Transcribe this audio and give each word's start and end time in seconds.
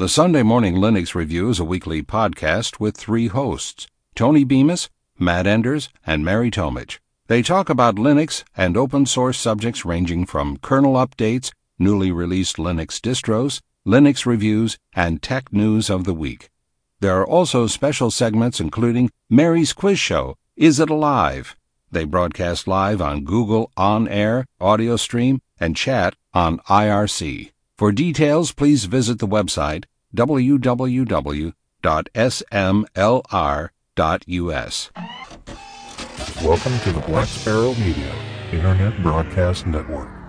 The 0.00 0.08
Sunday 0.08 0.42
Morning 0.42 0.76
Linux 0.76 1.14
Review 1.14 1.50
is 1.50 1.60
a 1.60 1.64
weekly 1.66 2.02
podcast 2.02 2.80
with 2.80 2.96
three 2.96 3.26
hosts 3.26 3.86
Tony 4.14 4.46
Bemus, 4.46 4.88
Matt 5.18 5.46
Enders, 5.46 5.90
and 6.06 6.24
Mary 6.24 6.50
Tomich. 6.50 6.98
They 7.26 7.42
talk 7.42 7.68
about 7.68 7.96
Linux 7.96 8.42
and 8.56 8.78
open 8.78 9.04
source 9.04 9.36
subjects 9.36 9.84
ranging 9.84 10.24
from 10.24 10.56
kernel 10.56 10.94
updates, 10.94 11.52
newly 11.78 12.10
released 12.10 12.56
Linux 12.56 12.98
distros, 12.98 13.60
Linux 13.86 14.24
reviews, 14.24 14.78
and 14.94 15.20
tech 15.20 15.52
news 15.52 15.90
of 15.90 16.04
the 16.04 16.14
week. 16.14 16.48
There 17.00 17.20
are 17.20 17.26
also 17.26 17.66
special 17.66 18.10
segments 18.10 18.58
including 18.58 19.10
Mary's 19.28 19.74
Quiz 19.74 19.98
Show, 19.98 20.34
Is 20.56 20.80
It 20.80 20.88
Alive? 20.88 21.56
They 21.92 22.04
broadcast 22.04 22.66
live 22.66 23.02
on 23.02 23.24
Google 23.24 23.70
On 23.76 24.08
Air, 24.08 24.46
Audio 24.62 24.96
Stream, 24.96 25.42
and 25.60 25.76
chat 25.76 26.16
on 26.32 26.56
IRC. 26.70 27.50
For 27.76 27.92
details, 27.92 28.52
please 28.52 28.84
visit 28.84 29.18
the 29.20 29.26
website 29.26 29.84
www.smlr.us. 30.14 31.50
Welcome 36.42 36.78
to 36.80 36.92
the 36.92 37.00
Black 37.06 37.28
Sparrow 37.28 37.74
Media 37.74 38.14
Internet 38.52 39.02
Broadcast 39.02 39.66
Network. 39.66 40.19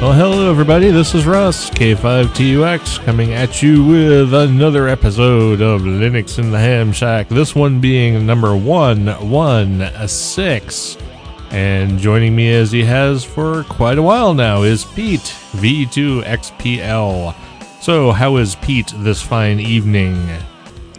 Well, 0.00 0.14
hello, 0.14 0.50
everybody. 0.50 0.90
This 0.90 1.14
is 1.14 1.26
Russ, 1.26 1.68
K5TUX, 1.68 3.04
coming 3.04 3.34
at 3.34 3.62
you 3.62 3.84
with 3.84 4.32
another 4.32 4.88
episode 4.88 5.60
of 5.60 5.82
Linux 5.82 6.38
in 6.38 6.50
the 6.50 6.58
Ham 6.58 6.90
Shack. 6.90 7.28
This 7.28 7.54
one 7.54 7.82
being 7.82 8.24
number 8.24 8.56
116. 8.56 11.06
And 11.50 11.98
joining 11.98 12.34
me 12.34 12.50
as 12.50 12.72
he 12.72 12.82
has 12.82 13.24
for 13.24 13.64
quite 13.64 13.98
a 13.98 14.02
while 14.02 14.32
now 14.32 14.62
is 14.62 14.86
Pete, 14.86 15.36
VE2XPL. 15.52 17.34
So, 17.82 18.12
how 18.12 18.36
is 18.36 18.56
Pete 18.56 18.94
this 18.96 19.20
fine 19.20 19.60
evening? 19.60 20.26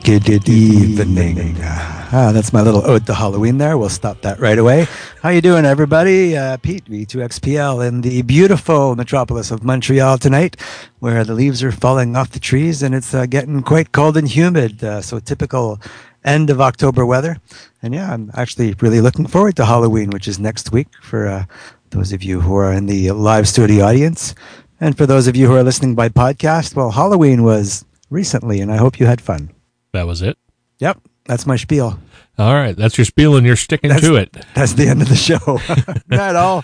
Good, 0.04 0.26
good 0.26 0.50
evening. 0.50 1.58
Ah, 1.62 2.32
that's 2.34 2.52
my 2.52 2.62
little 2.62 2.84
ode 2.90 3.06
to 3.06 3.14
Halloween 3.14 3.60
there. 3.60 3.78
We'll 3.78 3.90
stop 3.90 4.22
that 4.22 4.40
right 4.40 4.58
away. 4.58 4.88
How 5.22 5.30
you 5.30 5.42
doing, 5.42 5.64
everybody? 5.64 6.36
Uh, 6.36 6.58
Pete, 6.58 6.86
VE2XPL 6.86 7.88
in 7.88 8.02
the 8.02 8.24
beautiful 8.24 8.96
metropolis 8.96 9.52
of 9.52 9.64
Montreal 9.64 10.18
tonight, 10.18 10.58
where 11.00 11.24
the 11.24 11.36
leaves 11.36 11.62
are 11.62 11.72
falling 11.72 12.16
off 12.16 12.32
the 12.32 12.40
trees 12.40 12.82
and 12.82 12.96
it's 12.96 13.14
uh, 13.14 13.28
getting 13.28 13.62
quite 13.62 13.92
cold 13.92 14.18
and 14.18 14.28
humid. 14.28 14.84
Uh, 14.84 15.02
so 15.02 15.20
typical 15.20 15.80
end 16.24 16.50
of 16.50 16.60
October 16.60 17.06
weather. 17.06 17.38
And 17.84 17.94
yeah, 17.94 18.12
I'm 18.12 18.32
actually 18.34 18.74
really 18.82 19.02
looking 19.02 19.28
forward 19.28 19.56
to 19.58 19.66
Halloween, 19.66 20.10
which 20.10 20.28
is 20.28 20.40
next 20.40 20.72
week 20.72 20.88
for 21.02 21.28
uh, 21.28 21.46
those 21.92 22.12
of 22.12 22.24
you 22.24 22.42
who 22.42 22.56
are 22.56 22.74
in 22.74 22.88
the 22.88 23.12
live 23.12 23.48
studio 23.48 23.86
audience. 23.86 24.34
And 24.80 24.98
for 24.98 25.06
those 25.06 25.28
of 25.28 25.36
you 25.36 25.46
who 25.46 25.56
are 25.56 25.64
listening 25.64 25.94
by 25.94 26.10
podcast, 26.10 26.76
well, 26.76 26.90
Halloween 26.90 27.44
was 27.44 27.86
recently, 28.10 28.62
and 28.62 28.72
I 28.72 28.78
hope 28.78 29.00
you 29.00 29.06
had 29.06 29.22
fun. 29.22 29.52
That 29.94 30.08
was 30.08 30.22
it. 30.22 30.38
Yep, 30.80 31.00
that's 31.25 31.45
my 31.45 31.56
spiel. 31.58 32.00
All 32.38 32.53
right, 32.53 32.75
that's 32.75 32.97
your 32.97 33.06
spiel, 33.06 33.36
and 33.36 33.45
you're 33.45 33.56
sticking 33.56 33.89
That's- 33.89 34.08
to 34.08 34.16
it. 34.16 34.36
That's 34.56 34.73
the 34.73 34.88
end 34.88 35.02
of 35.02 35.09
the 35.09 35.16
show. 35.16 35.59
Not 36.09 36.36
all. 36.36 36.64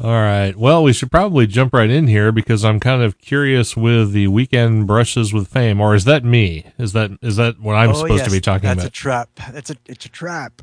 All 0.00 0.10
right. 0.10 0.56
Well, 0.56 0.82
we 0.82 0.92
should 0.92 1.12
probably 1.12 1.46
jump 1.46 1.72
right 1.72 1.88
in 1.88 2.08
here 2.08 2.32
because 2.32 2.64
I'm 2.64 2.80
kind 2.80 3.02
of 3.02 3.18
curious 3.18 3.76
with 3.76 4.10
the 4.10 4.26
weekend 4.26 4.88
brushes 4.88 5.32
with 5.32 5.46
fame, 5.46 5.80
or 5.80 5.94
is 5.94 6.04
that 6.06 6.24
me? 6.24 6.66
Is 6.76 6.92
that 6.94 7.12
is 7.22 7.36
that 7.36 7.60
what 7.60 7.74
I'm 7.74 7.90
Oh, 7.90 7.92
supposed 7.92 8.14
yes, 8.18 8.26
to 8.26 8.32
be 8.32 8.40
talking 8.40 8.66
that's 8.68 8.80
about? 8.80 8.86
a 8.88 8.90
trap. 8.90 9.28
That's 9.52 9.70
a 9.70 9.76
it's 9.86 10.04
a 10.04 10.08
trap. 10.08 10.60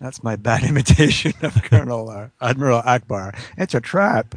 That's 0.00 0.22
my 0.22 0.36
bad 0.36 0.62
imitation 0.70 1.34
of 1.42 1.62
Colonel 1.64 2.08
uh, 2.08 2.28
Admiral 2.40 2.80
Ackbar. 2.80 3.38
It's 3.58 3.74
a 3.74 3.80
trap. 3.80 4.34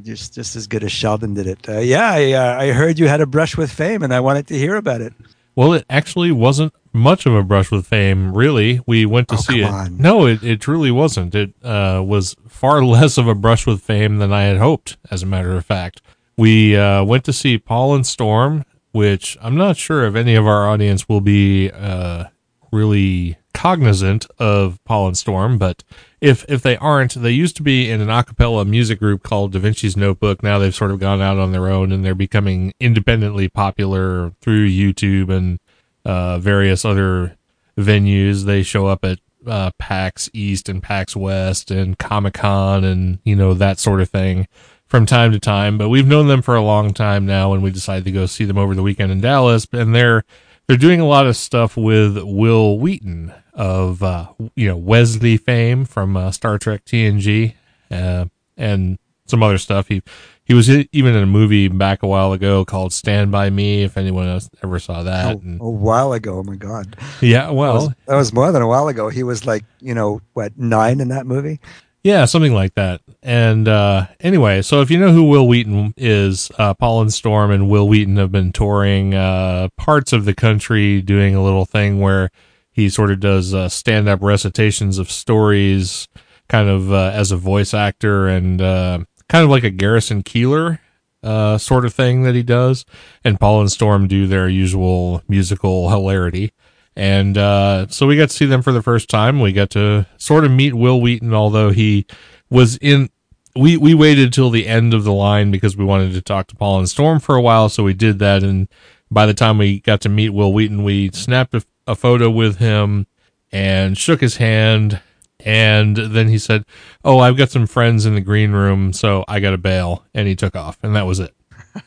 Just 0.00 0.32
just 0.34 0.56
as 0.56 0.66
good 0.66 0.84
as 0.84 0.92
Sheldon 0.92 1.34
did 1.34 1.46
it. 1.46 1.68
Uh, 1.68 1.80
yeah, 1.80 2.12
I, 2.12 2.32
uh, 2.32 2.60
I 2.62 2.72
heard 2.72 2.98
you 2.98 3.08
had 3.08 3.20
a 3.20 3.26
brush 3.26 3.58
with 3.58 3.70
fame, 3.70 4.02
and 4.02 4.14
I 4.14 4.20
wanted 4.20 4.46
to 4.46 4.56
hear 4.56 4.76
about 4.76 5.02
it. 5.02 5.12
Well, 5.54 5.72
it 5.72 5.84
actually 5.90 6.32
wasn't 6.32 6.72
much 6.92 7.24
of 7.26 7.34
a 7.34 7.42
brush 7.42 7.70
with 7.70 7.86
fame, 7.86 8.32
really. 8.34 8.80
We 8.86 9.06
went 9.06 9.28
to 9.28 9.34
Oh, 9.34 9.38
see 9.38 9.62
it. 9.62 9.68
on. 9.68 9.96
No, 9.96 10.26
it, 10.26 10.42
it 10.42 10.60
truly 10.60 10.90
wasn't. 10.90 11.34
It 11.34 11.54
uh, 11.62 12.02
was 12.04 12.36
far 12.48 12.84
less 12.84 13.16
of 13.18 13.26
a 13.28 13.34
brush 13.34 13.66
with 13.66 13.82
fame 13.82 14.18
than 14.18 14.32
I 14.32 14.42
had 14.42 14.58
hoped, 14.58 14.96
as 15.10 15.22
a 15.22 15.26
matter 15.26 15.56
of 15.56 15.64
fact. 15.64 16.02
We 16.36 16.76
uh, 16.76 17.04
went 17.04 17.24
to 17.24 17.32
see 17.32 17.58
Paul 17.58 17.94
and 17.94 18.06
Storm, 18.06 18.64
which 18.92 19.36
I'm 19.40 19.56
not 19.56 19.76
sure 19.76 20.04
if 20.06 20.14
any 20.14 20.34
of 20.34 20.46
our 20.46 20.68
audience 20.68 21.08
will 21.08 21.20
be 21.20 21.70
uh, 21.70 22.24
really 22.70 23.36
cognizant 23.54 24.26
of 24.38 24.78
Paul 24.84 25.06
and 25.08 25.16
Storm, 25.16 25.58
but 25.58 25.82
if 26.22 26.44
if 26.48 26.62
they 26.62 26.76
aren't, 26.76 27.20
they 27.20 27.32
used 27.32 27.56
to 27.56 27.64
be 27.64 27.90
in 27.90 28.00
an 28.00 28.08
a 28.08 28.22
cappella 28.22 28.64
music 28.64 29.00
group 29.00 29.24
called 29.24 29.52
Da 29.52 29.58
Vinci's 29.58 29.96
Notebook. 29.96 30.40
Now 30.40 30.60
they've 30.60 30.74
sort 30.74 30.92
of 30.92 31.00
gone 31.00 31.20
out 31.20 31.36
on 31.36 31.50
their 31.50 31.66
own 31.68 31.90
and 31.90 32.04
they're 32.04 32.14
becoming 32.14 32.72
independently 32.78 33.48
popular 33.48 34.32
through 34.40 34.68
YouTube 34.68 35.30
and 35.30 35.58
uh, 36.04 36.38
various 36.38 36.84
other 36.84 37.36
venues. 37.76 38.44
They 38.44 38.62
show 38.62 38.86
up 38.86 39.04
at 39.04 39.18
uh, 39.48 39.72
PAX 39.78 40.30
East 40.32 40.68
and 40.68 40.80
PAX 40.80 41.16
West 41.16 41.72
and 41.72 41.98
Comic 41.98 42.34
Con 42.34 42.84
and 42.84 43.18
you 43.24 43.34
know 43.34 43.52
that 43.54 43.80
sort 43.80 44.00
of 44.00 44.08
thing 44.08 44.46
from 44.86 45.06
time 45.06 45.32
to 45.32 45.40
time. 45.40 45.76
But 45.76 45.88
we've 45.88 46.06
known 46.06 46.28
them 46.28 46.42
for 46.42 46.54
a 46.54 46.62
long 46.62 46.94
time 46.94 47.26
now, 47.26 47.52
and 47.52 47.64
we 47.64 47.72
decided 47.72 48.04
to 48.04 48.12
go 48.12 48.26
see 48.26 48.44
them 48.44 48.58
over 48.58 48.76
the 48.76 48.82
weekend 48.84 49.10
in 49.10 49.20
Dallas. 49.20 49.66
And 49.72 49.92
they're 49.92 50.22
they're 50.66 50.76
doing 50.76 51.00
a 51.00 51.06
lot 51.06 51.26
of 51.26 51.36
stuff 51.36 51.76
with 51.76 52.18
Wil 52.22 52.78
Wheaton 52.78 53.32
of 53.54 54.02
uh, 54.02 54.28
you 54.56 54.68
know 54.68 54.76
Wesley 54.76 55.36
fame 55.36 55.84
from 55.84 56.16
uh, 56.16 56.30
Star 56.30 56.58
Trek 56.58 56.84
TNG 56.84 57.54
uh, 57.90 58.26
and 58.56 58.98
some 59.26 59.42
other 59.42 59.58
stuff. 59.58 59.88
He 59.88 60.02
he 60.44 60.54
was 60.54 60.68
even 60.68 61.14
in 61.14 61.22
a 61.22 61.26
movie 61.26 61.68
back 61.68 62.02
a 62.02 62.06
while 62.06 62.32
ago 62.32 62.64
called 62.64 62.92
Stand 62.92 63.30
by 63.30 63.48
Me. 63.50 63.82
If 63.84 63.96
anyone 63.96 64.26
else 64.26 64.50
ever 64.62 64.78
saw 64.78 65.02
that, 65.04 65.36
Oh, 65.36 65.40
and, 65.40 65.60
a 65.60 65.68
while 65.68 66.12
ago. 66.12 66.38
Oh 66.38 66.42
my 66.42 66.56
God. 66.56 66.96
yeah, 67.20 67.46
That 67.46 67.54
well, 67.54 67.74
was, 67.74 67.88
that 68.06 68.16
was 68.16 68.32
more 68.32 68.50
than 68.52 68.62
a 68.62 68.66
while 68.68 68.88
ago. 68.88 69.08
He 69.08 69.22
was 69.22 69.46
like, 69.46 69.64
you 69.80 69.94
know, 69.94 70.20
what 70.32 70.58
nine 70.58 71.00
in 71.00 71.08
that 71.08 71.26
movie? 71.26 71.60
Yeah, 72.02 72.24
something 72.24 72.52
like 72.52 72.74
that. 72.74 73.00
And 73.22 73.68
uh, 73.68 74.08
anyway, 74.18 74.62
so 74.62 74.80
if 74.80 74.90
you 74.90 74.98
know 74.98 75.12
who 75.12 75.22
Wil 75.22 75.46
Wheaton 75.46 75.94
is, 75.96 76.50
uh, 76.58 76.74
Paul 76.74 77.02
and 77.02 77.12
Storm 77.12 77.52
and 77.52 77.68
Wil 77.68 77.86
Wheaton 77.86 78.16
have 78.16 78.32
been 78.32 78.52
touring 78.52 79.14
uh, 79.14 79.68
parts 79.76 80.12
of 80.12 80.24
the 80.24 80.34
country, 80.34 81.00
doing 81.00 81.36
a 81.36 81.42
little 81.42 81.64
thing 81.64 82.00
where 82.00 82.30
he 82.72 82.88
sort 82.88 83.12
of 83.12 83.20
does 83.20 83.54
uh, 83.54 83.68
stand-up 83.68 84.20
recitations 84.20 84.98
of 84.98 85.12
stories, 85.12 86.08
kind 86.48 86.68
of 86.68 86.92
uh, 86.92 87.12
as 87.14 87.30
a 87.30 87.36
voice 87.36 87.72
actor, 87.72 88.26
and 88.26 88.60
uh, 88.60 88.98
kind 89.28 89.44
of 89.44 89.50
like 89.50 89.62
a 89.62 89.70
Garrison 89.70 90.24
Keillor 90.24 90.80
uh, 91.22 91.56
sort 91.56 91.84
of 91.84 91.94
thing 91.94 92.22
that 92.24 92.34
he 92.34 92.42
does. 92.42 92.84
And 93.22 93.38
Paul 93.38 93.60
and 93.60 93.70
Storm 93.70 94.08
do 94.08 94.26
their 94.26 94.48
usual 94.48 95.22
musical 95.28 95.90
hilarity. 95.90 96.52
And 96.94 97.38
uh, 97.38 97.86
so 97.88 98.06
we 98.06 98.16
got 98.16 98.30
to 98.30 98.36
see 98.36 98.46
them 98.46 98.62
for 98.62 98.72
the 98.72 98.82
first 98.82 99.08
time. 99.08 99.40
We 99.40 99.52
got 99.52 99.70
to 99.70 100.06
sort 100.18 100.44
of 100.44 100.50
meet 100.50 100.74
Wil 100.74 101.00
Wheaton, 101.00 101.32
although 101.32 101.70
he 101.70 102.06
was 102.50 102.76
in. 102.78 103.08
We 103.54 103.76
we 103.76 103.94
waited 103.94 104.32
till 104.32 104.50
the 104.50 104.66
end 104.66 104.94
of 104.94 105.04
the 105.04 105.12
line 105.12 105.50
because 105.50 105.76
we 105.76 105.84
wanted 105.84 106.12
to 106.14 106.22
talk 106.22 106.48
to 106.48 106.56
Paul 106.56 106.78
and 106.78 106.88
Storm 106.88 107.20
for 107.20 107.34
a 107.34 107.42
while. 107.42 107.68
So 107.68 107.82
we 107.82 107.94
did 107.94 108.18
that, 108.18 108.42
and 108.42 108.68
by 109.10 109.26
the 109.26 109.34
time 109.34 109.58
we 109.58 109.80
got 109.80 110.00
to 110.02 110.08
meet 110.08 110.30
Wil 110.30 110.52
Wheaton, 110.52 110.84
we 110.84 111.10
snapped 111.12 111.54
a, 111.54 111.62
a 111.86 111.94
photo 111.94 112.30
with 112.30 112.58
him 112.58 113.06
and 113.50 113.96
shook 113.96 114.20
his 114.20 114.36
hand. 114.36 115.00
And 115.44 115.96
then 115.96 116.28
he 116.28 116.38
said, 116.38 116.64
"Oh, 117.04 117.18
I've 117.18 117.36
got 117.36 117.50
some 117.50 117.66
friends 117.66 118.06
in 118.06 118.14
the 118.14 118.20
green 118.20 118.52
room, 118.52 118.92
so 118.92 119.24
I 119.26 119.40
got 119.40 119.50
to 119.50 119.58
bail." 119.58 120.04
And 120.14 120.28
he 120.28 120.36
took 120.36 120.54
off, 120.54 120.78
and 120.82 120.94
that 120.94 121.06
was 121.06 121.20
it. 121.20 121.34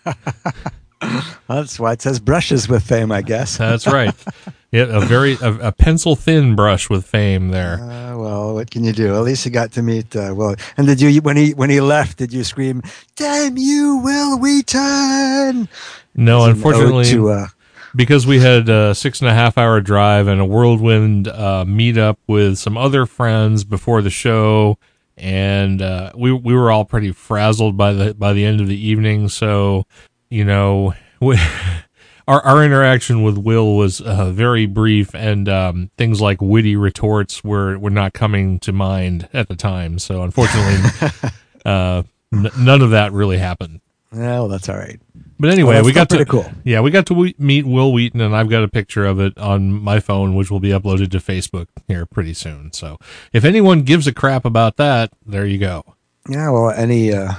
That's 1.48 1.80
why 1.80 1.94
it 1.94 2.02
says 2.02 2.20
brushes 2.20 2.68
with 2.68 2.84
fame, 2.84 3.12
I 3.12 3.22
guess. 3.22 3.58
That's 3.58 3.88
right. 3.88 4.14
yeah, 4.72 4.84
a 4.84 5.02
very 5.02 5.34
a, 5.42 5.68
a 5.68 5.72
pencil 5.72 6.16
thin 6.16 6.56
brush 6.56 6.90
with 6.90 7.06
fame 7.06 7.50
there. 7.50 7.80
Uh, 7.82 8.18
well, 8.18 8.54
what 8.54 8.72
can 8.72 8.84
you 8.84 8.94
do? 8.94 9.16
At 9.16 9.22
least 9.22 9.46
you 9.46 9.52
got 9.52 9.72
to 9.74 9.82
meet. 9.82 10.16
Uh, 10.16 10.34
well, 10.36 10.56
and 10.78 10.88
did 10.88 11.02
you 11.02 11.22
when 11.22 11.38
he 11.38 11.54
when 11.54 11.70
he 11.70 11.82
left? 11.82 12.18
Did 12.18 12.34
you 12.34 12.44
scream, 12.44 12.82
"Damn 13.16 13.58
you, 13.58 13.98
Wil 14.04 14.40
Wheaton"? 14.40 15.70
No, 16.16 16.38
As 16.40 16.44
an 16.46 16.50
ode 16.50 16.56
unfortunately, 16.56 17.06
to, 17.06 17.30
uh, 17.30 17.48
because 17.96 18.26
we 18.28 18.40
had 18.40 18.68
a 18.70 18.94
six 18.96 19.22
and 19.22 19.30
a 19.30 19.34
half 19.34 19.58
hour 19.58 19.82
drive 19.82 20.28
and 20.28 20.42
a 20.42 20.46
whirlwind 20.46 21.28
uh, 21.28 21.64
meetup 21.68 22.18
with 22.28 22.58
some 22.58 22.78
other 22.78 23.06
friends 23.06 23.64
before 23.64 24.02
the 24.02 24.10
show, 24.10 24.78
and 25.18 25.82
uh, 25.82 26.12
we 26.16 26.32
we 26.32 26.54
were 26.54 26.72
all 26.72 26.86
pretty 26.86 27.12
frazzled 27.12 27.78
by 27.78 27.94
the 27.94 28.14
by 28.14 28.34
the 28.34 28.46
end 28.46 28.62
of 28.62 28.68
the 28.68 28.78
evening. 28.88 29.30
So, 29.30 29.86
you 30.30 30.46
know, 30.46 30.94
we, 31.22 31.38
our 32.28 32.42
our 32.42 32.64
interaction 32.64 33.24
with 33.24 33.38
Will 33.38 33.76
was 33.76 34.02
uh, 34.02 34.32
very 34.32 34.66
brief, 34.66 35.14
and 35.16 35.48
um, 35.50 35.92
things 35.98 36.22
like 36.22 36.42
witty 36.42 36.76
retorts 36.76 37.44
were 37.44 37.78
were 37.78 37.90
not 37.90 38.14
coming 38.14 38.60
to 38.60 38.72
mind 38.72 39.30
at 39.34 39.48
the 39.48 39.56
time. 39.56 40.00
So, 40.00 40.22
unfortunately. 40.24 41.10
Uh, 41.66 42.04
none 42.32 42.84
of 42.84 42.92
that 42.92 43.12
really 43.12 43.40
happened. 43.40 43.82
Well, 44.12 44.48
that's 44.48 44.70
all 44.70 44.78
right. 44.78 45.00
But 45.40 45.50
anyway, 45.50 45.78
Well, 45.78 45.86
we 45.86 45.94
got 45.94 46.10
to 46.12 46.24
cool. 46.24 46.46
yeah, 46.64 46.80
we 46.82 46.92
got 46.92 47.08
to 47.08 47.16
we- 47.16 47.34
meet 47.40 47.66
Wil 47.66 47.92
Wheaton, 47.92 48.22
and 48.22 48.36
I've 48.36 48.50
got 48.50 48.64
a 48.64 48.68
picture 48.68 49.04
of 49.04 49.20
it 49.20 49.36
on 49.40 49.72
my 49.72 50.00
phone, 50.00 50.36
which 50.36 50.52
will 50.52 50.60
be 50.60 50.70
uploaded 50.70 51.10
to 51.10 51.18
Facebook 51.18 51.66
here 51.88 52.06
pretty 52.06 52.36
soon. 52.36 52.72
So 52.72 53.00
if 53.34 53.44
anyone 53.44 53.82
gives 53.82 54.06
a 54.06 54.14
crap 54.14 54.46
about 54.46 54.78
that, 54.78 55.12
there 55.26 55.48
you 55.48 55.58
go. 55.58 55.96
Yeah, 56.30 56.52
well, 56.52 56.70
any 56.70 57.12
uh, 57.12 57.34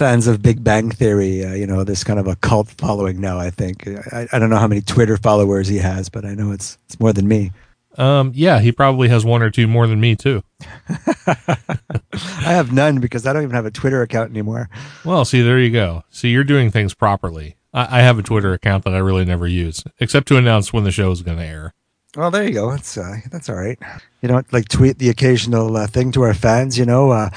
fans 0.00 0.26
of 0.26 0.40
Big 0.40 0.64
Bang 0.64 0.90
Theory, 0.90 1.44
uh, 1.44 1.52
you 1.52 1.66
know, 1.66 1.84
there's 1.84 2.04
kind 2.04 2.18
of 2.18 2.26
a 2.26 2.34
cult 2.36 2.70
following 2.70 3.20
now. 3.20 3.38
I 3.38 3.50
think 3.50 3.86
I, 3.86 4.26
I 4.32 4.38
don't 4.38 4.48
know 4.48 4.56
how 4.56 4.66
many 4.66 4.80
Twitter 4.80 5.18
followers 5.18 5.68
he 5.68 5.76
has, 5.76 6.08
but 6.08 6.24
I 6.24 6.34
know 6.34 6.52
it's 6.52 6.78
it's 6.86 6.98
more 6.98 7.12
than 7.12 7.28
me. 7.28 7.52
Um, 7.98 8.32
yeah, 8.34 8.60
he 8.60 8.72
probably 8.72 9.08
has 9.08 9.26
one 9.26 9.42
or 9.42 9.50
two 9.50 9.66
more 9.66 9.86
than 9.86 10.00
me 10.00 10.16
too. 10.16 10.42
I 11.26 11.58
have 12.44 12.72
none 12.72 12.98
because 12.98 13.26
I 13.26 13.34
don't 13.34 13.42
even 13.42 13.54
have 13.54 13.66
a 13.66 13.70
Twitter 13.70 14.00
account 14.00 14.30
anymore. 14.30 14.70
Well, 15.04 15.26
see, 15.26 15.42
there 15.42 15.58
you 15.58 15.70
go. 15.70 16.02
See, 16.08 16.30
you're 16.30 16.44
doing 16.44 16.70
things 16.70 16.94
properly. 16.94 17.56
I, 17.74 17.98
I 17.98 18.00
have 18.00 18.18
a 18.18 18.22
Twitter 18.22 18.54
account 18.54 18.84
that 18.84 18.94
I 18.94 18.98
really 18.98 19.26
never 19.26 19.46
use, 19.46 19.84
except 19.98 20.28
to 20.28 20.38
announce 20.38 20.72
when 20.72 20.84
the 20.84 20.90
show 20.90 21.10
is 21.10 21.20
going 21.20 21.36
to 21.36 21.44
air. 21.44 21.74
Well, 22.16 22.30
there 22.30 22.44
you 22.44 22.54
go. 22.54 22.70
That's 22.70 22.96
uh, 22.96 23.16
that's 23.30 23.50
all 23.50 23.56
right. 23.56 23.78
You 24.22 24.28
don't 24.28 24.50
like 24.50 24.68
tweet 24.68 24.98
the 24.98 25.10
occasional 25.10 25.76
uh, 25.76 25.86
thing 25.86 26.10
to 26.12 26.22
our 26.22 26.34
fans, 26.34 26.78
you 26.78 26.86
know, 26.86 27.10
uh, 27.10 27.28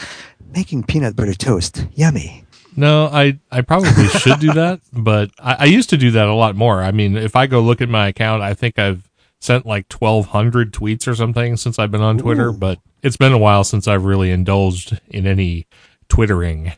making 0.55 0.83
peanut 0.83 1.17
butter 1.17 1.33
toast, 1.33 1.87
yummy. 1.93 2.42
No, 2.75 3.05
I, 3.07 3.39
I 3.51 3.61
probably 3.61 4.07
should 4.07 4.39
do 4.39 4.53
that, 4.53 4.81
but 4.93 5.31
I, 5.39 5.55
I 5.59 5.65
used 5.65 5.89
to 5.91 5.97
do 5.97 6.11
that 6.11 6.27
a 6.27 6.33
lot 6.33 6.55
more. 6.55 6.81
I 6.81 6.91
mean, 6.91 7.15
if 7.17 7.35
I 7.35 7.47
go 7.47 7.61
look 7.61 7.81
at 7.81 7.89
my 7.89 8.07
account, 8.07 8.41
I 8.41 8.53
think 8.53 8.79
I've 8.79 9.09
sent 9.39 9.65
like 9.65 9.91
1,200 9.91 10.71
tweets 10.73 11.07
or 11.07 11.15
something 11.15 11.57
since 11.57 11.77
I've 11.77 11.91
been 11.91 12.01
on 12.01 12.17
Twitter, 12.17 12.49
Ooh. 12.49 12.53
but 12.53 12.79
it's 13.01 13.17
been 13.17 13.33
a 13.33 13.37
while 13.37 13.63
since 13.63 13.87
I've 13.87 14.05
really 14.05 14.31
indulged 14.31 14.99
in 15.09 15.27
any 15.27 15.67
Twittering. 16.07 16.69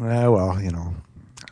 Uh, 0.00 0.30
well, 0.30 0.60
you 0.60 0.70
know, 0.70 0.94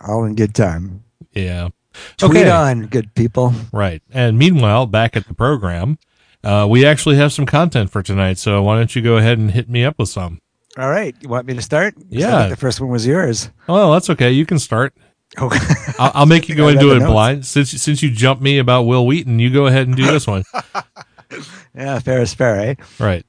all 0.06 0.24
in 0.24 0.34
good 0.34 0.54
time. 0.54 1.04
Yeah. 1.32 1.68
Tweet 2.16 2.30
Okay. 2.38 2.50
on, 2.50 2.86
good 2.86 3.14
people. 3.14 3.52
Right. 3.72 4.02
And 4.10 4.38
meanwhile, 4.38 4.86
back 4.86 5.16
at 5.16 5.26
the 5.28 5.34
program, 5.34 5.98
uh, 6.42 6.66
we 6.68 6.84
actually 6.86 7.16
have 7.16 7.32
some 7.32 7.46
content 7.46 7.90
for 7.90 8.02
tonight. 8.02 8.38
So 8.38 8.62
why 8.62 8.76
don't 8.76 8.94
you 8.96 9.02
go 9.02 9.16
ahead 9.18 9.38
and 9.38 9.50
hit 9.50 9.68
me 9.68 9.84
up 9.84 9.98
with 9.98 10.08
some? 10.08 10.40
All 10.78 10.88
right, 10.90 11.14
you 11.20 11.28
want 11.28 11.46
me 11.46 11.54
to 11.54 11.62
start? 11.62 11.94
'Cause 11.94 12.04
I 12.12 12.16
Yeah. 12.18 12.38
think 12.40 12.50
the 12.50 12.60
first 12.60 12.80
one 12.80 12.90
was 12.90 13.06
yours. 13.06 13.50
Well, 13.68 13.92
that's 13.92 14.08
okay. 14.10 14.30
You 14.32 14.46
can 14.46 14.58
start. 14.58 14.94
Okay. 15.38 15.58
I'll, 15.98 16.12
I'll 16.14 16.26
make 16.26 16.48
you 16.48 16.54
go 16.54 16.64
I 16.68 16.72
read 16.74 16.82
into 16.82 16.96
it 16.96 17.06
blind. 17.06 17.44
Since 17.46 17.70
since 17.82 18.02
you 18.02 18.10
jumped 18.10 18.42
me 18.42 18.58
about 18.58 18.84
Wil 18.84 19.06
Wheaton, 19.06 19.38
you 19.38 19.50
go 19.50 19.66
ahead 19.66 19.86
and 19.86 19.96
do 19.96 20.06
this 20.06 20.26
one. 20.26 20.44
yeah, 21.76 21.98
fair 21.98 22.20
is 22.22 22.34
fair, 22.34 22.58
eh? 22.60 22.74
right. 22.98 23.24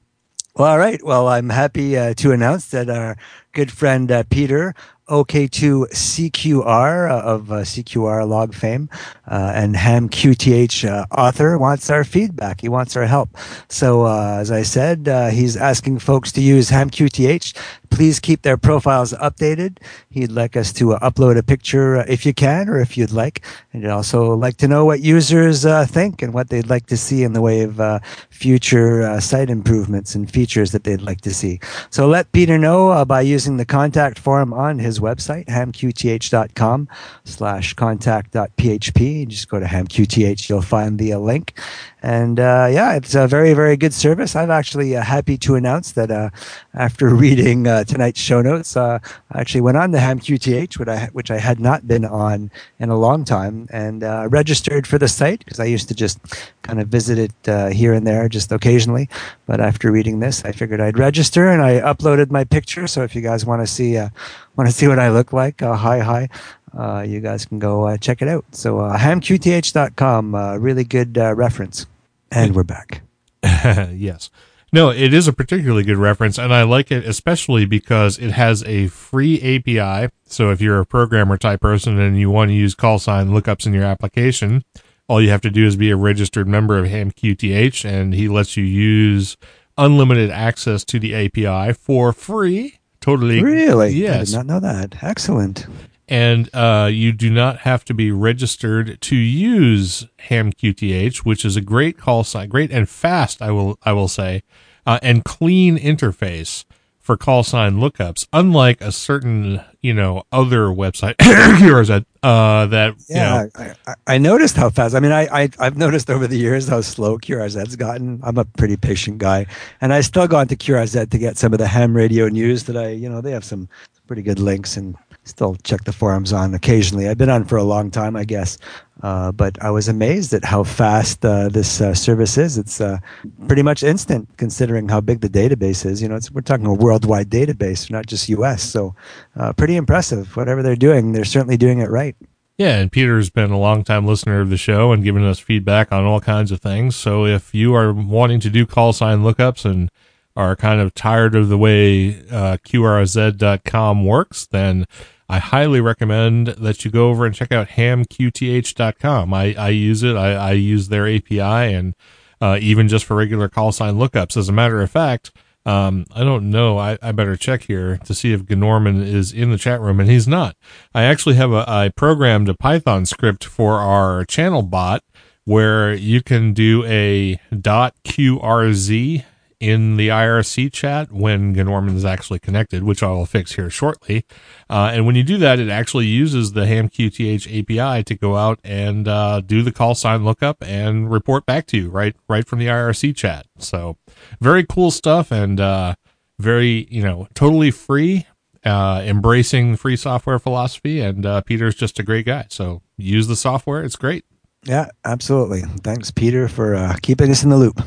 Well, 0.56 0.70
all 0.70 0.78
right. 0.78 1.02
Well, 1.04 1.26
I'm 1.28 1.48
happy 1.50 1.98
uh, 1.98 2.14
to 2.14 2.30
announce 2.30 2.66
that 2.66 2.88
our 2.88 3.16
good 3.52 3.72
friend 3.72 4.10
uh, 4.12 4.22
Peter, 4.30 4.72
OK2CQR 5.08 7.10
uh, 7.10 7.20
of 7.20 7.52
uh, 7.52 7.56
CQRLOG 7.56 8.54
fame, 8.54 8.88
uh, 9.28 9.52
and 9.54 9.74
HamQTH 9.74 10.88
uh, 10.88 11.04
author, 11.10 11.58
wants 11.58 11.90
our 11.90 12.04
feedback. 12.04 12.62
He 12.62 12.68
wants 12.68 12.96
our 12.96 13.04
help. 13.04 13.28
So, 13.68 14.06
uh, 14.06 14.38
as 14.40 14.50
I 14.50 14.62
said, 14.62 15.08
uh, 15.08 15.28
he's 15.28 15.56
asking 15.56 15.98
folks 15.98 16.32
to 16.32 16.40
use 16.40 16.70
HamQTH. 16.70 17.54
Please 17.94 18.18
keep 18.18 18.42
their 18.42 18.56
profiles 18.56 19.12
updated. 19.12 19.78
He'd 20.10 20.32
like 20.32 20.56
us 20.56 20.72
to 20.72 20.94
uh, 20.94 20.98
upload 20.98 21.38
a 21.38 21.44
picture 21.44 21.98
uh, 21.98 22.04
if 22.08 22.26
you 22.26 22.34
can, 22.34 22.68
or 22.68 22.80
if 22.80 22.96
you'd 22.96 23.12
like. 23.12 23.46
And 23.72 23.84
he'd 23.84 23.88
also 23.88 24.34
like 24.34 24.56
to 24.56 24.66
know 24.66 24.84
what 24.84 25.00
users 25.00 25.64
uh, 25.64 25.86
think 25.86 26.20
and 26.20 26.34
what 26.34 26.50
they'd 26.50 26.68
like 26.68 26.86
to 26.86 26.96
see 26.96 27.22
in 27.22 27.34
the 27.34 27.40
way 27.40 27.60
of 27.60 27.78
uh, 27.78 28.00
future 28.30 29.02
uh, 29.02 29.20
site 29.20 29.48
improvements 29.48 30.16
and 30.16 30.28
features 30.28 30.72
that 30.72 30.82
they'd 30.82 31.02
like 31.02 31.20
to 31.20 31.32
see. 31.32 31.60
So 31.90 32.08
let 32.08 32.32
Peter 32.32 32.58
know 32.58 32.90
uh, 32.90 33.04
by 33.04 33.20
using 33.20 33.58
the 33.58 33.64
contact 33.64 34.18
form 34.18 34.52
on 34.52 34.80
his 34.80 34.98
website, 34.98 35.46
hamqth.com 35.46 36.88
slash 37.22 37.74
contact.php. 37.74 39.28
Just 39.28 39.48
go 39.48 39.60
to 39.60 39.66
hamqth, 39.66 40.48
you'll 40.48 40.62
find 40.62 40.98
the 40.98 41.14
link. 41.14 41.56
And 42.04 42.38
uh, 42.38 42.68
yeah, 42.70 42.96
it's 42.96 43.14
a 43.14 43.26
very, 43.26 43.54
very 43.54 43.78
good 43.78 43.94
service. 43.94 44.36
I'm 44.36 44.50
actually 44.50 44.94
uh, 44.94 45.02
happy 45.02 45.38
to 45.38 45.54
announce 45.54 45.92
that 45.92 46.10
uh, 46.10 46.28
after 46.74 47.08
reading 47.14 47.66
uh, 47.66 47.84
tonight's 47.84 48.20
show 48.20 48.42
notes, 48.42 48.76
uh, 48.76 48.98
I 49.32 49.40
actually 49.40 49.62
went 49.62 49.78
on 49.78 49.92
the 49.92 49.98
HamQTH, 50.00 50.78
which 50.78 50.88
I, 50.88 51.06
which 51.14 51.30
I 51.30 51.38
had 51.38 51.58
not 51.58 51.88
been 51.88 52.04
on 52.04 52.50
in 52.78 52.90
a 52.90 52.98
long 52.98 53.24
time, 53.24 53.68
and 53.70 54.04
uh, 54.04 54.28
registered 54.30 54.86
for 54.86 54.98
the 54.98 55.08
site 55.08 55.46
because 55.46 55.58
I 55.58 55.64
used 55.64 55.88
to 55.88 55.94
just 55.94 56.20
kind 56.60 56.78
of 56.78 56.88
visit 56.88 57.16
it 57.18 57.48
uh, 57.48 57.68
here 57.68 57.94
and 57.94 58.06
there 58.06 58.28
just 58.28 58.52
occasionally. 58.52 59.08
But 59.46 59.62
after 59.62 59.90
reading 59.90 60.20
this, 60.20 60.44
I 60.44 60.52
figured 60.52 60.82
I'd 60.82 60.98
register, 60.98 61.48
and 61.48 61.62
I 61.62 61.80
uploaded 61.80 62.30
my 62.30 62.44
picture. 62.44 62.86
So 62.86 63.02
if 63.02 63.16
you 63.16 63.22
guys 63.22 63.46
want 63.46 63.62
to 63.62 63.66
see 63.66 63.96
uh, 63.96 64.10
want 64.56 64.68
to 64.68 64.76
see 64.76 64.88
what 64.88 64.98
I 64.98 65.08
look 65.08 65.32
like, 65.32 65.62
uh, 65.62 65.74
hi 65.74 66.00
hi. 66.00 66.28
Uh, 66.76 67.00
you 67.00 67.20
guys 67.20 67.46
can 67.46 67.58
go 67.58 67.84
uh, 67.84 67.96
check 67.96 68.20
it 68.20 68.28
out. 68.28 68.44
So 68.50 68.80
uh, 68.80 68.98
hamqth.com, 68.98 70.34
uh, 70.34 70.56
really 70.56 70.84
good 70.84 71.16
reference. 71.16 71.86
And 72.34 72.54
we're 72.54 72.64
back. 72.64 73.02
yes. 73.42 74.30
No, 74.72 74.90
it 74.90 75.14
is 75.14 75.28
a 75.28 75.32
particularly 75.32 75.84
good 75.84 75.98
reference, 75.98 76.36
and 76.36 76.52
I 76.52 76.64
like 76.64 76.90
it 76.90 77.04
especially 77.04 77.64
because 77.64 78.18
it 78.18 78.32
has 78.32 78.64
a 78.64 78.88
free 78.88 79.36
API. 79.40 80.12
So 80.24 80.50
if 80.50 80.60
you're 80.60 80.80
a 80.80 80.86
programmer 80.86 81.38
type 81.38 81.60
person 81.60 82.00
and 82.00 82.18
you 82.18 82.28
want 82.28 82.48
to 82.48 82.54
use 82.54 82.74
call 82.74 82.98
sign 82.98 83.28
lookups 83.28 83.66
in 83.66 83.72
your 83.72 83.84
application, 83.84 84.64
all 85.06 85.22
you 85.22 85.30
have 85.30 85.42
to 85.42 85.50
do 85.50 85.64
is 85.64 85.76
be 85.76 85.90
a 85.90 85.96
registered 85.96 86.48
member 86.48 86.76
of 86.76 86.86
HamQTH, 86.86 87.84
and 87.84 88.14
he 88.14 88.28
lets 88.28 88.56
you 88.56 88.64
use 88.64 89.36
unlimited 89.78 90.30
access 90.30 90.84
to 90.86 90.98
the 90.98 91.14
API 91.14 91.72
for 91.72 92.12
free. 92.12 92.80
Totally. 93.00 93.42
Really? 93.44 93.86
I 93.86 93.90
Yes 93.90 94.30
did 94.30 94.38
not 94.38 94.46
know 94.46 94.60
that. 94.60 95.04
Excellent. 95.04 95.66
And 96.08 96.50
uh, 96.54 96.88
you 96.92 97.12
do 97.12 97.30
not 97.30 97.60
have 97.60 97.84
to 97.86 97.94
be 97.94 98.10
registered 98.12 99.00
to 99.02 99.16
use 99.16 100.06
HamQTH, 100.28 101.18
which 101.18 101.44
is 101.44 101.56
a 101.56 101.60
great 101.62 101.98
call 101.98 102.24
sign, 102.24 102.48
great 102.48 102.70
and 102.72 102.88
fast. 102.88 103.42
I 103.42 103.50
will 103.50 103.78
I 103.84 103.92
will 103.92 104.08
say, 104.08 104.42
uh, 104.86 104.98
and 105.02 105.24
clean 105.24 105.78
interface 105.78 106.64
for 107.00 107.16
call 107.16 107.42
sign 107.42 107.76
lookups. 107.76 108.26
Unlike 108.32 108.80
a 108.82 108.92
certain 108.92 109.62
you 109.82 109.94
know 109.94 110.24
other 110.32 110.66
website 110.66 111.16
QRZ, 111.18 112.04
uh, 112.22 112.66
that 112.66 112.96
you 113.12 113.20
Yeah, 113.20 113.28
know, 113.28 113.48
I, 113.56 113.74
I, 113.86 113.94
I 114.14 114.18
noticed 114.18 114.56
how 114.56 114.70
fast. 114.70 114.94
I 114.94 115.00
mean, 115.00 115.12
I, 115.12 115.44
I 115.44 115.48
I've 115.58 115.76
noticed 115.76 116.10
over 116.10 116.26
the 116.26 116.38
years 116.38 116.68
how 116.68 116.80
slow 116.80 117.18
QRZ's 117.18 117.76
gotten. 117.76 118.20
I'm 118.24 118.38
a 118.38 118.44
pretty 118.44 118.76
patient 118.76 119.18
guy, 119.18 119.46
and 119.80 119.92
I 119.92 120.00
still 120.00 120.26
go 120.26 120.38
on 120.38 120.48
to 120.48 120.56
QRZ 120.56 121.10
to 121.10 121.18
get 121.18 121.36
some 121.38 121.52
of 121.52 121.58
the 121.58 121.66
ham 121.68 121.96
radio 121.96 122.28
news 122.28 122.64
that 122.64 122.76
I, 122.76 122.90
you 122.90 123.08
know, 123.08 123.20
they 123.20 123.32
have 123.32 123.44
some 123.44 123.68
pretty 124.06 124.22
good 124.22 124.38
links 124.38 124.76
and 124.76 124.96
still 125.24 125.56
check 125.64 125.84
the 125.84 125.92
forums 125.92 126.32
on 126.32 126.54
occasionally. 126.54 127.08
I've 127.08 127.18
been 127.18 127.30
on 127.30 127.44
for 127.44 127.56
a 127.56 127.64
long 127.64 127.90
time, 127.90 128.16
I 128.16 128.24
guess, 128.24 128.58
uh, 129.02 129.32
but 129.32 129.60
I 129.62 129.70
was 129.70 129.88
amazed 129.88 130.32
at 130.34 130.44
how 130.44 130.64
fast 130.64 131.24
uh, 131.24 131.48
this 131.48 131.80
uh, 131.80 131.94
service 131.94 132.38
is. 132.38 132.58
It's 132.58 132.80
uh, 132.80 132.98
pretty 133.46 133.62
much 133.62 133.82
instant, 133.82 134.28
considering 134.36 134.88
how 134.88 135.00
big 135.00 135.20
the 135.20 135.28
database 135.28 135.84
is. 135.84 136.00
You 136.00 136.08
know, 136.08 136.18
we're 136.32 136.42
talking 136.42 136.66
a 136.66 136.74
worldwide 136.74 137.30
database, 137.30 137.90
not 137.90 138.06
just 138.06 138.28
U.S. 138.28 138.62
So, 138.62 138.94
uh, 139.36 139.52
pretty 139.52 139.76
impressive. 139.76 140.36
Whatever 140.36 140.62
they're 140.62 140.76
doing, 140.76 141.12
they're 141.12 141.24
certainly 141.24 141.56
doing 141.56 141.80
it 141.80 141.90
right. 141.90 142.16
Yeah, 142.56 142.76
and 142.76 142.92
Peter's 142.92 143.30
been 143.30 143.50
a 143.50 143.58
longtime 143.58 144.06
listener 144.06 144.40
of 144.40 144.48
the 144.48 144.56
show 144.56 144.92
and 144.92 145.02
given 145.02 145.24
us 145.24 145.40
feedback 145.40 145.90
on 145.90 146.04
all 146.04 146.20
kinds 146.20 146.52
of 146.52 146.60
things. 146.60 146.94
So 146.94 147.26
if 147.26 147.52
you 147.52 147.74
are 147.74 147.92
wanting 147.92 148.38
to 148.40 148.50
do 148.50 148.64
call 148.64 148.92
sign 148.92 149.22
lookups 149.22 149.64
and 149.64 149.90
are 150.36 150.54
kind 150.54 150.80
of 150.80 150.94
tired 150.94 151.34
of 151.34 151.48
the 151.48 151.58
way 151.58 152.20
uh, 152.30 152.58
QRZ.com 152.64 154.04
works, 154.04 154.46
then 154.46 154.86
I 155.28 155.38
highly 155.38 155.80
recommend 155.80 156.48
that 156.48 156.84
you 156.84 156.90
go 156.90 157.08
over 157.08 157.24
and 157.24 157.34
check 157.34 157.52
out 157.52 157.68
hamqth.com. 157.68 159.34
I, 159.34 159.54
I 159.54 159.68
use 159.70 160.02
it. 160.02 160.16
I, 160.16 160.34
I 160.34 160.52
use 160.52 160.88
their 160.88 161.08
API 161.08 161.40
and 161.40 161.94
uh, 162.40 162.58
even 162.60 162.88
just 162.88 163.04
for 163.04 163.16
regular 163.16 163.48
call 163.48 163.72
sign 163.72 163.94
lookups. 163.94 164.36
As 164.36 164.48
a 164.48 164.52
matter 164.52 164.82
of 164.82 164.90
fact, 164.90 165.32
um, 165.66 166.04
I 166.14 166.24
don't 166.24 166.50
know. 166.50 166.78
I, 166.78 166.98
I 167.00 167.12
better 167.12 167.36
check 167.36 167.62
here 167.62 167.98
to 168.04 168.14
see 168.14 168.32
if 168.32 168.42
Gnorman 168.42 169.02
is 169.02 169.32
in 169.32 169.50
the 169.50 169.56
chat 169.56 169.80
room, 169.80 169.98
and 169.98 170.10
he's 170.10 170.28
not. 170.28 170.56
I 170.94 171.04
actually 171.04 171.36
have 171.36 171.52
a 171.52 171.64
I 171.66 171.88
programmed 171.88 172.48
a 172.48 172.54
Python 172.54 173.06
script 173.06 173.44
for 173.44 173.78
our 173.78 174.24
channel 174.26 174.62
bot 174.62 175.02
where 175.44 175.94
you 175.94 176.22
can 176.22 176.52
do 176.52 176.84
a 176.84 177.38
.qrz 177.52 179.24
in 179.64 179.96
the 179.96 180.08
IRC 180.08 180.70
chat 180.74 181.10
when 181.10 181.54
Gnorman 181.54 181.96
is 181.96 182.04
actually 182.04 182.38
connected, 182.38 182.82
which 182.82 183.02
I 183.02 183.08
will 183.08 183.24
fix 183.24 183.52
here 183.52 183.70
shortly. 183.70 184.26
Uh, 184.68 184.90
and 184.92 185.06
when 185.06 185.14
you 185.14 185.22
do 185.22 185.38
that, 185.38 185.58
it 185.58 185.70
actually 185.70 186.04
uses 186.04 186.52
the 186.52 186.66
HamQTH 186.66 187.46
API 187.46 188.04
to 188.04 188.14
go 188.14 188.36
out 188.36 188.60
and 188.62 189.08
uh, 189.08 189.40
do 189.40 189.62
the 189.62 189.72
call 189.72 189.94
sign 189.94 190.22
lookup 190.22 190.58
and 190.62 191.10
report 191.10 191.46
back 191.46 191.66
to 191.68 191.78
you 191.78 191.88
right 191.88 192.14
right 192.28 192.46
from 192.46 192.58
the 192.58 192.66
IRC 192.66 193.16
chat. 193.16 193.46
So 193.56 193.96
very 194.38 194.66
cool 194.66 194.90
stuff 194.90 195.32
and 195.32 195.58
uh, 195.58 195.94
very 196.38 196.86
you 196.90 197.02
know 197.02 197.26
totally 197.34 197.70
free. 197.70 198.26
Uh, 198.66 199.02
embracing 199.04 199.76
free 199.76 199.94
software 199.94 200.38
philosophy, 200.38 200.98
and 200.98 201.26
uh, 201.26 201.42
Peter's 201.42 201.74
just 201.74 201.98
a 201.98 202.02
great 202.02 202.24
guy. 202.24 202.46
So 202.48 202.80
use 202.96 203.26
the 203.26 203.36
software; 203.36 203.82
it's 203.82 203.96
great. 203.96 204.24
Yeah, 204.64 204.88
absolutely. 205.04 205.60
Thanks, 205.82 206.10
Peter, 206.10 206.48
for 206.48 206.74
uh, 206.74 206.96
keeping 207.02 207.30
us 207.30 207.42
in 207.42 207.50
the 207.50 207.58
loop. 207.58 207.78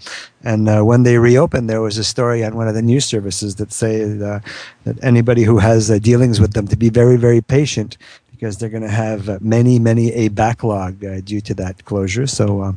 And 0.45 0.69
uh, 0.69 0.83
when 0.83 1.03
they 1.03 1.19
reopened, 1.19 1.69
there 1.69 1.81
was 1.81 1.99
a 1.99 2.05
story 2.05 2.45
on 2.45 2.55
one 2.55 2.69
of 2.69 2.75
the 2.75 2.83
news 2.83 3.05
services 3.05 3.57
that 3.57 3.73
said 3.73 4.23
uh, 4.23 4.41
that 4.85 5.03
anybody 5.03 5.43
who 5.43 5.59
has 5.59 5.89
dealings 6.01 6.41
with 6.41 6.53
them 6.53 6.69
to 6.69 6.77
be 6.77 6.89
very, 6.89 7.17
very 7.17 7.41
patient 7.41 7.99
because 8.45 8.59
they're 8.59 8.69
going 8.69 8.83
to 8.83 8.91
have 8.91 9.41
many, 9.41 9.79
many 9.79 10.13
a 10.13 10.29
backlog 10.29 11.03
uh, 11.03 11.19
due 11.23 11.41
to 11.41 11.55
that 11.55 11.83
closure. 11.87 12.27
So 12.27 12.61
uh, 12.61 12.73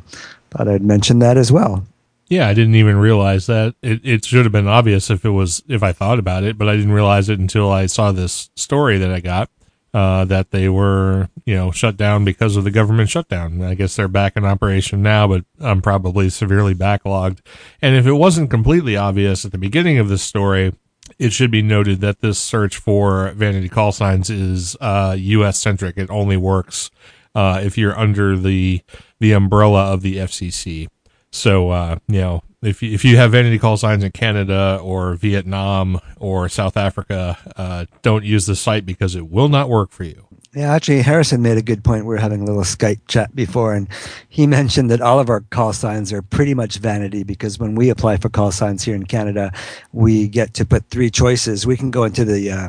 thought 0.50 0.66
I'd 0.66 0.80
mention 0.80 1.18
that 1.18 1.36
as 1.36 1.52
well. 1.52 1.86
Yeah, 2.28 2.48
I 2.48 2.54
didn't 2.54 2.76
even 2.76 2.96
realize 2.96 3.44
that. 3.48 3.74
It, 3.82 4.00
it 4.02 4.24
should 4.24 4.46
have 4.46 4.52
been 4.52 4.66
obvious 4.66 5.10
if 5.10 5.26
it 5.26 5.30
was 5.30 5.62
if 5.68 5.82
I 5.82 5.92
thought 5.92 6.18
about 6.18 6.42
it, 6.42 6.56
but 6.56 6.70
I 6.70 6.76
didn't 6.76 6.92
realize 6.92 7.28
it 7.28 7.38
until 7.38 7.70
I 7.70 7.84
saw 7.84 8.12
this 8.12 8.48
story 8.56 8.96
that 8.96 9.12
I 9.12 9.20
got 9.20 9.50
uh, 9.92 10.24
that 10.24 10.52
they 10.52 10.70
were 10.70 11.28
you 11.44 11.54
know 11.54 11.70
shut 11.70 11.98
down 11.98 12.24
because 12.24 12.56
of 12.56 12.64
the 12.64 12.70
government 12.70 13.10
shutdown. 13.10 13.62
I 13.62 13.74
guess 13.74 13.96
they're 13.96 14.08
back 14.08 14.36
in 14.36 14.46
operation 14.46 15.02
now, 15.02 15.28
but 15.28 15.44
I'm 15.60 15.82
probably 15.82 16.30
severely 16.30 16.74
backlogged. 16.74 17.40
And 17.82 17.94
if 17.94 18.06
it 18.06 18.12
wasn't 18.12 18.50
completely 18.50 18.96
obvious 18.96 19.44
at 19.44 19.52
the 19.52 19.58
beginning 19.58 19.98
of 19.98 20.08
this 20.08 20.22
story, 20.22 20.72
it 21.18 21.32
should 21.32 21.50
be 21.50 21.62
noted 21.62 22.00
that 22.00 22.20
this 22.20 22.38
search 22.38 22.76
for 22.76 23.30
vanity 23.30 23.68
call 23.68 23.92
signs 23.92 24.30
is 24.30 24.76
uh, 24.80 25.16
U.S. 25.18 25.58
centric. 25.58 25.96
It 25.96 26.10
only 26.10 26.36
works 26.36 26.90
uh, 27.34 27.60
if 27.62 27.76
you're 27.76 27.98
under 27.98 28.36
the 28.36 28.82
the 29.20 29.32
umbrella 29.32 29.92
of 29.92 30.02
the 30.02 30.16
FCC. 30.16 30.88
So 31.30 31.70
uh, 31.70 31.98
you 32.06 32.20
know, 32.20 32.42
if 32.62 32.82
you, 32.82 32.92
if 32.92 33.04
you 33.04 33.16
have 33.16 33.32
vanity 33.32 33.58
call 33.58 33.76
signs 33.76 34.04
in 34.04 34.12
Canada 34.12 34.78
or 34.82 35.14
Vietnam 35.14 36.00
or 36.16 36.48
South 36.48 36.76
Africa, 36.76 37.38
uh, 37.56 37.86
don't 38.02 38.24
use 38.24 38.46
the 38.46 38.56
site 38.56 38.86
because 38.86 39.14
it 39.14 39.28
will 39.28 39.48
not 39.48 39.68
work 39.68 39.90
for 39.90 40.04
you. 40.04 40.26
Yeah, 40.54 40.72
actually, 40.72 41.02
Harrison 41.02 41.42
made 41.42 41.58
a 41.58 41.62
good 41.62 41.84
point. 41.84 42.04
We 42.04 42.08
were 42.08 42.16
having 42.16 42.40
a 42.40 42.44
little 42.46 42.62
Skype 42.62 43.00
chat 43.06 43.36
before, 43.36 43.74
and 43.74 43.86
he 44.30 44.46
mentioned 44.46 44.90
that 44.90 45.02
all 45.02 45.20
of 45.20 45.28
our 45.28 45.40
call 45.50 45.74
signs 45.74 46.10
are 46.10 46.22
pretty 46.22 46.54
much 46.54 46.78
vanity 46.78 47.22
because 47.22 47.58
when 47.58 47.74
we 47.74 47.90
apply 47.90 48.16
for 48.16 48.30
call 48.30 48.50
signs 48.50 48.82
here 48.82 48.94
in 48.94 49.04
Canada, 49.04 49.52
we 49.92 50.26
get 50.26 50.54
to 50.54 50.64
put 50.64 50.88
three 50.88 51.10
choices. 51.10 51.66
We 51.66 51.76
can 51.76 51.90
go 51.90 52.04
into 52.04 52.24
the 52.24 52.50
uh, 52.50 52.68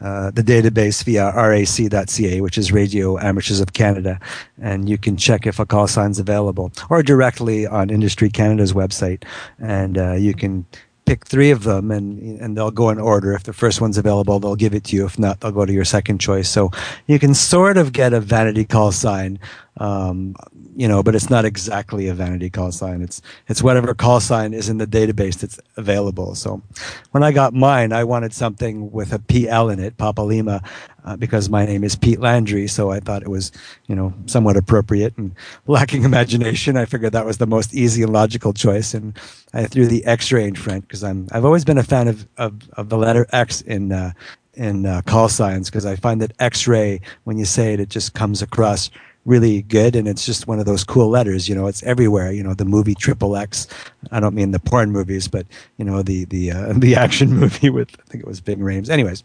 uh, 0.00 0.30
the 0.30 0.42
database 0.42 1.02
via 1.02 1.32
rac.ca, 1.32 2.40
which 2.42 2.56
is 2.56 2.70
Radio 2.70 3.18
Amateurs 3.18 3.58
of 3.58 3.72
Canada, 3.72 4.20
and 4.62 4.88
you 4.88 4.96
can 4.96 5.16
check 5.16 5.48
if 5.48 5.58
a 5.58 5.66
call 5.66 5.88
sign's 5.88 6.20
available, 6.20 6.70
or 6.90 7.02
directly 7.02 7.66
on 7.66 7.90
Industry 7.90 8.30
Canada's 8.30 8.72
website, 8.72 9.24
and 9.58 9.98
uh, 9.98 10.12
you 10.12 10.32
can 10.32 10.64
pick 11.06 11.24
three 11.24 11.50
of 11.50 11.62
them 11.62 11.90
and 11.90 12.38
and 12.40 12.56
they'll 12.56 12.70
go 12.70 12.90
in 12.90 12.98
order. 12.98 13.32
If 13.32 13.44
the 13.44 13.52
first 13.52 13.80
one's 13.80 13.96
available, 13.96 14.38
they'll 14.38 14.56
give 14.56 14.74
it 14.74 14.84
to 14.84 14.96
you. 14.96 15.06
If 15.06 15.18
not, 15.18 15.40
they'll 15.40 15.52
go 15.52 15.64
to 15.64 15.72
your 15.72 15.84
second 15.84 16.18
choice. 16.18 16.48
So 16.48 16.70
you 17.06 17.18
can 17.18 17.32
sort 17.34 17.78
of 17.78 17.92
get 17.92 18.12
a 18.12 18.20
vanity 18.20 18.64
call 18.64 18.92
sign, 18.92 19.38
um, 19.78 20.34
you 20.74 20.88
know, 20.88 21.02
but 21.02 21.14
it's 21.14 21.30
not 21.30 21.44
exactly 21.44 22.08
a 22.08 22.14
vanity 22.14 22.50
call 22.50 22.72
sign. 22.72 23.02
It's 23.02 23.20
it's 23.48 23.62
whatever 23.62 23.94
call 23.94 24.20
sign 24.20 24.54
is 24.54 24.68
in 24.68 24.78
the 24.78 24.86
database 24.86 25.38
that's 25.38 25.58
available. 25.76 26.34
So 26.34 26.62
when 27.10 27.22
I 27.22 27.32
got 27.32 27.54
mine, 27.54 27.92
I 27.92 28.04
wanted 28.04 28.32
something 28.32 28.90
with 28.90 29.12
a 29.12 29.18
PL 29.18 29.70
in 29.70 29.78
it, 29.80 29.96
Papa 29.96 30.22
Lima, 30.22 30.62
uh, 31.04 31.16
because 31.16 31.48
my 31.50 31.66
name 31.66 31.84
is 31.84 31.94
Pete 31.94 32.20
Landry. 32.20 32.66
So 32.68 32.90
I 32.90 33.00
thought 33.00 33.22
it 33.22 33.28
was, 33.28 33.52
you 33.86 33.94
know, 33.94 34.14
somewhat 34.26 34.56
appropriate 34.56 35.16
and 35.16 35.34
lacking 35.66 36.04
imagination. 36.04 36.76
I 36.76 36.86
figured 36.86 37.12
that 37.12 37.26
was 37.26 37.38
the 37.38 37.46
most 37.46 37.74
easy 37.74 38.02
and 38.02 38.12
logical 38.12 38.52
choice, 38.52 38.94
and 38.94 39.18
I 39.52 39.66
threw 39.66 39.86
the 39.86 40.04
X-ray 40.04 40.46
in 40.46 40.54
front 40.54 40.88
because 40.88 41.04
I'm 41.04 41.28
I've 41.32 41.44
always 41.44 41.64
been 41.64 41.78
a 41.78 41.84
fan 41.84 42.08
of 42.08 42.26
of, 42.38 42.54
of 42.74 42.88
the 42.88 42.98
letter 42.98 43.26
X 43.32 43.60
in. 43.60 43.92
Uh, 43.92 44.12
in 44.54 44.86
uh, 44.86 45.02
call 45.02 45.28
signs 45.28 45.68
because 45.68 45.84
I 45.84 45.96
find 45.96 46.18
that 46.22 46.32
X-ray 46.38 47.02
when 47.24 47.36
you 47.36 47.44
say 47.44 47.74
it, 47.74 47.80
it 47.80 47.90
just 47.90 48.14
comes 48.14 48.40
across 48.40 48.90
really 49.26 49.62
good 49.62 49.96
and 49.96 50.06
it's 50.06 50.24
just 50.24 50.46
one 50.46 50.60
of 50.60 50.66
those 50.66 50.84
cool 50.84 51.08
letters 51.08 51.48
you 51.48 51.54
know 51.54 51.66
it's 51.66 51.82
everywhere 51.82 52.30
you 52.30 52.42
know 52.42 52.54
the 52.54 52.64
movie 52.64 52.94
triple 52.94 53.36
x 53.36 53.66
i 54.12 54.20
don't 54.20 54.34
mean 54.34 54.52
the 54.52 54.60
porn 54.60 54.90
movies 54.92 55.26
but 55.26 55.46
you 55.76 55.84
know 55.84 56.00
the 56.02 56.24
the 56.26 56.52
uh, 56.52 56.72
the 56.76 56.94
action 56.94 57.34
movie 57.34 57.68
with 57.68 57.90
i 57.98 58.02
think 58.08 58.22
it 58.22 58.26
was 58.26 58.40
big 58.40 58.60
rames 58.60 58.88
anyways 58.88 59.24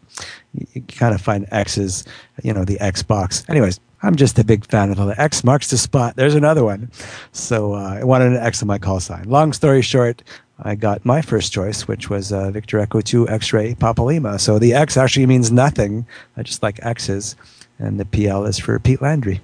you, 0.53 0.81
kind 0.83 1.13
of 1.13 1.21
find 1.21 1.47
x's 1.51 2.03
you 2.43 2.51
know 2.51 2.65
the 2.65 2.77
xbox 2.77 3.47
anyways 3.47 3.79
i'm 4.01 4.15
just 4.15 4.39
a 4.39 4.43
big 4.43 4.65
fan 4.65 4.89
of 4.89 4.97
the 4.97 5.21
x 5.21 5.43
marks 5.43 5.69
the 5.69 5.77
spot 5.77 6.15
there's 6.15 6.35
another 6.35 6.63
one 6.63 6.89
so 7.31 7.73
uh, 7.73 7.97
i 7.99 8.03
wanted 8.03 8.31
an 8.31 8.37
x 8.37 8.61
on 8.63 8.67
my 8.67 8.79
call 8.79 8.99
sign 8.99 9.23
long 9.29 9.53
story 9.53 9.81
short 9.81 10.23
I 10.63 10.75
got 10.75 11.03
my 11.03 11.23
first 11.23 11.51
choice, 11.51 11.87
which 11.87 12.11
was 12.11 12.31
uh, 12.31 12.51
Victor 12.51 12.77
Echo 12.77 13.01
2 13.01 13.27
X-Ray 13.27 13.73
Papalima. 13.73 14.39
So 14.39 14.59
the 14.59 14.75
X 14.75 14.95
actually 14.95 15.25
means 15.25 15.51
nothing. 15.51 16.05
I 16.37 16.43
just 16.43 16.61
like 16.61 16.79
X's. 16.85 17.35
And 17.79 17.99
the 17.99 18.05
PL 18.05 18.45
is 18.45 18.59
for 18.59 18.77
Pete 18.77 19.01
Landry. 19.01 19.41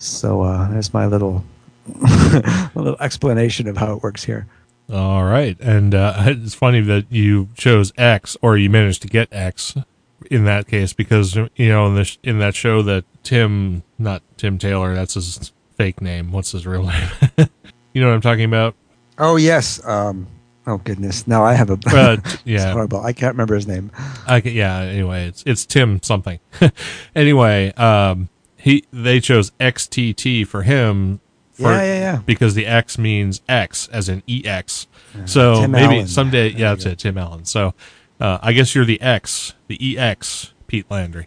So 0.00 0.42
uh, 0.42 0.68
there's 0.70 0.92
my 0.92 1.06
little 1.06 1.44
little 2.74 2.96
explanation 3.00 3.68
of 3.68 3.76
how 3.76 3.94
it 3.94 4.02
works 4.02 4.24
here. 4.24 4.46
All 4.90 5.24
right, 5.24 5.56
and 5.60 5.94
uh, 5.94 6.14
it's 6.26 6.54
funny 6.54 6.80
that 6.80 7.06
you 7.10 7.48
chose 7.54 7.92
X 7.96 8.36
or 8.42 8.56
you 8.56 8.70
managed 8.70 9.02
to 9.02 9.08
get 9.08 9.28
X 9.30 9.76
in 10.30 10.44
that 10.46 10.66
case 10.66 10.92
because 10.92 11.36
you 11.36 11.68
know 11.68 11.86
in 11.86 11.94
this 11.94 12.18
in 12.22 12.38
that 12.38 12.54
show 12.54 12.82
that 12.82 13.04
Tim, 13.22 13.82
not 13.98 14.22
Tim 14.36 14.58
Taylor, 14.58 14.94
that's 14.94 15.14
his 15.14 15.52
fake 15.76 16.00
name. 16.00 16.32
What's 16.32 16.52
his 16.52 16.66
real 16.66 16.82
name? 16.86 17.10
you 17.92 18.00
know 18.00 18.08
what 18.08 18.14
I'm 18.14 18.20
talking 18.20 18.44
about? 18.44 18.74
Oh 19.18 19.36
yes. 19.36 19.84
Um, 19.86 20.26
oh 20.66 20.78
goodness. 20.78 21.26
Now 21.28 21.44
I 21.44 21.52
have 21.52 21.68
a. 21.68 21.78
Uh, 21.86 22.16
yeah, 22.44 22.72
horrible. 22.72 23.00
I 23.02 23.12
can't 23.12 23.34
remember 23.34 23.54
his 23.54 23.66
name. 23.66 23.92
I 24.26 24.40
can, 24.40 24.52
yeah. 24.52 24.78
Anyway, 24.78 25.26
it's 25.26 25.42
it's 25.46 25.66
Tim 25.66 26.02
something. 26.02 26.40
anyway, 27.14 27.72
um, 27.74 28.30
he 28.60 28.84
they 28.92 29.20
chose 29.20 29.50
XTT 29.60 30.46
for 30.46 30.62
him. 30.62 31.20
For, 31.52 31.72
Yeah, 31.72 31.82
yeah, 31.82 31.98
yeah. 31.98 32.22
Because 32.24 32.54
the 32.54 32.66
X 32.66 32.98
means 32.98 33.40
X 33.48 33.88
as 33.88 34.08
in 34.08 34.22
EX. 34.28 34.86
so 35.26 35.62
Tim 35.62 35.70
maybe 35.72 35.94
Allen. 35.96 36.06
someday, 36.06 36.50
There 36.50 36.60
yeah, 36.60 36.68
that's 36.70 36.84
go. 36.84 36.90
it, 36.90 36.98
Tim 36.98 37.18
Allen. 37.18 37.44
So 37.44 37.74
uh, 38.20 38.38
I 38.42 38.52
guess 38.52 38.74
you're 38.74 38.84
the 38.84 39.00
X, 39.00 39.54
the 39.66 39.98
EX, 39.98 40.52
Pete 40.66 40.86
Landry. 40.90 41.26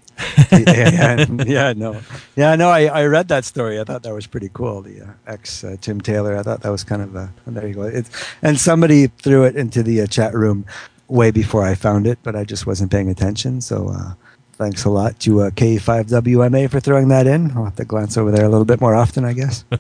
yeah, 0.52 1.26
yeah, 1.46 1.74
no, 1.76 2.00
yeah, 2.36 2.56
no. 2.56 2.70
I, 2.70 2.86
I 2.86 3.06
read 3.06 3.28
that 3.30 3.46
story. 3.46 3.80
I 3.80 3.84
thought 3.84 4.04
that 4.04 4.14
was 4.14 4.28
pretty 4.28 4.50
cool. 4.54 4.82
The 4.82 5.02
uh, 5.02 5.08
ex 5.28 5.64
uh, 5.64 5.76
Tim 5.82 6.00
Taylor. 6.02 6.38
I 6.38 6.44
thought 6.44 6.62
that 6.62 6.70
was 6.70 6.84
kind 6.84 7.02
of 7.02 7.16
a. 7.16 7.34
There 7.48 7.68
you 7.68 7.74
go. 7.74 7.82
It's 7.84 8.10
and 8.42 8.60
somebody 8.60 9.08
threw 9.08 9.44
it 9.44 9.56
into 9.56 9.84
the 9.84 10.02
uh, 10.02 10.08
chat 10.08 10.34
room 10.34 10.66
way 11.10 11.30
before 11.32 11.64
I 11.64 11.76
found 11.76 12.08
it, 12.08 12.20
but 12.24 12.36
I 12.36 12.44
just 12.46 12.66
wasn't 12.66 12.92
paying 12.92 13.10
attention. 13.10 13.60
So 13.60 13.90
uh, 13.90 14.14
thanks 14.54 14.86
a 14.86 14.90
lot 14.90 15.20
to 15.22 15.42
uh, 15.42 15.50
K5WMA 15.52 16.70
for 16.70 16.80
throwing 16.80 17.08
that 17.10 17.28
in. 17.28 17.52
I'll 17.52 17.66
have 17.66 17.76
to 17.76 17.86
glance 17.86 18.18
over 18.18 18.32
there 18.32 18.46
a 18.46 18.50
little 18.50 18.66
bit 18.66 18.80
more 18.82 18.96
often, 18.96 19.26
I 19.26 19.34
guess. 19.34 19.66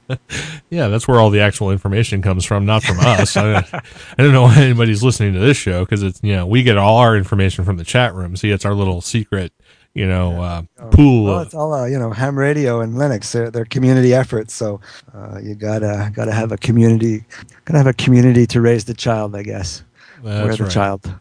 Yeah, 0.70 0.88
that's 0.88 1.08
where 1.08 1.20
all 1.20 1.30
the 1.30 1.40
actual 1.40 1.70
information 1.70 2.24
comes 2.24 2.46
from, 2.46 2.66
not 2.66 2.82
from 2.82 3.00
us. 3.00 3.38
I, 3.38 3.58
I 3.58 3.84
don't 4.18 4.32
know 4.32 4.42
why 4.42 4.58
anybody's 4.58 5.04
listening 5.04 5.34
to 5.34 5.40
this 5.40 5.56
show 5.56 5.86
because 5.86 6.02
it's 6.02 6.20
you 6.24 6.34
know 6.36 6.48
we 6.48 6.64
get 6.64 6.80
all 6.80 6.98
our 6.98 7.16
information 7.16 7.64
from 7.64 7.78
the 7.78 7.84
chat 7.84 8.16
room. 8.16 8.36
See, 8.36 8.50
it's 8.50 8.66
our 8.66 8.74
little 8.74 9.00
secret 9.00 9.54
you 9.94 10.08
know 10.08 10.42
uh, 10.42 10.62
pool. 10.92 11.26
Well, 11.26 11.42
it's 11.42 11.54
all 11.54 11.74
uh, 11.74 11.86
you 11.86 12.00
know 12.00 12.12
ham 12.12 12.38
radio 12.38 12.82
and 12.82 12.96
Linux. 12.96 13.32
They're, 13.32 13.52
they're 13.52 13.66
community 13.66 14.14
efforts, 14.14 14.54
so 14.54 14.82
uh, 15.14 15.40
you 15.42 15.56
gotta 15.56 16.12
gotta 16.16 16.32
have 16.32 16.52
a 16.52 16.58
community, 16.58 17.24
gotta 17.66 17.78
have 17.78 17.88
a 17.88 17.94
community 17.94 18.48
to 18.48 18.62
raise 18.62 18.86
the 18.86 18.94
child, 18.94 19.36
I 19.36 19.44
guess. 19.44 19.84
That's 20.24 20.48
We're 20.48 20.56
the 20.56 20.64
right. 20.64 20.72
child. 20.72 21.16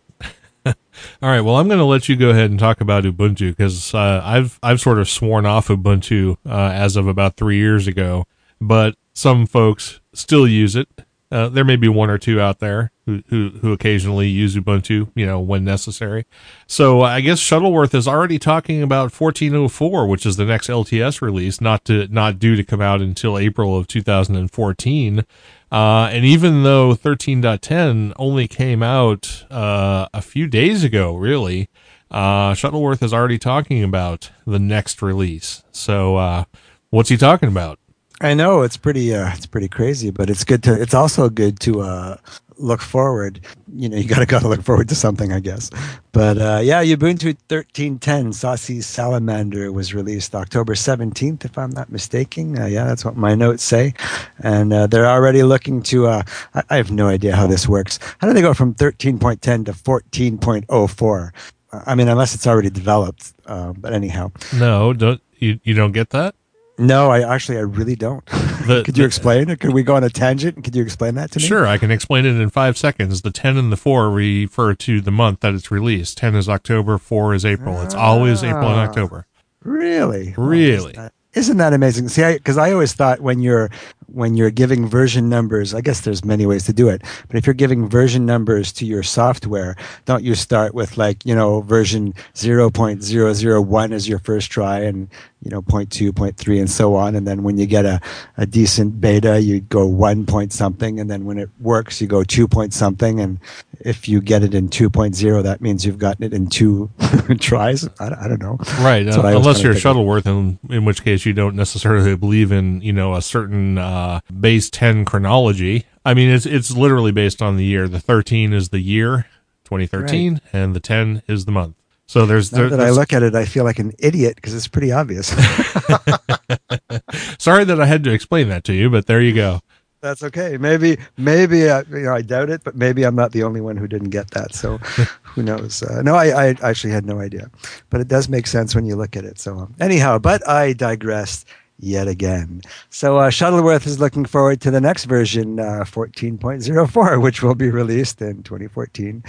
All 1.22 1.28
right. 1.28 1.40
Well, 1.40 1.56
I'm 1.56 1.68
going 1.68 1.78
to 1.78 1.84
let 1.84 2.08
you 2.08 2.16
go 2.16 2.30
ahead 2.30 2.50
and 2.50 2.58
talk 2.58 2.80
about 2.80 3.04
Ubuntu 3.04 3.50
because 3.50 3.94
uh, 3.94 4.20
I've 4.24 4.58
I've 4.62 4.80
sort 4.80 4.98
of 4.98 5.08
sworn 5.08 5.46
off 5.46 5.68
Ubuntu 5.68 6.36
uh, 6.46 6.70
as 6.72 6.96
of 6.96 7.06
about 7.06 7.36
three 7.36 7.56
years 7.56 7.86
ago, 7.86 8.26
but 8.60 8.96
some 9.12 9.46
folks 9.46 10.00
still 10.14 10.46
use 10.46 10.76
it. 10.76 10.88
Uh, 11.30 11.48
there 11.48 11.64
may 11.64 11.76
be 11.76 11.88
one 11.88 12.10
or 12.10 12.18
two 12.18 12.38
out 12.38 12.58
there 12.58 12.92
who, 13.06 13.22
who 13.28 13.48
who 13.62 13.72
occasionally 13.72 14.28
use 14.28 14.54
Ubuntu, 14.54 15.10
you 15.14 15.24
know, 15.24 15.40
when 15.40 15.64
necessary. 15.64 16.26
So 16.66 17.00
I 17.00 17.22
guess 17.22 17.38
Shuttleworth 17.38 17.94
is 17.94 18.06
already 18.06 18.38
talking 18.38 18.82
about 18.82 19.18
1404, 19.18 20.06
which 20.06 20.26
is 20.26 20.36
the 20.36 20.44
next 20.44 20.68
LTS 20.68 21.22
release, 21.22 21.58
not 21.60 21.86
to 21.86 22.06
not 22.08 22.38
due 22.38 22.54
to 22.54 22.62
come 22.62 22.82
out 22.82 23.00
until 23.00 23.38
April 23.38 23.76
of 23.76 23.86
2014. 23.86 25.24
Uh, 25.72 26.10
and 26.12 26.26
even 26.26 26.64
though 26.64 26.94
13.10 26.94 28.12
only 28.16 28.46
came 28.46 28.82
out 28.82 29.46
uh, 29.50 30.06
a 30.12 30.20
few 30.20 30.46
days 30.46 30.84
ago, 30.84 31.16
really, 31.16 31.70
uh, 32.10 32.52
Shuttleworth 32.52 33.02
is 33.02 33.14
already 33.14 33.38
talking 33.38 33.82
about 33.82 34.30
the 34.46 34.58
next 34.58 35.00
release. 35.00 35.62
So, 35.72 36.16
uh, 36.16 36.44
what's 36.90 37.08
he 37.08 37.16
talking 37.16 37.48
about? 37.48 37.78
I 38.20 38.34
know 38.34 38.62
it's 38.62 38.76
pretty 38.76 39.12
uh, 39.14 39.32
it's 39.32 39.46
pretty 39.46 39.68
crazy, 39.68 40.10
but 40.10 40.30
it's 40.30 40.44
good 40.44 40.62
to 40.64 40.80
it's 40.80 40.94
also 40.94 41.28
good 41.28 41.58
to 41.60 41.80
uh, 41.80 42.16
look 42.58 42.80
forward. 42.80 43.40
You 43.74 43.88
know, 43.88 43.96
you 43.96 44.08
gotta 44.08 44.26
gotta 44.26 44.48
look 44.48 44.62
forward 44.62 44.88
to 44.90 44.94
something, 44.94 45.32
I 45.32 45.40
guess. 45.40 45.70
But 46.12 46.38
uh, 46.38 46.60
yeah, 46.62 46.84
Ubuntu 46.84 47.36
13.10 47.48 48.34
Saucy 48.34 48.80
Salamander 48.80 49.72
was 49.72 49.94
released 49.94 50.34
October 50.34 50.74
17th, 50.74 51.44
if 51.44 51.56
I'm 51.56 51.70
not 51.70 51.90
mistaken. 51.90 52.58
Uh, 52.58 52.66
yeah, 52.66 52.84
that's 52.84 53.04
what 53.04 53.16
my 53.16 53.34
notes 53.34 53.62
say. 53.62 53.94
And 54.42 54.72
uh, 54.72 54.86
they're 54.86 55.06
already 55.06 55.42
looking 55.42 55.82
to. 55.84 56.06
Uh, 56.08 56.22
I, 56.54 56.62
I 56.70 56.76
have 56.76 56.90
no 56.90 57.08
idea 57.08 57.34
how 57.36 57.46
this 57.46 57.66
works. 57.68 57.98
How 58.18 58.26
do 58.28 58.34
they 58.34 58.42
go 58.42 58.54
from 58.54 58.74
13.10 58.74 59.66
to 59.66 59.72
14.04? 59.72 61.30
Uh, 61.72 61.80
I 61.86 61.94
mean, 61.94 62.08
unless 62.08 62.34
it's 62.34 62.46
already 62.46 62.70
developed. 62.70 63.32
Uh, 63.46 63.72
but 63.72 63.92
anyhow, 63.92 64.30
No, 64.58 64.92
don't 64.92 65.20
you? 65.38 65.58
You 65.64 65.74
don't 65.74 65.92
get 65.92 66.10
that? 66.10 66.34
no, 66.78 67.10
I 67.10 67.20
actually 67.34 67.58
I 67.58 67.62
really 67.62 67.96
don't. 67.96 68.24
The- 68.78 68.82
Could 68.84 68.96
you 68.98 69.02
the- 69.02 69.06
explain 69.06 69.48
it? 69.50 69.60
Could 69.60 69.72
we 69.72 69.82
go 69.82 69.96
on 69.96 70.04
a 70.04 70.10
tangent? 70.10 70.62
Could 70.64 70.74
you 70.76 70.82
explain 70.82 71.14
that 71.16 71.30
to 71.32 71.38
me? 71.38 71.44
Sure, 71.46 71.66
I 71.66 71.78
can 71.78 71.90
explain 71.90 72.24
it 72.26 72.40
in 72.40 72.50
five 72.50 72.76
seconds. 72.78 73.22
The 73.22 73.30
10 73.30 73.56
and 73.56 73.72
the 73.72 73.76
4 73.76 74.10
refer 74.10 74.74
to 74.74 75.00
the 75.00 75.10
month 75.10 75.40
that 75.40 75.54
it's 75.54 75.70
released. 75.70 76.18
10 76.18 76.34
is 76.34 76.48
October, 76.48 76.98
4 76.98 77.34
is 77.34 77.44
April. 77.44 77.80
It's 77.82 77.94
always 77.94 78.42
April 78.44 78.68
and 78.70 78.80
Ah. 78.80 78.84
October. 78.84 79.26
Really? 79.64 80.34
Really? 80.36 80.94
Isn't 81.34 81.56
that 81.56 81.72
amazing? 81.72 82.08
See, 82.08 82.30
because 82.34 82.58
I, 82.58 82.72
always 82.72 82.92
thought 82.92 83.20
when 83.20 83.40
you're 83.40 83.70
when 84.06 84.36
you're 84.36 84.50
giving 84.50 84.86
version 84.86 85.30
numbers, 85.30 85.72
I 85.72 85.80
guess 85.80 86.02
there's 86.02 86.24
many 86.24 86.44
ways 86.44 86.64
to 86.64 86.74
do 86.74 86.90
it. 86.90 87.02
But 87.28 87.36
if 87.36 87.46
you're 87.46 87.54
giving 87.54 87.88
version 87.88 88.26
numbers 88.26 88.70
to 88.74 88.84
your 88.84 89.02
software, 89.02 89.74
don't 90.04 90.22
you 90.22 90.34
start 90.34 90.74
with 90.74 90.98
like 90.98 91.24
you 91.24 91.34
know 91.34 91.62
version 91.62 92.14
zero 92.36 92.70
point 92.70 93.02
zero 93.02 93.32
zero 93.32 93.62
one 93.62 93.92
as 93.92 94.08
your 94.08 94.18
first 94.18 94.50
try, 94.50 94.80
and 94.80 95.08
you 95.42 95.50
know 95.50 95.62
point 95.62 95.90
two, 95.90 96.12
point 96.12 96.36
three, 96.36 96.58
and 96.58 96.70
so 96.70 96.94
on. 96.94 97.14
And 97.14 97.26
then 97.26 97.42
when 97.42 97.56
you 97.56 97.66
get 97.66 97.86
a, 97.86 98.00
a 98.36 98.44
decent 98.44 99.00
beta, 99.00 99.40
you 99.40 99.60
go 99.60 99.86
one 99.86 100.26
point 100.26 100.52
something, 100.52 101.00
and 101.00 101.10
then 101.10 101.24
when 101.24 101.38
it 101.38 101.48
works, 101.60 102.00
you 102.00 102.06
go 102.06 102.22
two 102.24 102.46
point 102.46 102.74
something. 102.74 103.20
And 103.20 103.40
if 103.84 104.08
you 104.08 104.20
get 104.20 104.42
it 104.42 104.54
in 104.54 104.68
2.0, 104.68 105.42
that 105.42 105.60
means 105.60 105.84
you've 105.84 105.98
gotten 105.98 106.24
it 106.24 106.32
in 106.32 106.48
two 106.48 106.90
tries. 107.40 107.86
I, 107.98 108.24
I 108.24 108.28
don't 108.28 108.40
know. 108.40 108.58
Right, 108.80 109.06
uh, 109.08 109.20
I 109.20 109.32
unless 109.32 109.62
you're. 109.62 109.74
Shuttleworth, 109.74 110.26
in, 110.26 110.58
in 110.70 110.84
which 110.84 111.02
case 111.02 111.21
you 111.26 111.32
don't 111.32 111.56
necessarily 111.56 112.16
believe 112.16 112.52
in 112.52 112.80
you 112.80 112.92
know 112.92 113.14
a 113.14 113.22
certain 113.22 113.78
uh, 113.78 114.20
base 114.38 114.70
ten 114.70 115.04
chronology. 115.04 115.86
I 116.04 116.14
mean, 116.14 116.30
it's 116.30 116.46
it's 116.46 116.76
literally 116.76 117.12
based 117.12 117.42
on 117.42 117.56
the 117.56 117.64
year. 117.64 117.88
The 117.88 118.00
thirteen 118.00 118.52
is 118.52 118.70
the 118.70 118.80
year, 118.80 119.26
2013, 119.64 120.40
and 120.52 120.74
the 120.74 120.80
ten 120.80 121.22
is 121.28 121.44
the 121.44 121.52
month. 121.52 121.76
So 122.06 122.26
there's, 122.26 122.50
there, 122.50 122.68
that 122.68 122.80
I 122.80 122.90
look 122.90 123.14
at 123.14 123.22
it, 123.22 123.34
I 123.34 123.46
feel 123.46 123.64
like 123.64 123.78
an 123.78 123.92
idiot 123.98 124.36
because 124.36 124.54
it's 124.54 124.68
pretty 124.68 124.92
obvious. 124.92 125.28
sorry 127.38 127.64
that 127.64 127.80
I 127.80 127.86
had 127.86 128.04
to 128.04 128.12
explain 128.12 128.50
that 128.50 128.64
to 128.64 128.74
you, 128.74 128.90
but 128.90 129.06
there 129.06 129.22
you 129.22 129.34
go. 129.34 129.60
That's 130.02 130.24
okay. 130.24 130.56
Maybe, 130.58 130.98
maybe 131.16 131.68
uh, 131.68 131.84
you 131.88 132.00
know, 132.00 132.14
I 132.14 132.22
doubt 132.22 132.50
it, 132.50 132.64
but 132.64 132.74
maybe 132.74 133.04
I'm 133.04 133.14
not 133.14 133.30
the 133.30 133.44
only 133.44 133.60
one 133.60 133.76
who 133.76 133.86
didn't 133.86 134.10
get 134.10 134.32
that. 134.32 134.52
So, 134.52 134.78
who 135.22 135.44
knows? 135.44 135.80
Uh, 135.80 136.02
no, 136.02 136.16
I, 136.16 136.48
I 136.48 136.56
actually 136.60 136.92
had 136.92 137.06
no 137.06 137.20
idea, 137.20 137.48
but 137.88 138.00
it 138.00 138.08
does 138.08 138.28
make 138.28 138.48
sense 138.48 138.74
when 138.74 138.84
you 138.84 138.96
look 138.96 139.16
at 139.16 139.24
it. 139.24 139.38
So, 139.38 139.56
um, 139.56 139.74
anyhow, 139.78 140.18
but 140.18 140.46
I 140.48 140.72
digressed 140.72 141.46
yet 141.78 142.08
again. 142.08 142.62
So, 142.90 143.18
uh, 143.18 143.30
Shuttleworth 143.30 143.86
is 143.86 144.00
looking 144.00 144.24
forward 144.24 144.60
to 144.62 144.72
the 144.72 144.80
next 144.80 145.04
version, 145.04 145.60
uh, 145.60 145.84
14.04, 145.86 147.22
which 147.22 147.40
will 147.40 147.54
be 147.54 147.70
released 147.70 148.20
in 148.20 148.42
2014, 148.42 149.22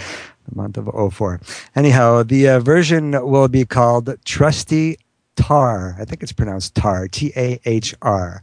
the 0.48 0.56
month 0.56 0.76
of 0.76 1.14
04. 1.14 1.40
Anyhow, 1.76 2.24
the 2.24 2.48
uh, 2.48 2.58
version 2.58 3.12
will 3.24 3.46
be 3.46 3.64
called 3.64 4.12
Trusty 4.24 4.98
Tahr. 5.36 5.96
I 5.98 6.04
think 6.04 6.22
it's 6.22 6.32
pronounced 6.32 6.74
Tar, 6.74 7.08
T 7.08 7.32
A 7.36 7.60
H 7.64 7.94
R. 8.02 8.42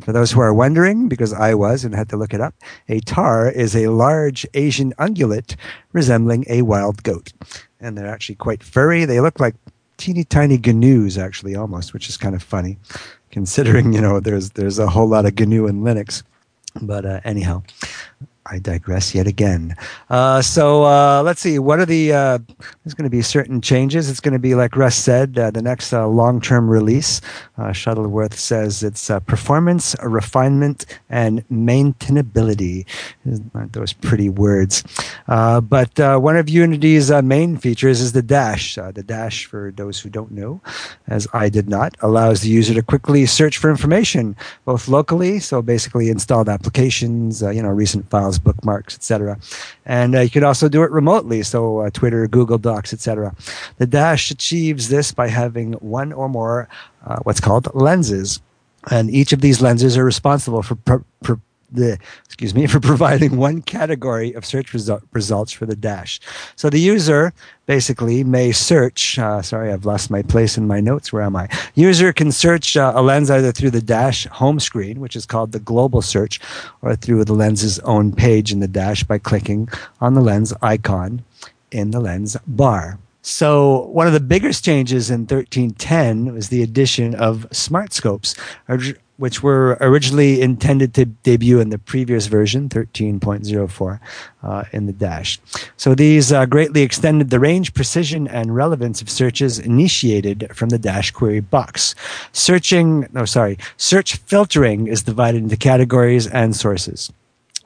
For 0.00 0.12
those 0.12 0.32
who 0.32 0.40
are 0.40 0.54
wondering, 0.54 1.08
because 1.08 1.32
I 1.32 1.54
was 1.54 1.84
and 1.84 1.94
had 1.94 2.08
to 2.10 2.16
look 2.16 2.32
it 2.32 2.40
up, 2.40 2.54
a 2.88 3.00
tar 3.00 3.50
is 3.50 3.76
a 3.76 3.88
large 3.88 4.46
Asian 4.54 4.92
ungulate 4.94 5.56
resembling 5.92 6.44
a 6.48 6.62
wild 6.62 7.02
goat. 7.02 7.32
And 7.80 7.96
they're 7.96 8.06
actually 8.06 8.36
quite 8.36 8.62
furry. 8.62 9.04
They 9.04 9.20
look 9.20 9.40
like 9.40 9.54
teeny 9.96 10.24
tiny 10.24 10.58
gnu's, 10.58 11.18
actually, 11.18 11.54
almost, 11.54 11.92
which 11.92 12.08
is 12.08 12.16
kind 12.16 12.34
of 12.34 12.42
funny, 12.42 12.78
considering, 13.30 13.92
you 13.92 14.00
know, 14.00 14.20
there's, 14.20 14.50
there's 14.50 14.78
a 14.78 14.88
whole 14.88 15.08
lot 15.08 15.26
of 15.26 15.38
GNU 15.38 15.66
in 15.66 15.82
Linux. 15.82 16.22
But 16.80 17.04
uh, 17.04 17.20
anyhow, 17.24 17.62
I 18.50 18.58
digress 18.58 19.14
yet 19.14 19.28
again. 19.28 19.76
Uh, 20.08 20.42
so 20.42 20.84
uh, 20.84 21.22
let's 21.22 21.40
see. 21.40 21.58
What 21.60 21.78
are 21.78 21.86
the? 21.86 22.12
Uh, 22.12 22.38
there's 22.82 22.94
going 22.94 23.04
to 23.04 23.10
be 23.10 23.22
certain 23.22 23.60
changes. 23.60 24.10
It's 24.10 24.18
going 24.18 24.32
to 24.32 24.40
be 24.40 24.56
like 24.56 24.76
Russ 24.76 24.96
said. 24.96 25.38
Uh, 25.38 25.50
the 25.52 25.62
next 25.62 25.92
uh, 25.92 26.08
long-term 26.08 26.68
release. 26.68 27.20
Uh, 27.56 27.72
Shuttleworth 27.72 28.36
says 28.36 28.82
it's 28.82 29.08
performance, 29.26 29.94
refinement, 30.02 30.86
and 31.10 31.46
maintainability. 31.48 32.86
Aren't 33.54 33.72
those 33.74 33.92
pretty 33.92 34.28
words? 34.28 34.82
But 35.26 35.98
one 35.98 36.36
of 36.36 36.48
Unity's 36.48 37.10
main 37.22 37.56
features 37.56 38.00
is 38.00 38.12
the 38.12 38.22
dash. 38.22 38.74
The 38.74 39.04
dash, 39.06 39.44
for 39.44 39.72
those 39.76 40.00
who 40.00 40.08
don't 40.08 40.32
know, 40.32 40.60
as 41.06 41.28
I 41.32 41.48
did 41.50 41.68
not, 41.68 41.96
allows 42.00 42.40
the 42.40 42.48
user 42.48 42.74
to 42.74 42.82
quickly 42.82 43.26
search 43.26 43.58
for 43.58 43.70
information 43.70 44.34
both 44.64 44.88
locally, 44.88 45.38
so 45.38 45.62
basically 45.62 46.08
installed 46.08 46.48
applications, 46.48 47.42
you 47.42 47.62
know, 47.62 47.68
recent 47.68 48.08
files, 48.10 48.39
bookmarks, 48.42 48.94
etc. 48.94 49.38
And 49.84 50.14
uh, 50.14 50.20
you 50.20 50.30
could 50.30 50.44
also 50.44 50.68
do 50.68 50.82
it 50.82 50.90
remotely, 50.90 51.42
so 51.42 51.78
uh, 51.78 51.90
Twitter, 51.90 52.26
Google 52.26 52.58
Docs, 52.58 52.92
etc. 52.92 53.34
The 53.78 53.86
dash 53.86 54.30
achieves 54.30 54.88
this 54.88 55.12
by 55.12 55.28
having 55.28 55.72
one 55.74 56.12
or 56.12 56.28
more 56.28 56.68
uh, 57.06 57.18
what's 57.22 57.40
called 57.40 57.68
lenses, 57.74 58.40
and 58.90 59.10
each 59.10 59.32
of 59.32 59.40
these 59.40 59.60
lenses 59.60 59.96
are 59.96 60.04
responsible 60.04 60.62
for. 60.62 60.74
Pro- 60.76 61.04
pro- 61.22 61.40
the 61.72 61.98
excuse 62.24 62.54
me 62.54 62.66
for 62.68 62.80
providing 62.80 63.36
one 63.36 63.62
category 63.62 64.32
of 64.32 64.44
search 64.44 64.72
resu- 64.72 65.02
results 65.12 65.52
for 65.52 65.66
the 65.66 65.76
dash. 65.76 66.20
So 66.56 66.70
the 66.70 66.80
user 66.80 67.32
basically 67.66 68.24
may 68.24 68.52
search. 68.52 69.18
Uh, 69.18 69.42
sorry, 69.42 69.72
I've 69.72 69.84
lost 69.84 70.10
my 70.10 70.22
place 70.22 70.58
in 70.58 70.66
my 70.66 70.80
notes. 70.80 71.12
Where 71.12 71.22
am 71.22 71.36
I? 71.36 71.48
User 71.74 72.12
can 72.12 72.32
search 72.32 72.76
uh, 72.76 72.92
a 72.96 73.02
lens 73.02 73.30
either 73.30 73.52
through 73.52 73.70
the 73.70 73.82
dash 73.82 74.26
home 74.26 74.58
screen, 74.60 75.00
which 75.00 75.16
is 75.16 75.26
called 75.26 75.52
the 75.52 75.60
global 75.60 76.02
search, 76.02 76.40
or 76.82 76.96
through 76.96 77.24
the 77.24 77.34
lens's 77.34 77.78
own 77.80 78.12
page 78.12 78.52
in 78.52 78.60
the 78.60 78.68
dash 78.68 79.04
by 79.04 79.18
clicking 79.18 79.68
on 80.00 80.14
the 80.14 80.20
lens 80.20 80.52
icon 80.62 81.22
in 81.70 81.90
the 81.90 82.00
lens 82.00 82.36
bar. 82.46 82.98
So 83.22 83.86
one 83.88 84.06
of 84.06 84.14
the 84.14 84.20
biggest 84.20 84.64
changes 84.64 85.10
in 85.10 85.20
1310 85.20 86.32
was 86.32 86.48
the 86.48 86.62
addition 86.62 87.14
of 87.14 87.46
smart 87.52 87.92
scopes, 87.92 88.34
which 89.20 89.42
were 89.42 89.76
originally 89.82 90.40
intended 90.40 90.94
to 90.94 91.04
debut 91.04 91.60
in 91.60 91.68
the 91.68 91.78
previous 91.78 92.26
version, 92.26 92.70
13.04, 92.70 94.00
uh, 94.42 94.64
in 94.72 94.86
the 94.86 94.94
dash. 94.94 95.38
So 95.76 95.94
these 95.94 96.32
uh, 96.32 96.46
greatly 96.46 96.80
extended 96.80 97.28
the 97.28 97.38
range, 97.38 97.74
precision, 97.74 98.26
and 98.26 98.56
relevance 98.56 99.02
of 99.02 99.10
searches 99.10 99.58
initiated 99.58 100.48
from 100.54 100.70
the 100.70 100.78
dash 100.78 101.10
query 101.10 101.40
box. 101.40 101.94
Searching, 102.32 103.08
no, 103.12 103.26
sorry, 103.26 103.58
search 103.76 104.16
filtering 104.16 104.86
is 104.86 105.02
divided 105.02 105.42
into 105.42 105.56
categories 105.58 106.26
and 106.26 106.56
sources. 106.56 107.12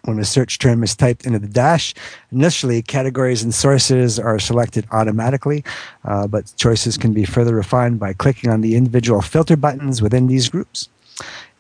When 0.07 0.19
a 0.19 0.25
search 0.25 0.59
term 0.59 0.83
is 0.83 0.97
typed 0.97 1.25
into 1.25 1.39
the 1.39 1.47
dash, 1.47 1.95
initially 2.33 2.83
categories 2.83 3.45
and 3.45 3.55
sources 3.55 4.19
are 4.19 4.41
selected 4.41 4.89
automatically, 4.91 5.63
uh, 6.05 6.27
but 6.27 6.53
choices 6.57 6.99
can 6.99 7.13
be 7.13 7.25
further 7.25 7.55
refined 7.55 8.01
by 8.01 8.13
clicking 8.13 8.51
on 8.51 8.61
the 8.61 8.75
individual 8.75 9.23
filter 9.23 9.57
buttons 9.57 10.03
within 10.03 10.27
these 10.27 10.49
groups. 10.49 10.89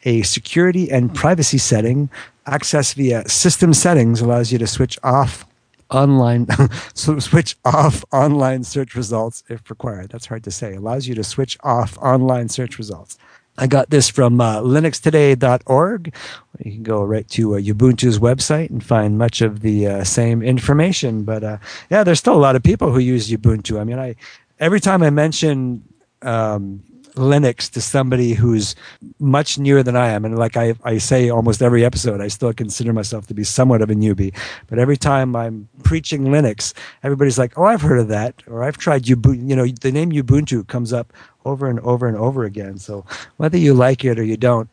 A 0.04 0.22
security 0.22 0.90
and 0.90 1.14
privacy 1.14 1.58
setting, 1.58 2.10
access 2.46 2.92
via 2.92 3.28
system 3.28 3.72
settings 3.72 4.20
allows 4.20 4.52
you 4.52 4.58
to 4.58 4.66
switch 4.66 4.98
off 5.02 5.46
online 5.90 6.46
so 6.94 7.18
switch 7.18 7.56
off 7.64 8.04
online 8.12 8.64
search 8.64 8.94
results 8.94 9.44
if 9.48 9.68
required. 9.70 10.10
That's 10.10 10.26
hard 10.26 10.44
to 10.44 10.50
say. 10.50 10.74
Allows 10.74 11.06
you 11.06 11.14
to 11.14 11.24
switch 11.24 11.56
off 11.62 11.96
online 11.98 12.48
search 12.48 12.78
results. 12.78 13.18
I 13.56 13.68
got 13.68 13.90
this 13.90 14.08
from 14.08 14.40
uh, 14.40 14.60
linuxtoday.org. 14.60 16.14
You 16.58 16.72
can 16.72 16.82
go 16.82 17.04
right 17.04 17.28
to 17.28 17.54
uh, 17.54 17.60
Ubuntu's 17.60 18.18
website 18.18 18.70
and 18.70 18.82
find 18.82 19.16
much 19.16 19.42
of 19.42 19.60
the 19.60 19.86
uh, 19.86 20.04
same 20.04 20.42
information. 20.42 21.22
But 21.22 21.44
uh, 21.44 21.58
yeah, 21.88 22.02
there's 22.02 22.18
still 22.18 22.34
a 22.34 22.38
lot 22.38 22.56
of 22.56 22.64
people 22.64 22.90
who 22.90 22.98
use 22.98 23.30
Ubuntu. 23.30 23.80
I 23.80 23.84
mean, 23.84 23.98
I 23.98 24.16
every 24.58 24.80
time 24.80 25.04
I 25.04 25.10
mention 25.10 25.84
um, 26.22 26.82
Linux 27.14 27.70
to 27.70 27.80
somebody 27.80 28.34
who's 28.34 28.74
much 29.18 29.58
newer 29.58 29.82
than 29.82 29.96
I 29.96 30.08
am. 30.08 30.24
And 30.24 30.36
like 30.36 30.56
I, 30.56 30.74
I 30.84 30.98
say 30.98 31.30
almost 31.30 31.62
every 31.62 31.84
episode, 31.84 32.20
I 32.20 32.28
still 32.28 32.52
consider 32.52 32.92
myself 32.92 33.26
to 33.28 33.34
be 33.34 33.44
somewhat 33.44 33.82
of 33.82 33.90
a 33.90 33.94
newbie. 33.94 34.36
But 34.66 34.78
every 34.78 34.96
time 34.96 35.36
I'm 35.36 35.68
preaching 35.84 36.24
Linux, 36.24 36.74
everybody's 37.02 37.38
like, 37.38 37.56
oh, 37.56 37.64
I've 37.64 37.82
heard 37.82 38.00
of 38.00 38.08
that. 38.08 38.42
Or 38.48 38.64
I've 38.64 38.78
tried 38.78 39.04
Ubuntu. 39.04 39.48
You 39.48 39.56
know, 39.56 39.66
the 39.66 39.92
name 39.92 40.10
Ubuntu 40.10 40.66
comes 40.66 40.92
up 40.92 41.12
over 41.44 41.68
and 41.68 41.80
over 41.80 42.08
and 42.08 42.16
over 42.16 42.44
again. 42.44 42.78
So 42.78 43.04
whether 43.36 43.58
you 43.58 43.74
like 43.74 44.04
it 44.04 44.18
or 44.18 44.24
you 44.24 44.36
don't, 44.36 44.68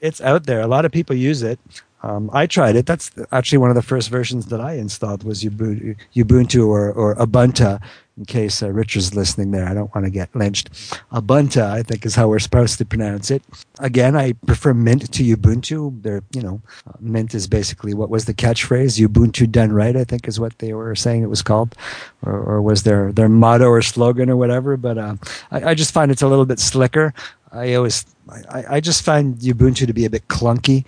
it's 0.00 0.20
out 0.20 0.44
there. 0.46 0.60
A 0.60 0.66
lot 0.66 0.84
of 0.84 0.92
people 0.92 1.16
use 1.16 1.42
it. 1.42 1.58
Um, 2.02 2.30
I 2.32 2.46
tried 2.46 2.76
it. 2.76 2.86
That's 2.86 3.10
actually 3.32 3.58
one 3.58 3.70
of 3.70 3.76
the 3.76 3.82
first 3.82 4.08
versions 4.08 4.46
that 4.46 4.60
I 4.60 4.74
installed 4.74 5.24
was 5.24 5.42
Ubuntu, 5.42 5.96
Ubuntu 6.14 6.68
or, 6.68 6.92
or 6.92 7.16
Ubuntu 7.16 7.80
in 8.18 8.24
case 8.24 8.62
uh, 8.62 8.70
Richard's 8.70 9.14
listening 9.14 9.52
there. 9.52 9.66
I 9.66 9.74
don't 9.74 9.94
want 9.94 10.04
to 10.04 10.10
get 10.10 10.34
lynched. 10.34 10.70
Ubuntu, 11.12 11.62
I 11.62 11.82
think, 11.82 12.04
is 12.04 12.16
how 12.16 12.28
we're 12.28 12.40
supposed 12.40 12.78
to 12.78 12.84
pronounce 12.84 13.30
it. 13.30 13.42
Again, 13.78 14.16
I 14.16 14.32
prefer 14.32 14.74
Mint 14.74 15.10
to 15.12 15.36
Ubuntu. 15.36 16.02
They're, 16.02 16.22
you 16.32 16.42
know, 16.42 16.60
uh, 16.86 16.92
Mint 17.00 17.34
is 17.34 17.46
basically 17.46 17.94
what 17.94 18.10
was 18.10 18.24
the 18.24 18.34
catchphrase? 18.34 18.98
Ubuntu 19.06 19.50
done 19.50 19.72
right, 19.72 19.96
I 19.96 20.04
think, 20.04 20.26
is 20.26 20.40
what 20.40 20.58
they 20.58 20.72
were 20.72 20.94
saying 20.96 21.22
it 21.22 21.30
was 21.30 21.42
called, 21.42 21.76
or, 22.22 22.38
or 22.38 22.62
was 22.62 22.82
their 22.82 23.12
their 23.12 23.28
motto 23.28 23.66
or 23.66 23.82
slogan 23.82 24.28
or 24.28 24.36
whatever. 24.36 24.76
But 24.76 24.98
uh, 24.98 25.16
I, 25.50 25.70
I 25.70 25.74
just 25.74 25.92
find 25.92 26.10
it's 26.10 26.22
a 26.22 26.28
little 26.28 26.46
bit 26.46 26.58
slicker. 26.58 27.14
I 27.52 27.74
always, 27.74 28.04
I, 28.50 28.64
I 28.76 28.80
just 28.80 29.02
find 29.02 29.38
Ubuntu 29.38 29.86
to 29.86 29.92
be 29.92 30.04
a 30.04 30.10
bit 30.10 30.26
clunky. 30.28 30.84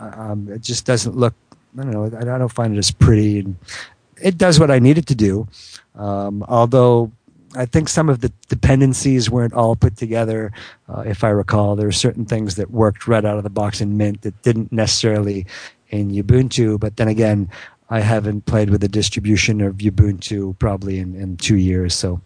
Uh, 0.00 0.10
um, 0.16 0.48
it 0.50 0.62
just 0.62 0.86
doesn't 0.86 1.16
look. 1.16 1.34
I 1.78 1.84
don't 1.84 1.92
know. 1.92 2.04
I 2.18 2.38
don't 2.38 2.52
find 2.52 2.74
it 2.74 2.78
as 2.78 2.90
pretty. 2.90 3.40
And 3.40 3.56
it 4.22 4.38
does 4.38 4.60
what 4.60 4.70
I 4.70 4.78
need 4.78 4.98
it 4.98 5.06
to 5.06 5.14
do. 5.14 5.48
Um, 5.94 6.44
although 6.48 7.12
I 7.54 7.66
think 7.66 7.88
some 7.88 8.08
of 8.08 8.20
the 8.20 8.32
dependencies 8.48 9.28
weren't 9.28 9.52
all 9.52 9.76
put 9.76 9.96
together. 9.96 10.52
Uh, 10.88 11.00
if 11.00 11.22
I 11.22 11.28
recall, 11.28 11.76
there 11.76 11.86
were 11.86 11.92
certain 11.92 12.24
things 12.24 12.54
that 12.56 12.70
worked 12.70 13.06
right 13.06 13.24
out 13.24 13.36
of 13.36 13.42
the 13.42 13.50
box 13.50 13.80
in 13.80 13.96
Mint 13.96 14.22
that 14.22 14.40
didn't 14.42 14.72
necessarily 14.72 15.46
in 15.90 16.10
Ubuntu. 16.10 16.80
But 16.80 16.96
then 16.96 17.08
again, 17.08 17.50
I 17.90 18.00
haven't 18.00 18.46
played 18.46 18.70
with 18.70 18.80
the 18.80 18.88
distribution 18.88 19.60
of 19.60 19.76
Ubuntu 19.76 20.58
probably 20.58 20.98
in, 20.98 21.14
in 21.14 21.36
two 21.36 21.56
years, 21.56 21.94
so 21.94 22.20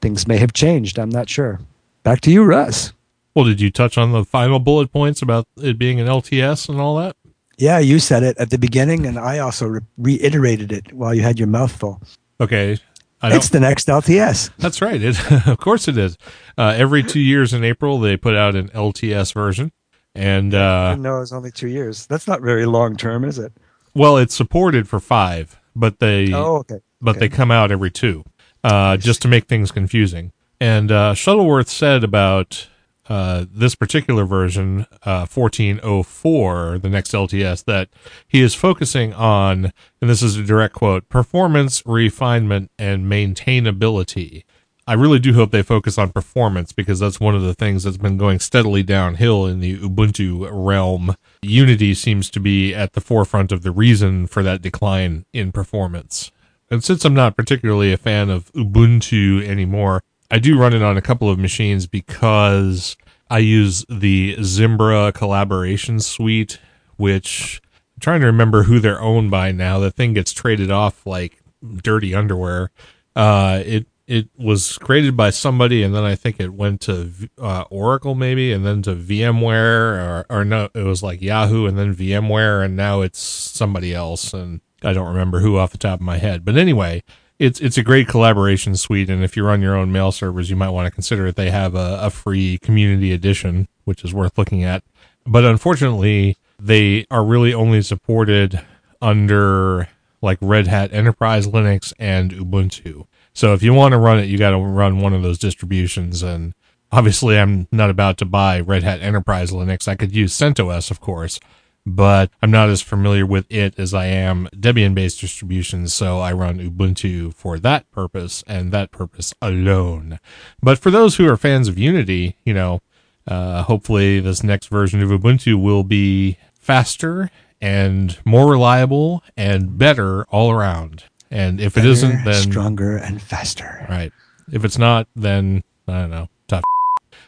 things 0.00 0.28
may 0.28 0.36
have 0.36 0.52
changed. 0.52 0.98
I'm 0.98 1.10
not 1.10 1.28
sure. 1.28 1.60
Back 2.04 2.20
to 2.22 2.30
you, 2.30 2.44
Russ. 2.44 2.92
Well, 3.34 3.44
did 3.44 3.60
you 3.60 3.70
touch 3.70 3.98
on 3.98 4.12
the 4.12 4.24
final 4.24 4.58
bullet 4.58 4.92
points 4.92 5.22
about 5.22 5.44
it 5.56 5.78
being 5.78 6.00
an 6.00 6.06
LTS 6.06 6.68
and 6.68 6.80
all 6.80 6.96
that? 6.96 7.16
Yeah, 7.58 7.80
you 7.80 7.98
said 7.98 8.22
it 8.22 8.38
at 8.38 8.50
the 8.50 8.58
beginning, 8.58 9.04
and 9.04 9.18
I 9.18 9.38
also 9.38 9.66
re- 9.66 9.80
reiterated 9.98 10.72
it 10.72 10.92
while 10.92 11.12
you 11.12 11.22
had 11.22 11.38
your 11.38 11.48
mouth 11.48 11.72
full. 11.72 12.00
Okay, 12.40 12.78
it's 13.22 13.48
the 13.48 13.60
next 13.60 13.88
LTS. 13.88 14.50
That's 14.58 14.80
right. 14.80 15.02
It, 15.02 15.16
of 15.46 15.58
course 15.58 15.88
it 15.88 15.98
is. 15.98 16.16
Uh, 16.56 16.74
every 16.76 17.02
two 17.02 17.20
years 17.20 17.52
in 17.52 17.64
April, 17.64 17.98
they 17.98 18.16
put 18.16 18.34
out 18.34 18.54
an 18.54 18.68
LTS 18.68 19.34
version. 19.34 19.72
And 20.14 20.54
uh, 20.54 20.96
no, 20.96 21.20
it's 21.20 21.32
only 21.32 21.50
two 21.50 21.68
years. 21.68 22.06
That's 22.06 22.26
not 22.26 22.40
very 22.40 22.66
long 22.66 22.96
term, 22.96 23.24
is 23.24 23.38
it? 23.38 23.52
Well, 23.94 24.16
it's 24.16 24.34
supported 24.34 24.88
for 24.88 25.00
five, 25.00 25.58
but 25.76 25.98
they 25.98 26.32
oh, 26.32 26.56
okay. 26.58 26.78
but 27.00 27.12
okay. 27.12 27.20
they 27.20 27.28
come 27.28 27.50
out 27.50 27.70
every 27.70 27.90
two, 27.90 28.24
uh, 28.64 28.96
just 28.96 29.22
to 29.22 29.28
make 29.28 29.46
things 29.46 29.70
confusing. 29.70 30.32
And 30.60 30.90
uh, 30.90 31.14
Shuttleworth 31.14 31.68
said 31.68 32.02
about 32.02 32.68
uh, 33.08 33.46
this 33.50 33.74
particular 33.74 34.24
version, 34.24 34.86
uh, 35.02 35.26
1404, 35.26 36.78
the 36.78 36.90
next 36.90 37.12
LTS, 37.12 37.64
that 37.64 37.88
he 38.26 38.42
is 38.42 38.54
focusing 38.54 39.14
on, 39.14 39.72
and 40.00 40.10
this 40.10 40.22
is 40.22 40.36
a 40.36 40.42
direct 40.42 40.74
quote, 40.74 41.08
performance, 41.08 41.82
refinement, 41.86 42.70
and 42.78 43.10
maintainability. 43.10 44.44
I 44.86 44.94
really 44.94 45.18
do 45.18 45.34
hope 45.34 45.50
they 45.50 45.62
focus 45.62 45.98
on 45.98 46.12
performance 46.12 46.72
because 46.72 46.98
that's 46.98 47.20
one 47.20 47.34
of 47.34 47.42
the 47.42 47.54
things 47.54 47.84
that's 47.84 47.98
been 47.98 48.16
going 48.16 48.40
steadily 48.40 48.82
downhill 48.82 49.44
in 49.44 49.60
the 49.60 49.76
Ubuntu 49.76 50.48
realm. 50.50 51.14
Unity 51.42 51.92
seems 51.92 52.30
to 52.30 52.40
be 52.40 52.74
at 52.74 52.94
the 52.94 53.02
forefront 53.02 53.52
of 53.52 53.62
the 53.62 53.70
reason 53.70 54.26
for 54.26 54.42
that 54.42 54.62
decline 54.62 55.26
in 55.34 55.52
performance. 55.52 56.30
And 56.70 56.82
since 56.82 57.04
I'm 57.04 57.12
not 57.12 57.36
particularly 57.36 57.92
a 57.92 57.98
fan 57.98 58.30
of 58.30 58.50
Ubuntu 58.52 59.46
anymore, 59.46 60.04
I 60.30 60.38
do 60.38 60.58
run 60.58 60.74
it 60.74 60.82
on 60.82 60.96
a 60.96 61.02
couple 61.02 61.30
of 61.30 61.38
machines 61.38 61.86
because 61.86 62.96
I 63.30 63.38
use 63.38 63.84
the 63.88 64.36
Zimbra 64.42 65.12
collaboration 65.12 66.00
suite, 66.00 66.58
which 66.96 67.62
I'm 67.96 68.00
trying 68.00 68.20
to 68.20 68.26
remember 68.26 68.64
who 68.64 68.78
they're 68.78 69.00
owned 69.00 69.30
by 69.30 69.52
now. 69.52 69.78
The 69.78 69.90
thing 69.90 70.14
gets 70.14 70.32
traded 70.32 70.70
off 70.70 71.06
like 71.06 71.38
dirty 71.82 72.14
underwear. 72.14 72.70
Uh, 73.16 73.62
it 73.64 73.86
it 74.06 74.30
was 74.38 74.78
created 74.78 75.16
by 75.16 75.28
somebody, 75.28 75.82
and 75.82 75.94
then 75.94 76.04
I 76.04 76.14
think 76.14 76.40
it 76.40 76.54
went 76.54 76.80
to 76.82 77.12
uh, 77.36 77.64
Oracle 77.68 78.14
maybe, 78.14 78.52
and 78.54 78.64
then 78.64 78.80
to 78.82 78.94
VMware, 78.94 80.00
or, 80.00 80.26
or 80.30 80.44
no, 80.46 80.70
it 80.74 80.82
was 80.82 81.02
like 81.02 81.20
Yahoo, 81.20 81.66
and 81.66 81.76
then 81.78 81.94
VMware, 81.94 82.64
and 82.64 82.74
now 82.74 83.02
it's 83.02 83.20
somebody 83.20 83.92
else, 83.92 84.32
and 84.32 84.62
I 84.82 84.94
don't 84.94 85.08
remember 85.08 85.40
who 85.40 85.58
off 85.58 85.72
the 85.72 85.78
top 85.78 86.00
of 86.00 86.06
my 86.06 86.16
head. 86.16 86.42
But 86.42 86.56
anyway, 86.56 87.02
it's 87.38 87.60
it's 87.60 87.78
a 87.78 87.82
great 87.82 88.08
collaboration 88.08 88.76
suite, 88.76 89.10
and 89.10 89.22
if 89.22 89.36
you 89.36 89.44
run 89.44 89.62
your 89.62 89.76
own 89.76 89.92
mail 89.92 90.10
servers, 90.12 90.50
you 90.50 90.56
might 90.56 90.70
want 90.70 90.86
to 90.86 90.90
consider 90.90 91.26
it. 91.26 91.36
They 91.36 91.50
have 91.50 91.74
a, 91.74 91.98
a 92.02 92.10
free 92.10 92.58
community 92.58 93.12
edition, 93.12 93.68
which 93.84 94.04
is 94.04 94.12
worth 94.12 94.36
looking 94.36 94.64
at. 94.64 94.82
But 95.26 95.44
unfortunately, 95.44 96.36
they 96.58 97.06
are 97.10 97.24
really 97.24 97.54
only 97.54 97.82
supported 97.82 98.60
under 99.00 99.88
like 100.20 100.38
Red 100.40 100.66
Hat 100.66 100.92
Enterprise 100.92 101.46
Linux 101.46 101.92
and 101.98 102.32
Ubuntu. 102.32 103.06
So 103.32 103.54
if 103.54 103.62
you 103.62 103.72
want 103.72 103.92
to 103.92 103.98
run 103.98 104.18
it, 104.18 104.24
you 104.24 104.36
got 104.36 104.50
to 104.50 104.58
run 104.58 105.00
one 105.00 105.12
of 105.12 105.22
those 105.22 105.38
distributions. 105.38 106.24
And 106.24 106.54
obviously, 106.90 107.38
I'm 107.38 107.68
not 107.70 107.88
about 107.88 108.18
to 108.18 108.24
buy 108.24 108.58
Red 108.58 108.82
Hat 108.82 109.00
Enterprise 109.00 109.52
Linux. 109.52 109.86
I 109.86 109.94
could 109.94 110.12
use 110.12 110.34
CentOS, 110.34 110.90
of 110.90 111.00
course, 111.00 111.38
but 111.86 112.30
I'm 112.42 112.50
not 112.50 112.68
as 112.68 112.82
familiar 112.82 113.24
with 113.24 113.46
it 113.48 113.78
as 113.78 113.94
I 113.94 114.06
am 114.06 114.48
Debian 114.54 114.94
based 114.94 115.20
distributions, 115.20 115.94
so 115.94 116.20
I 116.20 116.32
run 116.32 116.58
Ubuntu 116.58 117.34
for 117.34 117.58
that 117.58 117.90
purpose 117.90 118.44
and 118.46 118.72
that 118.72 118.90
purpose 118.90 119.34
alone. 119.40 120.20
But 120.62 120.78
for 120.78 120.90
those 120.90 121.16
who 121.16 121.28
are 121.28 121.36
fans 121.36 121.68
of 121.68 121.78
Unity, 121.78 122.36
you 122.44 122.54
know, 122.54 122.80
uh, 123.26 123.62
hopefully 123.62 124.20
this 124.20 124.42
next 124.42 124.66
version 124.66 125.02
of 125.02 125.10
Ubuntu 125.10 125.60
will 125.60 125.84
be 125.84 126.38
faster 126.54 127.30
and 127.60 128.18
more 128.24 128.50
reliable 128.50 129.22
and 129.36 129.76
better 129.78 130.24
all 130.24 130.50
around. 130.50 131.04
And 131.30 131.60
if 131.60 131.74
better, 131.74 131.86
it 131.86 131.90
isn't, 131.90 132.24
then 132.24 132.50
stronger 132.50 132.96
and 132.96 133.20
faster. 133.20 133.86
Right. 133.88 134.12
If 134.50 134.64
it's 134.64 134.78
not, 134.78 135.08
then 135.14 135.62
I 135.86 136.00
don't 136.00 136.10
know. 136.10 136.28
Tough. 136.46 136.62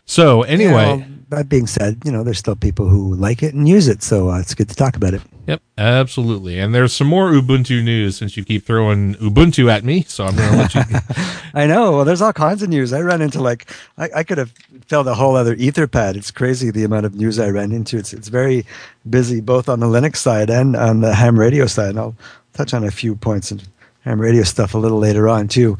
So 0.06 0.42
anyway, 0.42 0.72
yeah, 0.72 0.96
well, 0.96 1.04
that 1.30 1.48
being 1.48 1.66
said, 1.66 2.02
you 2.04 2.12
know, 2.12 2.22
there's 2.22 2.38
still 2.38 2.56
people 2.56 2.88
who 2.88 3.14
like 3.14 3.42
it 3.42 3.54
and 3.54 3.68
use 3.68 3.88
it, 3.88 4.02
so 4.02 4.30
uh, 4.30 4.38
it's 4.38 4.54
good 4.54 4.68
to 4.68 4.74
talk 4.74 4.96
about 4.96 5.14
it. 5.14 5.22
Yep, 5.46 5.62
absolutely. 5.78 6.58
And 6.58 6.74
there's 6.74 6.92
some 6.92 7.06
more 7.06 7.30
Ubuntu 7.30 7.82
news 7.82 8.16
since 8.16 8.36
you 8.36 8.44
keep 8.44 8.64
throwing 8.64 9.14
Ubuntu 9.14 9.70
at 9.70 9.84
me, 9.84 10.02
so 10.02 10.24
I'm 10.24 10.36
going 10.36 10.50
to 10.50 10.56
let 10.56 10.74
you. 10.74 10.82
I 11.54 11.66
know. 11.66 11.92
Well, 11.92 12.04
there's 12.04 12.22
all 12.22 12.32
kinds 12.32 12.62
of 12.62 12.68
news. 12.68 12.92
I 12.92 13.00
ran 13.00 13.22
into 13.22 13.40
like 13.40 13.70
I, 13.96 14.10
I 14.16 14.22
could 14.22 14.38
have 14.38 14.52
filled 14.86 15.08
a 15.08 15.14
whole 15.14 15.36
other 15.36 15.56
Etherpad. 15.56 16.16
It's 16.16 16.30
crazy 16.30 16.70
the 16.70 16.84
amount 16.84 17.06
of 17.06 17.14
news 17.14 17.38
I 17.38 17.48
ran 17.48 17.72
into. 17.72 17.96
It's 17.96 18.12
it's 18.12 18.28
very 18.28 18.66
busy 19.08 19.40
both 19.40 19.68
on 19.68 19.80
the 19.80 19.86
Linux 19.86 20.16
side 20.16 20.50
and 20.50 20.76
on 20.76 21.00
the 21.00 21.14
ham 21.14 21.38
radio 21.38 21.66
side. 21.66 21.90
And 21.90 21.98
I'll 21.98 22.16
touch 22.52 22.74
on 22.74 22.84
a 22.84 22.90
few 22.90 23.16
points 23.16 23.50
and 23.50 23.66
ham 24.04 24.20
radio 24.20 24.42
stuff 24.42 24.74
a 24.74 24.78
little 24.78 24.98
later 24.98 25.28
on 25.28 25.48
too. 25.48 25.78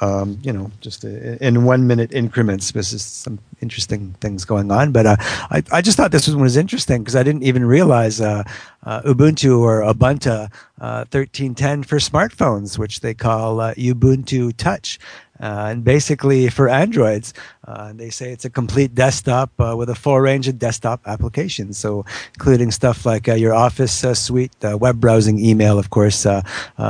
Um, 0.00 0.38
you 0.42 0.52
know, 0.52 0.70
just 0.80 1.04
in 1.04 1.64
one 1.64 1.86
minute 1.86 2.12
increments. 2.12 2.72
This 2.72 2.92
is 2.92 3.02
some 3.02 3.38
interesting 3.60 4.14
things 4.20 4.44
going 4.44 4.70
on. 4.70 4.92
But 4.92 5.06
uh, 5.06 5.16
I, 5.50 5.62
I 5.70 5.80
just 5.80 5.96
thought 5.96 6.10
this 6.10 6.28
one 6.28 6.40
was 6.40 6.56
interesting 6.56 7.02
because 7.02 7.16
I 7.16 7.22
didn't 7.22 7.44
even 7.44 7.64
realize 7.64 8.20
uh, 8.20 8.42
uh, 8.84 9.02
Ubuntu 9.02 9.60
or 9.60 9.82
Ubuntu 9.82 10.50
1310 10.78 11.80
uh, 11.80 11.82
for 11.84 11.96
smartphones, 11.96 12.78
which 12.78 13.00
they 13.00 13.14
call 13.14 13.60
uh, 13.60 13.74
Ubuntu 13.74 14.54
Touch. 14.56 14.98
Uh, 15.40 15.68
and 15.70 15.84
basically, 15.84 16.48
for 16.48 16.68
Androids, 16.68 17.34
Uh, 17.64 17.92
they 17.92 18.10
say 18.10 18.32
it's 18.32 18.44
a 18.44 18.50
complete 18.50 18.92
desktop 18.92 19.48
uh, 19.60 19.76
with 19.76 19.88
a 19.88 19.94
full 19.94 20.20
range 20.20 20.48
of 20.48 20.58
desktop 20.58 21.00
applications. 21.06 21.78
So, 21.78 22.04
including 22.34 22.72
stuff 22.72 23.06
like 23.06 23.28
uh, 23.28 23.34
your 23.34 23.54
Office 23.54 24.02
uh, 24.02 24.14
suite, 24.14 24.52
uh, 24.64 24.76
web 24.76 25.00
browsing, 25.00 25.38
email, 25.38 25.78
of 25.78 25.90
course, 25.90 26.26
uh, 26.26 26.42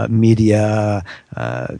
media, 0.08 1.04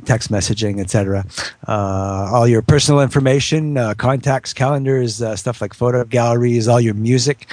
text 0.05 0.31
messaging, 0.31 0.78
etc. 0.78 1.24
all 1.66 2.46
your 2.46 2.61
personal 2.61 3.00
information, 3.00 3.76
contacts, 3.96 4.52
calendars, 4.52 5.22
stuff 5.40 5.62
like 5.62 5.72
photo 5.72 6.05
galleries, 6.05 6.68
all 6.68 6.81
your 6.81 6.94
music 6.94 7.46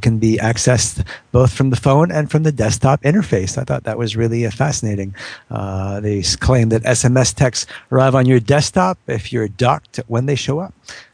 can 0.00 0.18
be 0.18 0.38
accessed 0.38 1.06
both 1.32 1.52
from 1.52 1.70
the 1.70 1.76
phone 1.76 2.10
and 2.10 2.30
from 2.30 2.44
the 2.44 2.52
desktop 2.52 3.02
interface. 3.02 3.58
I 3.58 3.64
thought 3.64 3.84
that 3.84 3.98
was 3.98 4.16
really 4.16 4.48
fascinating. 4.50 5.14
they 5.50 6.22
claim 6.40 6.70
that 6.70 6.82
SMS 6.82 7.34
texts 7.34 7.66
arrive 7.90 8.14
on 8.14 8.24
your 8.26 8.40
desktop 8.40 8.98
if 9.06 9.32
you're 9.32 9.48
docked 9.48 10.00
when 10.06 10.26
they 10.26 10.34
show 10.34 10.60
up. 10.60 10.61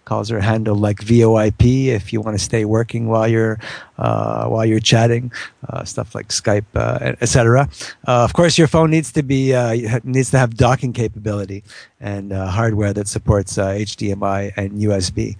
Calls 0.05 0.33
are 0.33 0.41
handled 0.41 0.81
like 0.81 0.99
VoIP 0.99 1.89
if 1.89 2.15
you 2.15 2.23
want 2.23 2.39
to 2.39 2.43
stay 2.43 2.65
working 2.65 3.09
while 3.09 3.29
you're 3.29 3.61
uh, 3.99 4.47
while 4.47 4.65
you're 4.65 4.81
chatting, 4.81 5.31
uh, 5.69 5.85
stuff 5.85 6.15
like 6.15 6.29
Skype, 6.29 6.65
uh, 6.75 7.15
etc. 7.21 7.69
Uh, 8.07 8.25
of 8.25 8.33
course, 8.33 8.57
your 8.57 8.69
phone 8.69 8.91
needs 8.91 9.13
to 9.13 9.23
be 9.23 9.55
uh, 9.55 10.01
needs 10.05 10.31
to 10.31 10.39
have 10.39 10.57
docking 10.57 10.95
capability 10.95 11.63
and 12.01 12.33
uh, 12.33 12.47
hardware 12.47 12.95
that 12.95 13.07
supports 13.07 13.59
HDMI 13.59 14.53
and 14.57 14.81
USB. 14.81 15.37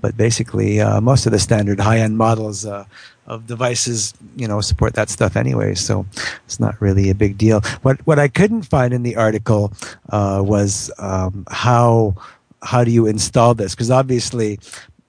but 0.00 0.16
basically, 0.16 0.78
most 1.00 1.26
of 1.26 1.32
the 1.32 1.40
standard 1.40 1.80
high-end 1.80 2.16
models 2.16 2.64
of 3.26 3.46
devices, 3.46 4.14
you 4.36 4.48
know, 4.48 4.60
support 4.60 4.94
that 4.94 5.08
stuff 5.08 5.36
anyway. 5.36 5.74
So 5.74 6.06
it's 6.44 6.58
not 6.58 6.80
really 6.80 7.10
a 7.10 7.14
big 7.14 7.38
deal. 7.38 7.60
What 7.82 8.04
what 8.06 8.18
I 8.18 8.28
couldn't 8.28 8.62
find 8.62 8.92
in 8.92 9.02
the 9.02 9.16
article 9.16 9.72
uh, 10.10 10.42
was 10.44 10.90
um, 10.98 11.44
how 11.50 12.14
how 12.62 12.84
do 12.84 12.90
you 12.90 13.06
install 13.06 13.54
this? 13.54 13.74
Because 13.74 13.90
obviously 13.90 14.58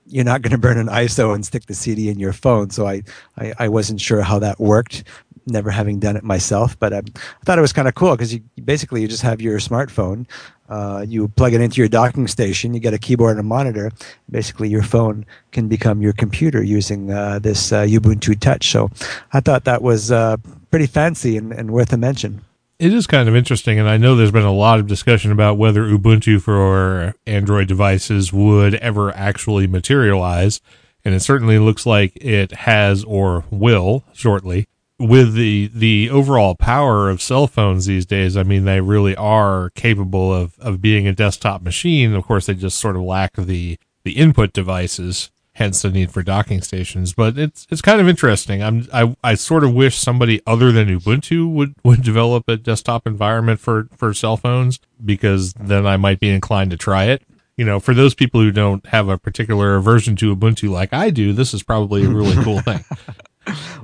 you're 0.06 0.26
not 0.26 0.42
going 0.42 0.52
to 0.52 0.58
burn 0.58 0.78
an 0.78 0.88
ISO 0.88 1.34
and 1.34 1.46
stick 1.46 1.66
the 1.66 1.74
CD 1.74 2.10
in 2.10 2.20
your 2.20 2.34
phone. 2.34 2.70
So 2.70 2.88
I, 2.88 3.04
I, 3.38 3.54
I 3.60 3.68
wasn't 3.68 4.02
sure 4.02 4.22
how 4.22 4.40
that 4.40 4.60
worked 4.60 5.04
never 5.48 5.72
having 5.72 6.00
done 6.00 6.16
it 6.16 6.24
myself, 6.24 6.78
but 6.80 6.94
I, 6.94 7.00
I 7.00 7.46
thought 7.46 7.58
it 7.58 7.62
was 7.62 7.74
kind 7.74 7.88
of 7.88 7.96
cool 7.96 8.12
because 8.12 8.34
you 8.34 8.42
basically 8.64 9.02
you 9.02 9.08
just 9.08 9.24
have 9.24 9.42
your 9.42 9.60
smartphone, 9.60 10.26
uh, 10.70 11.06
you 11.08 11.28
plug 11.28 11.54
it 11.54 11.62
into 11.62 11.82
your 11.82 11.90
docking 11.90 12.28
station, 12.28 12.74
you 12.74 12.80
get 12.80 12.94
a 12.94 12.98
keyboard 12.98 13.32
and 13.32 13.40
a 13.42 13.44
monitor. 13.44 13.92
Basically, 14.32 14.70
your 14.70 14.84
phone 14.84 15.26
can 15.52 15.68
become 15.68 16.02
your 16.02 16.14
computer 16.14 16.64
using 16.64 17.12
uh, 17.12 17.40
this 17.40 17.72
uh, 17.72 17.84
Ubuntu 17.84 18.40
Touch. 18.40 18.72
So 18.72 18.90
I 19.34 19.40
thought 19.40 19.66
that 19.66 19.82
was 19.82 20.12
uh, 20.12 20.38
pretty 20.72 20.88
fancy 20.88 21.38
and, 21.38 21.52
and 21.52 21.72
worth 21.72 21.92
a 21.94 21.98
mention. 21.98 22.42
It 22.84 22.94
is 22.94 23.08
kind 23.08 23.30
of 23.30 23.36
interesting, 23.36 23.80
and 23.80 23.88
I 23.88 23.96
know 23.96 24.14
there's 24.14 24.30
been 24.30 24.44
a 24.44 24.52
lot 24.52 24.78
of 24.78 24.88
discussion 24.88 25.32
about 25.32 25.58
whether 25.58 25.84
Ubuntu 25.86 26.42
for 26.42 27.16
Android 27.26 27.70
devices 27.70 28.34
would 28.34 28.76
ever 28.76 29.16
actually 29.16 29.68
materialize, 29.68 30.60
and 31.06 31.16
it 31.16 31.22
certainly 31.22 31.60
looks 31.60 31.86
like 31.86 32.12
it 32.18 32.52
has 32.52 33.06
or 33.06 33.46
will 33.50 34.04
shortly 34.12 34.68
with 35.00 35.34
the 35.34 35.72
the 35.74 36.10
overall 36.10 36.56
power 36.56 37.10
of 37.10 37.22
cell 37.22 37.48
phones 37.48 37.86
these 37.86 38.06
days, 38.06 38.36
I 38.36 38.44
mean, 38.44 38.66
they 38.66 38.82
really 38.82 39.16
are 39.16 39.70
capable 39.76 40.34
of 40.34 40.60
of 40.60 40.82
being 40.82 41.08
a 41.08 41.14
desktop 41.14 41.62
machine. 41.62 42.14
Of 42.14 42.26
course, 42.26 42.48
they 42.48 42.54
just 42.54 42.80
sort 42.80 42.98
of 42.98 43.04
lack 43.04 43.34
the 43.38 43.78
the 44.04 44.18
input 44.18 44.52
devices, 44.52 45.32
hence 45.56 45.82
the 45.82 45.90
need 45.90 46.12
for 46.12 46.24
docking 46.24 46.62
stations. 46.62 47.14
But 47.14 47.38
it's 47.38 47.68
it's 47.70 47.82
kind 47.82 48.02
of 48.02 48.08
interesting. 48.08 48.64
I'm 48.64 48.88
I 48.94 49.16
I 49.24 49.36
sort 49.36 49.64
of 49.64 49.74
wish 49.74 49.98
somebody 49.98 50.42
other 50.46 50.72
than 50.72 50.88
Ubuntu 50.88 51.52
would 51.52 51.76
would 51.84 52.04
develop 52.04 52.48
a 52.48 52.58
desktop 52.58 53.08
environment 53.08 53.60
for 53.60 53.88
for 53.96 54.14
cell 54.14 54.38
phones 54.38 54.80
because 55.04 55.54
then 55.54 55.86
I 55.86 55.98
might 55.98 56.20
be 56.20 56.30
inclined 56.30 56.72
to 56.72 56.78
try 56.78 57.06
it. 57.06 57.24
You 57.56 57.66
know, 57.66 57.80
for 57.80 57.94
those 57.94 58.16
people 58.16 58.42
who 58.42 58.52
don't 58.52 58.86
have 58.88 59.10
a 59.10 59.18
particular 59.18 59.76
aversion 59.76 60.16
to 60.18 60.36
Ubuntu 60.36 60.70
like 60.70 60.92
I 60.92 61.12
do, 61.12 61.34
this 61.34 61.54
is 61.54 61.62
probably 61.62 62.04
a 62.04 62.10
really 62.10 62.42
cool 62.44 62.60
thing. 62.62 62.84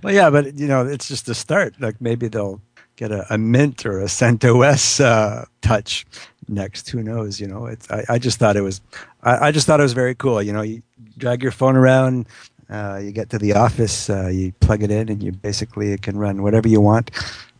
well, 0.01 0.13
yeah, 0.13 0.29
but 0.29 0.55
you 0.57 0.67
know, 0.67 0.85
it's 0.85 1.07
just 1.07 1.29
a 1.29 1.35
start. 1.35 1.79
Like 1.79 2.01
maybe 2.01 2.27
they'll 2.27 2.61
get 2.95 3.11
a, 3.11 3.31
a 3.33 3.37
Mint 3.37 3.85
or 3.85 3.99
a 4.01 4.05
CentOS 4.05 4.99
uh, 5.03 5.45
touch 5.61 6.05
next. 6.49 6.89
Who 6.89 7.03
knows? 7.03 7.39
You 7.39 7.47
know, 7.47 7.65
it's. 7.65 7.89
I, 7.91 8.05
I 8.09 8.19
just 8.19 8.39
thought 8.39 8.55
it 8.57 8.61
was. 8.61 8.81
I, 9.23 9.47
I, 9.47 9.51
just 9.51 9.67
thought 9.67 9.79
it 9.79 9.83
was 9.83 9.93
very 9.93 10.15
cool. 10.15 10.41
You 10.41 10.53
know, 10.53 10.61
you 10.61 10.81
drag 11.17 11.43
your 11.43 11.51
phone 11.51 11.75
around. 11.75 12.27
Uh, 12.69 12.99
you 13.03 13.11
get 13.11 13.31
to 13.31 13.39
the 13.39 13.53
office, 13.53 14.11
uh, 14.11 14.27
you 14.27 14.51
plug 14.59 14.83
it 14.83 14.91
in, 14.91 15.09
and 15.09 15.23
you 15.23 15.31
basically 15.31 15.91
it 15.91 16.03
can 16.03 16.17
run 16.17 16.43
whatever 16.43 16.67
you 16.67 16.79
want. 16.79 17.09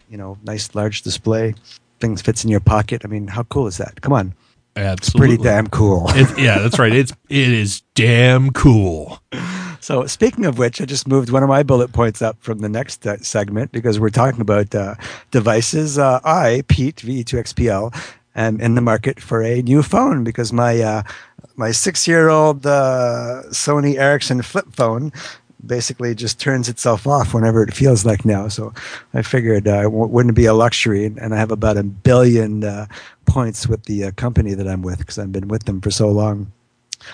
You 0.07 0.17
know, 0.17 0.37
nice 0.43 0.75
large 0.75 1.01
display. 1.01 1.55
Things 1.99 2.21
fits 2.21 2.43
in 2.43 2.49
your 2.49 2.59
pocket. 2.59 3.01
I 3.03 3.07
mean, 3.07 3.27
how 3.27 3.43
cool 3.43 3.65
is 3.65 3.77
that? 3.77 4.01
Come 4.01 4.13
on. 4.13 4.33
Absolutely. 4.75 5.35
It's 5.35 5.41
pretty 5.41 5.49
damn 5.49 5.67
cool. 5.67 6.09
yeah, 6.37 6.59
that's 6.59 6.77
right. 6.77 6.93
It's 6.93 7.11
it 7.27 7.51
is 7.51 7.81
damn 7.95 8.51
cool. 8.51 9.19
So, 9.81 10.05
speaking 10.05 10.45
of 10.45 10.57
which, 10.57 10.81
I 10.81 10.85
just 10.85 11.07
moved 11.07 11.31
one 11.31 11.41
of 11.41 11.49
my 11.49 11.63
bullet 11.63 11.93
points 11.93 12.21
up 12.21 12.37
from 12.41 12.59
the 12.59 12.69
next 12.69 13.07
uh, 13.07 13.17
segment 13.17 13.71
because 13.71 13.99
we're 13.99 14.09
talking 14.09 14.41
about 14.41 14.75
uh, 14.75 14.95
devices. 15.31 15.97
Uh, 15.97 16.19
I, 16.23 16.63
Pete, 16.67 16.97
VE2XPL, 16.97 17.95
am 18.39 18.59
in 18.59 18.75
the 18.75 18.81
market 18.81 19.19
for 19.19 19.43
a 19.43 19.61
new 19.61 19.83
phone 19.83 20.23
because 20.23 20.51
my 20.53 20.81
uh, 20.81 21.03
my 21.55 21.71
six 21.71 22.07
year 22.07 22.29
old 22.29 22.65
uh, 22.65 23.43
Sony 23.49 23.97
Ericsson 23.97 24.41
flip 24.41 24.67
phone 24.73 25.11
basically 25.65 26.15
just 26.15 26.39
turns 26.39 26.69
itself 26.69 27.05
off 27.05 27.33
whenever 27.33 27.61
it 27.63 27.73
feels 27.73 28.05
like 28.05 28.23
now. 28.23 28.47
So 28.47 28.73
I 29.13 29.21
figured 29.21 29.67
uh, 29.67 29.83
it 29.83 29.91
wouldn't 29.91 30.35
be 30.35 30.45
a 30.45 30.53
luxury, 30.53 31.05
and 31.05 31.33
I 31.33 31.37
have 31.37 31.51
about 31.51 31.77
a 31.77 31.83
billion 31.83 32.63
uh, 32.63 32.87
points 33.25 33.67
with 33.67 33.83
the 33.83 34.05
uh, 34.05 34.11
company 34.11 34.53
that 34.53 34.67
I'm 34.67 34.81
with 34.81 34.99
because 34.99 35.19
I've 35.19 35.31
been 35.31 35.49
with 35.49 35.65
them 35.65 35.81
for 35.81 35.91
so 35.91 36.09
long. 36.09 36.51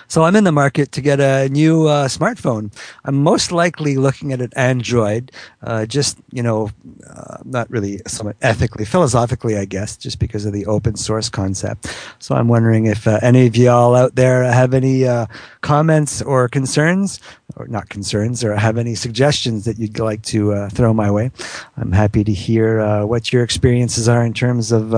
So 0.07 0.23
I'm 0.23 0.35
in 0.35 0.43
the 0.43 0.51
market 0.51 0.91
to 0.93 1.01
get 1.01 1.19
a 1.19 1.49
new 1.49 1.87
uh, 1.87 2.07
smartphone. 2.07 2.71
I'm 3.03 3.21
most 3.21 3.51
likely 3.51 3.97
looking 3.97 4.33
at 4.33 4.41
an 4.41 4.51
Android, 4.55 5.31
uh, 5.63 5.85
just 5.85 6.17
you 6.31 6.43
know, 6.43 6.69
uh, 7.09 7.37
not 7.43 7.69
really 7.69 8.01
somewhat 8.07 8.35
ethically, 8.41 8.85
philosophically, 8.85 9.57
I 9.57 9.65
guess, 9.65 9.97
just 9.97 10.19
because 10.19 10.45
of 10.45 10.53
the 10.53 10.65
open 10.65 10.95
source 10.95 11.29
concept. 11.29 11.95
So 12.19 12.35
I'm 12.35 12.47
wondering 12.47 12.85
if 12.85 13.07
uh, 13.07 13.19
any 13.21 13.47
of 13.47 13.55
y'all 13.55 13.95
out 13.95 14.15
there 14.15 14.43
have 14.43 14.73
any 14.73 15.05
uh, 15.05 15.27
comments 15.61 16.21
or 16.21 16.47
concerns, 16.47 17.19
or 17.55 17.67
not 17.67 17.89
concerns, 17.89 18.43
or 18.43 18.55
have 18.55 18.77
any 18.77 18.95
suggestions 18.95 19.65
that 19.65 19.79
you'd 19.79 19.99
like 19.99 20.21
to 20.23 20.53
uh, 20.53 20.69
throw 20.69 20.93
my 20.93 21.09
way. 21.09 21.31
I'm 21.77 21.91
happy 21.91 22.23
to 22.23 22.33
hear 22.33 23.05
what 23.05 23.31
your 23.31 23.43
experiences 23.43 24.09
are 24.09 24.25
in 24.25 24.33
terms 24.33 24.71
of 24.71 24.91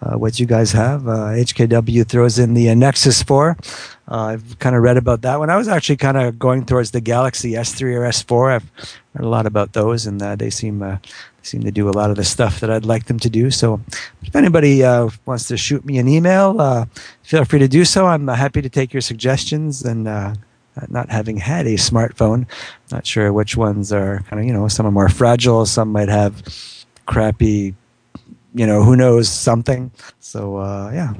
what 0.00 0.40
you 0.40 0.46
guys 0.46 0.72
have. 0.72 1.02
HKW 1.02 2.06
throws 2.06 2.38
in 2.38 2.54
the 2.54 2.74
Nexus 2.74 3.22
4. 3.22 3.56
Uh, 4.12 4.34
I've 4.34 4.58
kind 4.58 4.76
of 4.76 4.82
read 4.82 4.98
about 4.98 5.22
that 5.22 5.38
one. 5.38 5.48
I 5.48 5.56
was 5.56 5.68
actually 5.68 5.96
kind 5.96 6.18
of 6.18 6.38
going 6.38 6.66
towards 6.66 6.90
the 6.90 7.00
Galaxy 7.00 7.52
S3 7.52 7.94
or 7.94 8.00
S4. 8.00 8.56
I've 8.56 8.70
read 9.14 9.24
a 9.24 9.28
lot 9.28 9.46
about 9.46 9.72
those, 9.72 10.06
and 10.06 10.20
uh, 10.20 10.36
they 10.36 10.50
seem 10.50 10.82
uh, 10.82 10.96
they 10.96 11.44
seem 11.44 11.62
to 11.62 11.70
do 11.70 11.88
a 11.88 11.96
lot 11.96 12.10
of 12.10 12.16
the 12.16 12.24
stuff 12.24 12.60
that 12.60 12.70
I'd 12.70 12.84
like 12.84 13.06
them 13.06 13.18
to 13.20 13.30
do. 13.30 13.50
So, 13.50 13.80
if 14.22 14.36
anybody 14.36 14.84
uh, 14.84 15.08
wants 15.24 15.48
to 15.48 15.56
shoot 15.56 15.84
me 15.84 15.96
an 15.96 16.08
email, 16.08 16.60
uh, 16.60 16.86
feel 17.22 17.44
free 17.46 17.60
to 17.60 17.68
do 17.68 17.86
so. 17.86 18.06
I'm 18.06 18.28
uh, 18.28 18.34
happy 18.34 18.60
to 18.60 18.68
take 18.68 18.92
your 18.92 19.00
suggestions. 19.00 19.82
And 19.82 20.06
not 20.88 21.10
having 21.10 21.36
had 21.36 21.66
a 21.66 21.74
smartphone, 21.74 22.46
not 22.90 23.06
sure 23.06 23.32
which 23.32 23.56
ones 23.56 23.92
are 23.92 24.24
kind 24.28 24.40
of 24.40 24.46
you 24.46 24.52
know 24.52 24.68
some 24.68 24.86
are 24.86 24.90
more 24.90 25.08
fragile, 25.08 25.66
some 25.66 25.92
might 25.92 26.08
have 26.08 26.42
crappy, 27.06 27.74
you 28.54 28.66
know 28.66 28.82
who 28.82 28.96
knows 28.96 29.28
something. 29.28 29.90
So 30.20 30.60
yeah, 30.92 31.14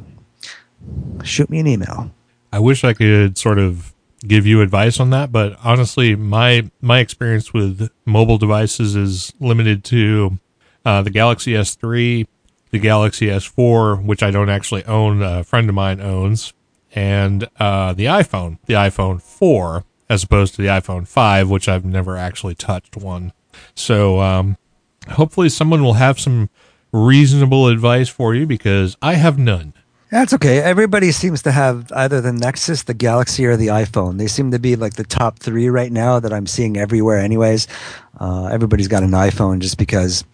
shoot 1.23 1.51
me 1.51 1.59
an 1.59 1.67
email. 1.67 2.11
I 2.53 2.59
wish 2.59 2.85
I 2.85 2.93
could 2.93 3.39
sort 3.39 3.59
of 3.59 3.93
give 4.27 4.47
you 4.47 4.61
advice 4.61 5.01
on 5.01 5.11
that, 5.11 5.33
but 5.33 5.57
honestly, 5.65 6.15
my 6.15 6.71
my 6.81 6.99
experience 6.99 7.53
with 7.53 7.91
mobile 8.05 8.39
devices 8.39 8.95
is 8.95 9.33
limited 9.41 9.85
to 9.85 10.39
uh, 10.85 11.03
the 11.03 11.11
Galaxy 11.11 11.53
S3, 11.53 12.27
the 12.71 12.79
Galaxy 12.79 13.27
S4, 13.27 14.05
which 14.05 14.23
I 14.23 14.31
don't 14.31 14.49
actually 14.49 14.85
own. 14.85 15.23
A 15.23 15.45
friend 15.45 15.69
of 15.69 15.75
mine 15.75 16.01
owns, 16.01 16.53
and 16.95 17.49
uh, 17.59 17.93
the 17.93 18.07
iPhone, 18.07 18.59
the 18.67 18.75
iPhone 18.75 19.21
4, 19.21 19.85
as 20.09 20.23
opposed 20.23 20.55
to 20.57 20.63
the 20.63 20.69
iPhone 20.69 21.07
5, 21.07 21.49
which 21.51 21.69
I've 21.69 21.85
never 21.85 22.17
actually 22.17 22.55
touched 22.55 22.97
one. 22.97 23.33
So 23.75 24.21
um, 24.21 24.57
hopefully, 25.09 25.49
someone 25.49 25.83
will 25.83 25.95
have 25.95 26.21
some 26.21 26.51
reasonable 26.93 27.69
advice 27.69 28.09
for 28.09 28.35
you 28.35 28.47
because 28.47 28.97
I 29.01 29.15
have 29.15 29.39
none. 29.39 29.73
That's 30.11 30.35
okay. 30.35 30.59
Everybody 30.59 31.11
seems 31.11 31.41
to 31.43 31.53
have 31.53 31.91
either 31.93 32.21
the 32.21 32.35
Nexus, 32.35 32.83
the 32.83 32.93
Galaxy, 32.93 33.47
or 33.47 33.57
the 33.57 33.69
iPhone. 33.69 34.19
They 34.19 34.27
seem 34.27 34.51
to 34.51 34.59
be 34.59 34.77
like 34.77 34.93
the 34.93 35.05
top 35.05 35.39
three 35.39 35.71
right 35.71 35.91
now 35.91 36.21
that 36.21 36.35
I'm 36.35 36.47
seeing 36.47 36.77
everywhere, 36.77 37.19
anyways. 37.19 37.67
Uh, 38.21 38.45
everybody's 38.49 38.89
got 38.89 39.03
an 39.03 39.13
iPhone 39.13 39.61
just 39.61 39.79
because 39.79 40.25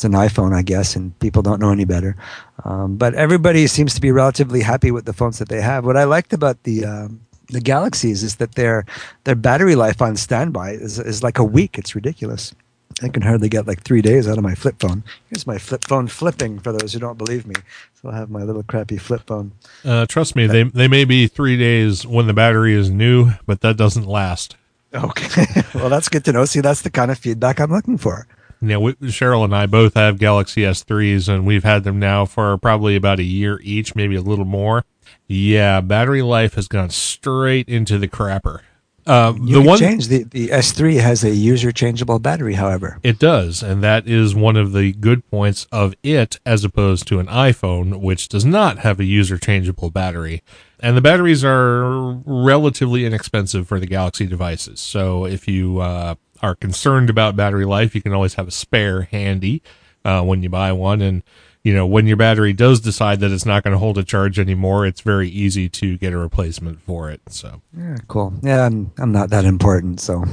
it's 0.00 0.04
an 0.06 0.12
iPhone, 0.12 0.54
I 0.54 0.62
guess, 0.62 0.96
and 0.96 1.18
people 1.18 1.42
don't 1.42 1.60
know 1.60 1.70
any 1.70 1.84
better. 1.84 2.16
Um, 2.64 2.96
but 2.96 3.12
everybody 3.12 3.66
seems 3.66 3.92
to 3.94 4.00
be 4.00 4.10
relatively 4.10 4.62
happy 4.62 4.90
with 4.90 5.04
the 5.04 5.12
phones 5.12 5.38
that 5.40 5.50
they 5.50 5.60
have. 5.60 5.84
What 5.84 5.98
I 5.98 6.04
liked 6.04 6.32
about 6.32 6.62
the 6.62 6.86
um, 6.86 7.20
the 7.48 7.60
Galaxies 7.60 8.22
is 8.22 8.36
that 8.36 8.54
their 8.54 8.86
their 9.24 9.34
battery 9.34 9.74
life 9.74 10.00
on 10.00 10.16
standby 10.16 10.70
is, 10.70 10.98
is 10.98 11.22
like 11.22 11.38
a 11.38 11.44
week. 11.44 11.76
It's 11.76 11.94
ridiculous. 11.94 12.54
I 13.02 13.08
can 13.08 13.20
hardly 13.20 13.50
get 13.50 13.66
like 13.66 13.82
three 13.82 14.00
days 14.00 14.26
out 14.26 14.38
of 14.38 14.42
my 14.42 14.54
flip 14.54 14.76
phone. 14.80 15.04
Here's 15.28 15.46
my 15.46 15.58
flip 15.58 15.84
phone 15.84 16.08
flipping 16.08 16.58
for 16.60 16.72
those 16.72 16.94
who 16.94 16.98
don't 16.98 17.18
believe 17.18 17.46
me. 17.46 17.56
So 18.00 18.08
I'll 18.08 18.14
have 18.14 18.30
my 18.30 18.42
little 18.42 18.62
crappy 18.62 18.96
flip 18.96 19.22
phone. 19.26 19.52
Uh, 19.84 20.06
trust 20.06 20.34
me, 20.34 20.46
they 20.46 20.62
they 20.62 20.88
may 20.88 21.04
be 21.04 21.26
three 21.26 21.58
days 21.58 22.06
when 22.06 22.26
the 22.26 22.32
battery 22.32 22.72
is 22.72 22.88
new, 22.88 23.32
but 23.44 23.60
that 23.60 23.76
doesn't 23.76 24.06
last. 24.06 24.56
Okay. 24.94 25.44
well, 25.74 25.90
that's 25.90 26.08
good 26.08 26.24
to 26.24 26.32
know. 26.32 26.46
See, 26.46 26.62
that's 26.62 26.80
the 26.80 26.90
kind 26.90 27.10
of 27.10 27.18
feedback 27.18 27.60
I'm 27.60 27.70
looking 27.70 27.98
for. 27.98 28.26
Yeah, 28.62 28.76
we, 28.78 28.92
Cheryl 28.94 29.44
and 29.44 29.54
I 29.54 29.66
both 29.66 29.94
have 29.94 30.18
Galaxy 30.18 30.62
S3s, 30.62 31.28
and 31.28 31.46
we've 31.46 31.64
had 31.64 31.84
them 31.84 31.98
now 31.98 32.26
for 32.26 32.56
probably 32.58 32.94
about 32.96 33.18
a 33.18 33.24
year 33.24 33.58
each, 33.62 33.94
maybe 33.94 34.16
a 34.16 34.20
little 34.20 34.44
more. 34.44 34.84
Yeah, 35.26 35.80
battery 35.80 36.22
life 36.22 36.54
has 36.54 36.68
gone 36.68 36.90
straight 36.90 37.68
into 37.68 37.98
the 37.98 38.08
crapper. 38.08 38.60
Uh, 39.06 39.32
You 39.40 39.54
the 39.54 39.60
can 39.60 39.66
one 39.66 39.78
change 39.78 40.08
the, 40.08 40.24
the 40.24 40.48
S3 40.48 41.00
has 41.00 41.24
a 41.24 41.30
user 41.30 41.72
changeable 41.72 42.18
battery, 42.18 42.54
however. 42.54 42.98
it 43.02 43.18
does, 43.18 43.62
and 43.62 43.82
that 43.82 44.06
is 44.06 44.34
one 44.34 44.56
of 44.56 44.72
the 44.72 44.92
good 44.92 45.28
points 45.30 45.66
of 45.72 45.94
it, 46.02 46.38
as 46.44 46.64
opposed 46.64 47.06
to 47.08 47.18
an 47.18 47.26
iPhone, 47.26 48.00
which 48.00 48.28
does 48.28 48.44
not 48.44 48.80
have 48.80 49.00
a 49.00 49.04
user 49.04 49.38
changeable 49.38 49.88
battery. 49.90 50.42
And 50.80 50.96
the 50.96 51.00
batteries 51.00 51.42
are 51.44 52.12
relatively 52.26 53.06
inexpensive 53.06 53.66
for 53.66 53.80
the 53.80 53.86
Galaxy 53.86 54.26
devices. 54.26 54.80
So 54.80 55.24
if 55.24 55.48
you 55.48 55.78
uh, 55.80 56.14
are 56.42 56.54
concerned 56.54 57.10
about 57.10 57.36
battery 57.36 57.64
life, 57.64 57.94
you 57.94 58.02
can 58.02 58.12
always 58.12 58.34
have 58.34 58.48
a 58.48 58.52
spare 58.52 59.02
handy 59.02 59.62
uh, 60.04 60.22
when 60.22 60.42
you 60.42 60.48
buy 60.48 60.72
one. 60.72 61.00
And 61.00 61.22
you 61.62 61.74
know 61.74 61.86
when 61.86 62.06
your 62.06 62.16
battery 62.16 62.52
does 62.52 62.80
decide 62.80 63.20
that 63.20 63.30
it's 63.30 63.46
not 63.46 63.62
going 63.62 63.72
to 63.72 63.78
hold 63.78 63.98
a 63.98 64.04
charge 64.04 64.38
anymore, 64.38 64.86
it's 64.86 65.02
very 65.02 65.28
easy 65.28 65.68
to 65.68 65.98
get 65.98 66.12
a 66.12 66.18
replacement 66.18 66.80
for 66.80 67.10
it. 67.10 67.20
So. 67.28 67.62
Yeah, 67.76 67.96
cool. 68.08 68.34
Yeah, 68.42 68.66
I'm, 68.66 68.92
I'm 68.98 69.12
not 69.12 69.30
that 69.30 69.44
important, 69.44 70.00
so 70.00 70.24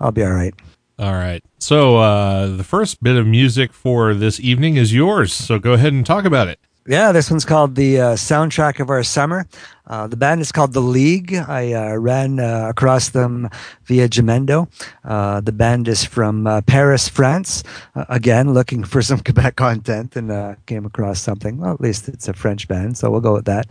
I'll 0.00 0.12
be 0.12 0.24
all 0.24 0.32
right. 0.32 0.54
All 0.98 1.12
right. 1.12 1.42
So 1.58 1.96
uh, 1.98 2.56
the 2.56 2.64
first 2.64 3.02
bit 3.02 3.16
of 3.16 3.26
music 3.26 3.72
for 3.72 4.14
this 4.14 4.38
evening 4.38 4.76
is 4.76 4.94
yours. 4.94 5.32
So 5.32 5.58
go 5.58 5.72
ahead 5.72 5.92
and 5.92 6.06
talk 6.06 6.24
about 6.24 6.48
it. 6.48 6.60
Yeah, 6.86 7.12
this 7.12 7.30
one's 7.30 7.46
called 7.46 7.76
the 7.76 7.98
uh, 7.98 8.04
soundtrack 8.14 8.78
of 8.78 8.90
our 8.90 9.02
summer. 9.02 9.46
Uh, 9.86 10.06
the 10.06 10.18
band 10.18 10.42
is 10.42 10.52
called 10.52 10.74
The 10.74 10.82
League. 10.82 11.34
I 11.34 11.72
uh, 11.72 11.96
ran 11.96 12.38
uh, 12.38 12.66
across 12.68 13.08
them 13.08 13.48
via 13.84 14.06
Jamendo. 14.06 14.68
Uh, 15.02 15.40
the 15.40 15.52
band 15.52 15.88
is 15.88 16.04
from 16.04 16.46
uh, 16.46 16.60
Paris, 16.60 17.08
France. 17.08 17.62
Again, 17.94 18.52
looking 18.52 18.84
for 18.84 19.00
some 19.00 19.18
Quebec 19.24 19.56
content 19.56 20.14
and 20.14 20.56
came 20.66 20.84
across 20.84 21.22
something. 21.22 21.56
Well, 21.56 21.72
at 21.72 21.80
least 21.80 22.06
it's 22.06 22.28
a 22.28 22.34
French 22.34 22.68
band, 22.68 22.98
so 22.98 23.10
we'll 23.10 23.22
go 23.22 23.32
with 23.32 23.46
that. 23.46 23.66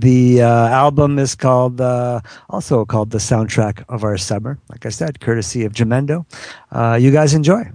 The 0.00 0.40
album 0.40 1.20
is 1.20 1.36
called 1.36 1.80
also 2.50 2.84
called 2.84 3.10
the 3.10 3.18
soundtrack 3.18 3.84
of 3.88 4.02
our 4.02 4.16
summer. 4.18 4.58
Like 4.68 4.84
I 4.84 4.88
said, 4.88 5.20
courtesy 5.20 5.64
of 5.64 5.74
Jamendo. 5.74 6.26
You 7.00 7.12
guys 7.12 7.34
enjoy. 7.34 7.70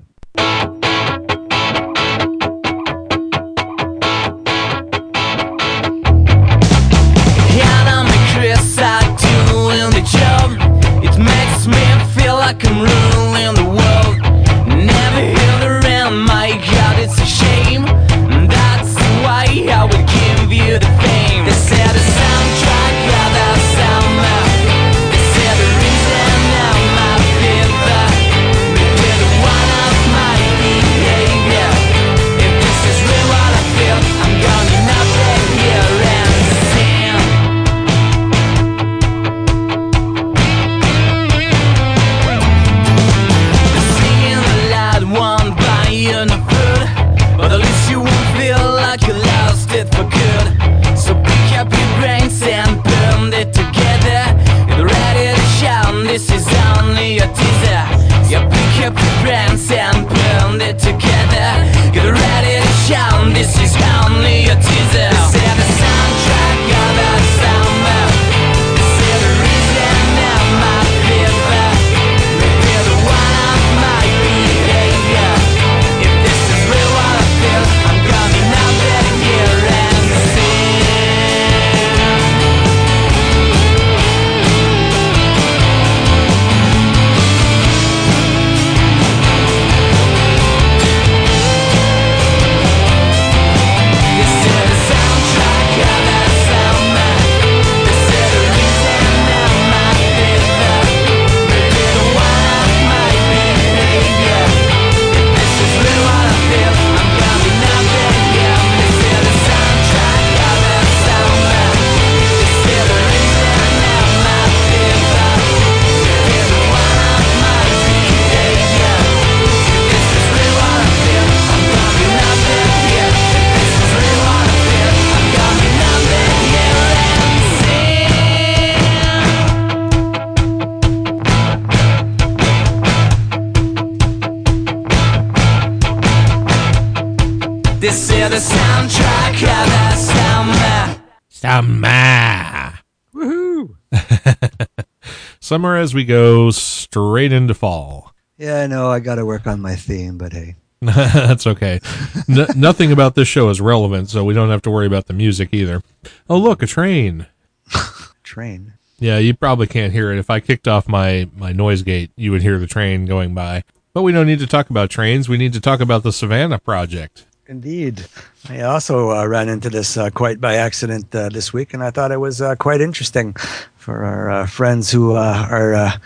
Summer 145.52 145.76
as 145.76 145.94
we 145.94 146.06
go 146.06 146.50
straight 146.52 147.34
into 147.34 147.54
fall. 147.54 148.14
Yeah, 148.38 148.62
I 148.62 148.68
know 148.68 148.90
I 148.90 149.02
got 149.02 149.16
to 149.16 149.26
work 149.26 149.46
on 149.48 149.60
my 149.60 149.76
theme, 149.76 150.18
but 150.18 150.32
hey. 150.32 150.56
That's 150.82 151.46
okay. 151.46 151.82
N- 152.30 152.48
nothing 152.56 152.94
about 152.94 153.16
this 153.16 153.28
show 153.28 153.50
is 153.50 153.60
relevant, 153.60 154.10
so 154.10 154.24
we 154.24 154.34
don't 154.34 154.50
have 154.50 154.62
to 154.62 154.72
worry 154.72 154.88
about 154.88 155.08
the 155.08 155.14
music 155.14 155.50
either. 155.52 155.82
Oh, 156.30 156.38
look, 156.38 156.64
a 156.64 156.68
train. 156.68 157.28
Train. 158.24 158.76
Yeah, 158.98 159.18
you 159.18 159.34
probably 159.34 159.68
can't 159.68 159.92
hear 159.92 160.14
it. 160.14 160.20
If 160.20 160.30
I 160.30 160.40
kicked 160.40 160.70
off 160.70 160.88
my, 160.88 161.28
my 161.36 161.52
noise 161.52 161.82
gate, 161.82 162.12
you 162.16 162.32
would 162.32 162.44
hear 162.44 162.58
the 162.58 162.66
train 162.66 163.06
going 163.06 163.34
by. 163.34 163.66
But 163.94 164.04
we 164.04 164.14
don't 164.14 164.28
need 164.28 164.40
to 164.40 164.48
talk 164.48 164.70
about 164.70 164.90
trains. 164.90 165.28
We 165.28 165.38
need 165.38 165.52
to 165.52 165.60
talk 165.60 165.82
about 165.82 166.04
the 166.04 166.14
Savannah 166.14 166.60
Project. 166.60 167.26
Indeed. 167.46 168.06
I 168.48 168.62
also 168.62 169.12
uh, 169.12 169.26
ran 169.28 169.50
into 169.50 169.70
this 169.70 169.98
uh, 169.98 170.12
quite 170.12 170.40
by 170.40 170.56
accident 170.56 171.14
uh, 171.14 171.28
this 171.28 171.52
week, 171.52 171.74
and 171.74 171.84
I 171.84 171.92
thought 171.92 172.14
it 172.14 172.22
was 172.22 172.42
uh, 172.42 172.56
quite 172.56 172.80
interesting 172.80 173.36
for 173.82 174.06
our 174.06 174.30
uh, 174.30 174.46
friends 174.46 174.92
who 174.92 175.16
uh, 175.16 175.48
are 175.50 175.74
uh, 175.74 175.98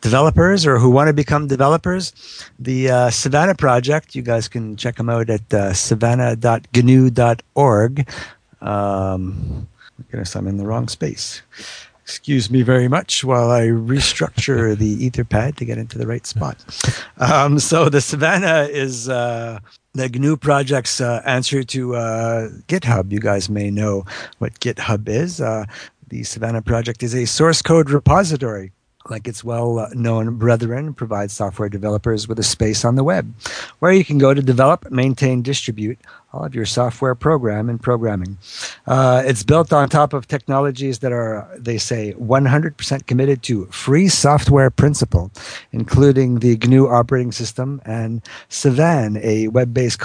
developers 0.00 0.66
or 0.66 0.80
who 0.80 0.90
want 0.90 1.06
to 1.06 1.12
become 1.12 1.46
developers. 1.46 2.12
The 2.58 2.90
uh, 2.90 3.10
Savannah 3.10 3.54
Project, 3.54 4.16
you 4.16 4.22
guys 4.22 4.48
can 4.48 4.76
check 4.76 4.96
them 4.96 5.08
out 5.08 5.30
at 5.30 5.54
uh, 5.54 5.72
savannah.gnu.org. 5.72 8.08
Um, 8.60 9.68
goodness, 10.10 10.34
I'm 10.34 10.48
in 10.48 10.56
the 10.56 10.66
wrong 10.66 10.88
space. 10.88 11.42
Excuse 12.02 12.50
me 12.50 12.62
very 12.62 12.88
much 12.88 13.22
while 13.24 13.50
I 13.50 13.68
restructure 13.68 14.76
the 14.76 14.96
Etherpad 15.10 15.56
to 15.56 15.64
get 15.64 15.78
into 15.78 15.96
the 15.96 16.06
right 16.06 16.26
spot. 16.26 16.58
Um, 17.18 17.58
so 17.60 17.88
the 17.88 18.00
Savannah 18.00 18.68
is 18.70 19.08
uh, 19.08 19.60
the 19.94 20.08
GNU 20.08 20.36
project's 20.36 21.00
uh, 21.00 21.22
answer 21.24 21.62
to 21.62 21.94
uh, 21.94 22.48
GitHub. 22.66 23.12
You 23.12 23.20
guys 23.20 23.48
may 23.48 23.70
know 23.70 24.04
what 24.38 24.58
GitHub 24.60 25.08
is. 25.08 25.40
Uh, 25.40 25.64
the 26.14 26.22
Savannah 26.22 26.62
project 26.62 27.02
is 27.02 27.12
a 27.12 27.24
source 27.24 27.60
code 27.60 27.90
repository 27.90 28.70
like 29.10 29.26
its 29.26 29.42
well 29.42 29.88
known 29.92 30.36
brethren, 30.36 30.94
provides 30.94 31.32
software 31.32 31.68
developers 31.68 32.26
with 32.28 32.38
a 32.38 32.42
space 32.42 32.84
on 32.84 32.94
the 32.94 33.02
web 33.04 33.34
where 33.80 33.92
you 33.92 34.04
can 34.04 34.16
go 34.16 34.32
to 34.32 34.40
develop, 34.40 34.90
maintain, 34.90 35.42
distribute 35.42 35.98
all 36.32 36.44
of 36.44 36.54
your 36.54 36.66
software 36.66 37.14
program 37.14 37.68
and 37.68 37.82
programming. 37.82 38.38
Uh, 38.86 39.22
it's 39.26 39.42
built 39.42 39.72
on 39.72 39.88
top 39.88 40.12
of 40.12 40.26
technologies 40.26 41.00
that 41.00 41.12
are, 41.12 41.48
they 41.58 41.78
say, 41.78 42.14
100% 42.14 43.06
committed 43.06 43.42
to 43.42 43.66
free 43.66 44.08
software 44.08 44.70
principle, 44.70 45.30
including 45.72 46.38
the 46.38 46.56
GNU 46.56 46.88
operating 46.88 47.32
system 47.32 47.82
and 47.84 48.22
Savan, 48.48 49.18
a 49.18 49.48
web 49.48 49.74
based 49.74 49.98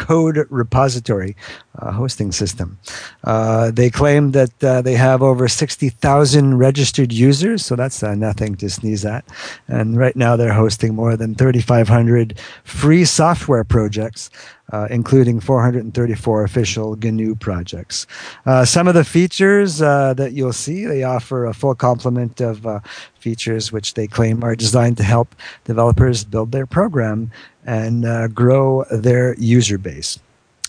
code 0.00 0.46
repository 0.48 1.36
uh, 1.78 1.92
hosting 1.92 2.32
system. 2.32 2.78
Uh, 3.22 3.70
they 3.70 3.90
claim 3.90 4.32
that 4.32 4.64
uh, 4.64 4.82
they 4.82 4.94
have 4.94 5.22
over 5.22 5.46
60,000 5.46 6.58
registered 6.58 7.12
users, 7.12 7.64
so 7.64 7.76
that's 7.76 8.02
uh, 8.02 8.14
nothing 8.14 8.56
to 8.56 8.68
sneeze 8.68 9.04
at. 9.04 9.24
And 9.68 9.96
right 9.96 10.16
now 10.16 10.36
they're 10.36 10.54
hosting 10.54 10.94
more 10.94 11.16
than 11.16 11.34
3,500 11.34 12.38
free 12.64 13.04
software 13.04 13.64
projects. 13.64 14.30
Uh, 14.72 14.86
including 14.88 15.40
434 15.40 16.44
official 16.44 16.94
GNU 16.94 17.34
projects. 17.34 18.06
Uh, 18.46 18.64
some 18.64 18.86
of 18.86 18.94
the 18.94 19.02
features 19.02 19.82
uh, 19.82 20.14
that 20.14 20.32
you'll 20.32 20.52
see, 20.52 20.86
they 20.86 21.02
offer 21.02 21.44
a 21.44 21.52
full 21.52 21.74
complement 21.74 22.40
of 22.40 22.64
uh, 22.64 22.78
features 23.18 23.72
which 23.72 23.94
they 23.94 24.06
claim 24.06 24.44
are 24.44 24.54
designed 24.54 24.96
to 24.98 25.02
help 25.02 25.34
developers 25.64 26.22
build 26.22 26.52
their 26.52 26.66
program 26.66 27.32
and 27.70 28.04
uh, 28.04 28.26
grow 28.26 28.84
their 28.90 29.36
user 29.38 29.78
base. 29.78 30.18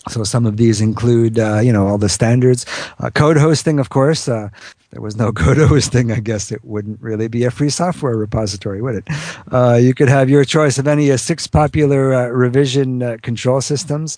So 0.08 0.22
some 0.22 0.46
of 0.46 0.56
these 0.56 0.80
include, 0.80 1.36
uh, 1.38 1.58
you 1.58 1.72
know, 1.72 1.88
all 1.88 1.98
the 1.98 2.08
standards, 2.08 2.64
uh, 3.00 3.10
code 3.10 3.36
hosting, 3.36 3.80
of 3.80 3.90
course. 3.90 4.28
Uh, 4.28 4.50
there 4.90 5.02
was 5.02 5.16
no 5.16 5.32
code 5.42 5.58
hosting, 5.58 6.12
I 6.12 6.20
guess 6.20 6.52
it 6.52 6.64
wouldn't 6.64 7.00
really 7.00 7.26
be 7.26 7.44
a 7.44 7.50
free 7.50 7.70
software 7.70 8.16
repository, 8.16 8.80
would 8.82 8.94
it? 8.94 9.04
Uh, 9.50 9.78
you 9.82 9.94
could 9.94 10.08
have 10.08 10.30
your 10.30 10.44
choice 10.44 10.78
of 10.78 10.86
any 10.86 11.10
uh, 11.10 11.16
six 11.16 11.48
popular 11.48 12.14
uh, 12.14 12.26
revision 12.28 13.18
control 13.18 13.60
systems. 13.60 14.16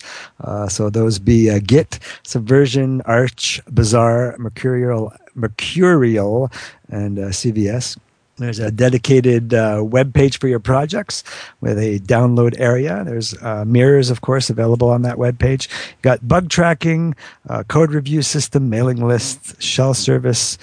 So 0.69 0.91
those 0.91 1.17
be 1.17 1.59
Git, 1.61 1.99
Subversion, 2.23 3.01
Arch, 3.05 3.61
Bazaar, 3.67 4.35
Mercurial, 4.37 5.11
Mercurial, 5.33 6.51
and 6.89 7.17
CVS. 7.17 7.97
There's 8.37 8.59
a 8.59 8.69
dedicated 8.69 9.53
uh, 9.53 9.81
web 9.81 10.13
page 10.13 10.39
for 10.39 10.49
your 10.49 10.59
projects 10.59 11.23
with 11.61 11.79
a 11.79 11.99
download 11.99 12.59
area. 12.59 13.01
There's 13.05 13.33
uh, 13.41 13.63
mirrors, 13.65 14.09
of 14.09 14.19
course, 14.19 14.49
available 14.49 14.89
on 14.89 15.03
that 15.03 15.17
web 15.17 15.39
page. 15.39 15.69
You 15.69 16.01
got 16.01 16.27
bug 16.27 16.49
tracking, 16.49 17.15
uh, 17.47 17.63
code 17.63 17.93
review 17.93 18.21
system, 18.21 18.69
mailing 18.69 19.07
lists, 19.07 19.55
shell 19.63 19.93
service, 19.93 20.57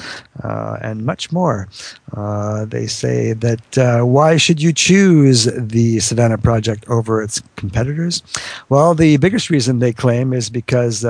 uh, 0.45 0.79
and 0.83 1.07
much 1.07 1.33
more. 1.33 1.67
Uh, 2.13 2.67
they 2.67 2.87
say 2.87 3.33
that 3.33 3.79
uh, 3.79 4.03
why 4.03 4.37
should 4.37 4.61
you 4.61 4.75
choose 4.75 5.45
the 5.57 5.99
Savannah 6.01 6.37
project 6.37 6.87
over 6.91 7.23
its 7.23 7.41
competitors? 7.57 8.23
Well, 8.69 8.95
the 8.95 9.17
biggest 9.17 9.49
reason 9.49 9.79
they 9.79 9.95
claim 9.95 10.35
is 10.35 10.51
because 10.51 11.07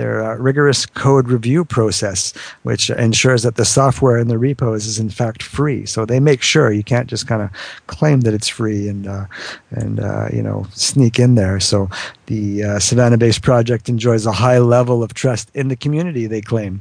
their 0.00 0.24
uh, 0.24 0.34
rigorous 0.36 0.86
code 0.86 1.28
review 1.28 1.62
process, 1.62 2.32
which 2.62 2.88
ensures 2.88 3.42
that 3.42 3.56
the 3.56 3.66
software 3.66 4.16
in 4.16 4.28
the 4.28 4.38
repos 4.38 4.86
is 4.86 4.98
in 4.98 5.10
fact 5.10 5.42
free. 5.42 5.84
So 5.84 6.06
they 6.06 6.20
make 6.20 6.40
sure 6.40 6.72
you 6.72 6.82
can't 6.82 7.06
just 7.06 7.26
kind 7.26 7.42
of 7.42 7.50
claim 7.86 8.22
that 8.22 8.32
it's 8.32 8.48
free 8.48 8.88
and 8.88 9.06
uh, 9.06 9.26
and 9.70 10.00
uh, 10.00 10.28
you 10.32 10.42
know 10.42 10.66
sneak 10.72 11.18
in 11.18 11.34
there. 11.34 11.60
So 11.60 11.90
the 12.26 12.64
uh, 12.64 12.78
Savannah-based 12.78 13.42
project 13.42 13.90
enjoys 13.90 14.24
a 14.24 14.32
high 14.32 14.58
level 14.58 15.02
of 15.02 15.12
trust 15.12 15.50
in 15.54 15.68
the 15.68 15.76
community. 15.76 16.26
They 16.26 16.40
claim. 16.40 16.80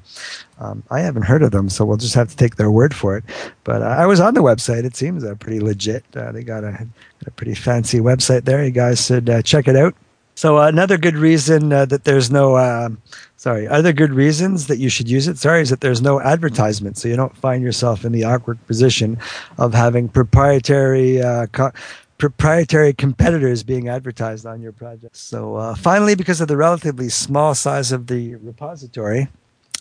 Um, 0.59 0.83
I 0.89 1.01
haven't 1.01 1.23
heard 1.23 1.43
of 1.43 1.51
them, 1.51 1.67
so 1.69 1.85
we'll 1.85 1.97
just 1.97 2.15
have 2.15 2.29
to 2.29 2.37
take 2.37 2.55
their 2.55 2.71
word 2.71 2.93
for 2.95 3.17
it. 3.17 3.23
But 3.65 3.81
uh, 3.81 3.95
I 4.03 4.05
was 4.05 4.21
on 4.21 4.33
the 4.33 4.43
website; 4.43 4.85
it 4.85 4.95
seems 4.95 5.25
uh, 5.25 5.35
pretty 5.35 5.59
legit. 5.59 6.05
they 6.13 6.43
got 6.43 6.63
a, 6.63 6.87
a, 7.25 7.31
pretty 7.31 7.55
fancy 7.55 7.99
website 7.99 8.45
there. 8.45 8.63
You 8.63 8.71
guys 8.71 9.05
should 9.05 9.29
check 9.43 9.67
it 9.67 9.75
out. 9.75 9.93
So 10.39 10.57
uh, 10.57 10.69
another 10.69 10.97
good 10.97 11.17
reason 11.17 11.73
uh, 11.73 11.83
that 11.87 12.05
there's 12.05 12.31
no, 12.31 12.55
uh, 12.55 12.91
sorry, 13.35 13.67
other 13.67 13.91
good 13.91 14.13
reasons 14.13 14.67
that 14.67 14.77
you 14.77 14.87
should 14.87 15.09
use 15.09 15.27
it, 15.27 15.37
sorry, 15.37 15.63
is 15.63 15.69
that 15.69 15.81
there's 15.81 16.01
no 16.01 16.21
advertisement. 16.21 16.97
So 16.97 17.09
you 17.09 17.17
don't 17.17 17.35
find 17.35 17.61
yourself 17.61 18.05
in 18.05 18.13
the 18.13 18.23
awkward 18.23 18.65
position 18.65 19.17
of 19.57 19.73
having 19.73 20.07
proprietary, 20.07 21.21
uh, 21.21 21.47
co- 21.47 21.73
proprietary 22.17 22.93
competitors 22.93 23.63
being 23.63 23.89
advertised 23.89 24.45
on 24.45 24.61
your 24.61 24.71
project. 24.71 25.17
So 25.17 25.57
uh, 25.57 25.75
finally, 25.75 26.15
because 26.15 26.39
of 26.39 26.47
the 26.47 26.55
relatively 26.55 27.09
small 27.09 27.53
size 27.53 27.91
of 27.91 28.07
the 28.07 28.35
repository, 28.35 29.27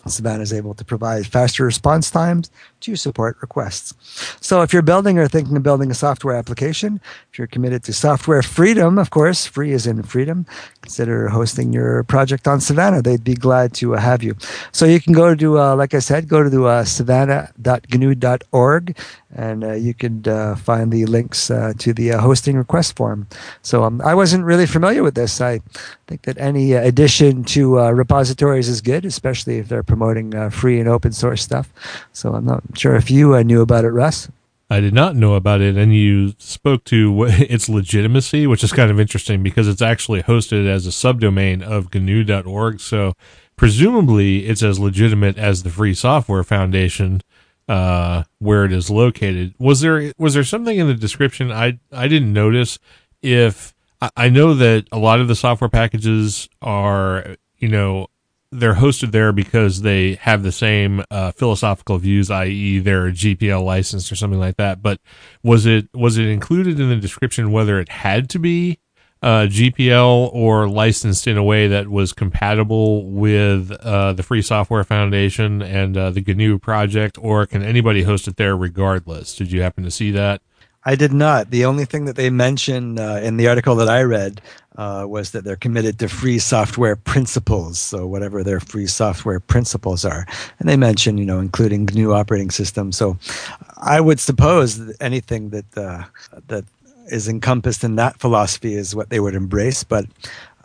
Savannah 0.07 0.43
is 0.43 0.53
able 0.53 0.73
to 0.75 0.85
provide 0.85 1.27
faster 1.27 1.65
response 1.65 2.09
times 2.09 2.49
to 2.81 2.95
support 2.95 3.37
requests. 3.41 3.93
So, 4.41 4.61
if 4.61 4.71
you're 4.71 4.81
building 4.81 5.19
or 5.19 5.27
thinking 5.27 5.57
of 5.57 5.63
building 5.63 5.91
a 5.91 5.93
software 5.93 6.35
application, 6.35 7.01
if 7.31 7.37
you're 7.37 7.47
committed 7.47 7.83
to 7.83 7.93
software 7.93 8.41
freedom, 8.41 8.97
of 8.97 9.09
course, 9.09 9.45
free 9.45 9.71
is 9.71 9.85
in 9.85 10.01
freedom, 10.03 10.45
consider 10.81 11.27
hosting 11.27 11.73
your 11.73 12.03
project 12.03 12.47
on 12.47 12.61
Savannah. 12.61 13.01
They'd 13.01 13.23
be 13.23 13.35
glad 13.35 13.73
to 13.75 13.95
uh, 13.95 13.99
have 13.99 14.23
you. 14.23 14.35
So, 14.71 14.85
you 14.85 15.01
can 15.01 15.11
go 15.13 15.35
to, 15.35 15.59
uh, 15.59 15.75
like 15.75 15.93
I 15.93 15.99
said, 15.99 16.29
go 16.29 16.49
to 16.49 16.67
uh, 16.67 16.85
savannah.gnu.org 16.85 18.95
and 19.35 19.63
uh, 19.63 19.73
you 19.73 19.93
could 19.93 20.27
uh, 20.27 20.55
find 20.55 20.91
the 20.91 21.05
links 21.05 21.51
uh, 21.51 21.73
to 21.77 21.93
the 21.93 22.09
hosting 22.09 22.57
request 22.57 22.95
form. 22.95 23.27
So 23.61 23.83
um, 23.83 24.01
I 24.01 24.15
wasn't 24.15 24.45
really 24.45 24.65
familiar 24.65 25.03
with 25.03 25.15
this. 25.15 25.39
I 25.39 25.61
think 26.09 26.23
that 26.23 26.39
any 26.39 26.75
uh, 26.75 26.81
addition 26.81 27.43
to 27.43 27.79
uh, 27.79 27.91
repositories 27.91 28.67
is 28.67 28.81
good, 28.81 29.05
especially 29.05 29.59
if 29.59 29.69
they're 29.69 29.83
promoting 29.83 30.49
free 30.49 30.79
and 30.79 30.89
open 30.89 31.11
source 31.11 31.43
stuff. 31.43 31.71
So 32.11 32.33
I'm 32.33 32.45
not 32.45 32.63
sure 32.75 32.95
if 32.95 33.11
you 33.11 33.41
knew 33.43 33.61
about 33.61 33.85
it, 33.85 33.91
Russ. 33.91 34.27
I 34.71 34.79
did 34.79 34.93
not 34.93 35.15
know 35.15 35.35
about 35.35 35.61
it, 35.61 35.77
and 35.77 35.95
you 35.95 36.33
spoke 36.37 36.83
to 36.85 37.25
its 37.29 37.69
legitimacy, 37.69 38.47
which 38.47 38.63
is 38.63 38.71
kind 38.71 38.91
of 38.91 38.99
interesting 38.99 39.43
because 39.43 39.67
it's 39.67 39.81
actually 39.81 40.23
hosted 40.23 40.67
as 40.67 40.85
a 40.85 40.91
subdomain 40.91 41.61
of 41.61 41.93
GNU.org. 41.93 42.79
So 42.79 43.13
presumably, 43.55 44.47
it's 44.47 44.63
as 44.63 44.79
legitimate 44.79 45.37
as 45.37 45.63
the 45.63 45.69
Free 45.69 45.93
Software 45.93 46.43
Foundation 46.43 47.21
uh, 47.67 48.23
where 48.39 48.65
it 48.65 48.71
is 48.71 48.89
located. 48.89 49.53
Was 49.59 49.81
there 49.81 50.11
was 50.17 50.33
there 50.33 50.43
something 50.43 50.77
in 50.77 50.87
the 50.87 50.95
description 50.95 51.51
I 51.51 51.79
I 51.91 52.07
didn't 52.07 52.33
notice? 52.33 52.79
If 53.21 53.75
I, 54.01 54.29
know 54.29 54.53
that 54.53 54.87
a 54.91 54.97
lot 54.97 55.19
of 55.19 55.27
the 55.27 55.35
software 55.35 55.69
packages 55.69 56.47
are 56.61 57.35
you 57.57 57.67
know 57.67 58.07
they're 58.51 58.75
hosted 58.75 59.11
there 59.11 59.31
because 59.31 59.81
they 59.81 60.15
have 60.15 60.43
the 60.43 60.51
same 60.51 61.03
uh, 61.11 61.31
philosophical 61.31 61.97
views, 61.97 62.31
i.e., 62.31 62.79
they're 62.79 63.11
GPL 63.11 63.63
licensed 63.63 64.11
or 64.11 64.15
something 64.15 64.39
like 64.39 64.57
that. 64.57 64.81
But 64.81 64.99
was 65.43 65.65
it 65.65 65.89
was 65.93 66.17
it 66.17 66.27
included 66.27 66.79
in 66.79 66.89
the 66.89 66.95
description 66.95 67.51
whether 67.51 67.79
it 67.79 67.89
had 67.89 68.29
to 68.31 68.39
be 68.39 68.79
uh, 69.21 69.47
GPL 69.49 70.33
or 70.33 70.67
licensed 70.67 71.27
in 71.27 71.37
a 71.37 71.43
way 71.43 71.67
that 71.67 71.89
was 71.89 72.13
compatible 72.13 73.11
with 73.11 73.71
uh, 73.71 74.13
the 74.13 74.23
Free 74.23 74.41
Software 74.41 74.83
Foundation 74.83 75.61
and 75.61 75.97
uh, 75.97 76.09
the 76.09 76.21
GNU 76.21 76.57
project, 76.57 77.17
or 77.21 77.45
can 77.45 77.61
anybody 77.61 78.03
host 78.03 78.27
it 78.27 78.37
there 78.37 78.55
regardless? 78.55 79.35
Did 79.35 79.51
you 79.51 79.61
happen 79.61 79.83
to 79.83 79.91
see 79.91 80.11
that? 80.11 80.41
I 80.85 80.95
did 80.95 81.11
not. 81.11 81.51
The 81.51 81.65
only 81.65 81.85
thing 81.85 82.05
that 82.05 82.15
they 82.15 82.29
mentioned 82.29 82.99
uh, 82.99 83.19
in 83.21 83.37
the 83.37 83.47
article 83.47 83.75
that 83.75 83.89
I 83.89 84.01
read 84.03 84.41
uh, 84.77 85.05
was 85.07 85.31
that 85.31 85.43
they're 85.43 85.57
committed 85.57 85.99
to 85.99 86.07
free 86.07 86.39
software 86.39 86.95
principles. 86.95 87.79
So 87.79 88.07
whatever 88.07 88.43
their 88.43 88.61
free 88.61 88.87
software 88.87 89.41
principles 89.41 90.05
are, 90.05 90.25
and 90.57 90.69
they 90.69 90.77
mention, 90.77 91.17
you 91.17 91.25
know, 91.25 91.39
including 91.39 91.85
GNU 91.85 92.13
operating 92.13 92.49
system. 92.49 92.93
So 92.93 93.17
I 93.77 93.99
would 93.99 94.21
suppose 94.21 94.77
that 94.85 94.95
anything 95.01 95.49
that 95.49 95.77
uh, 95.77 96.03
that 96.47 96.63
is 97.07 97.27
encompassed 97.27 97.83
in 97.83 97.95
that 97.97 98.19
philosophy 98.19 98.73
is 98.73 98.95
what 98.95 99.09
they 99.09 99.19
would 99.19 99.35
embrace, 99.35 99.83
but 99.83 100.05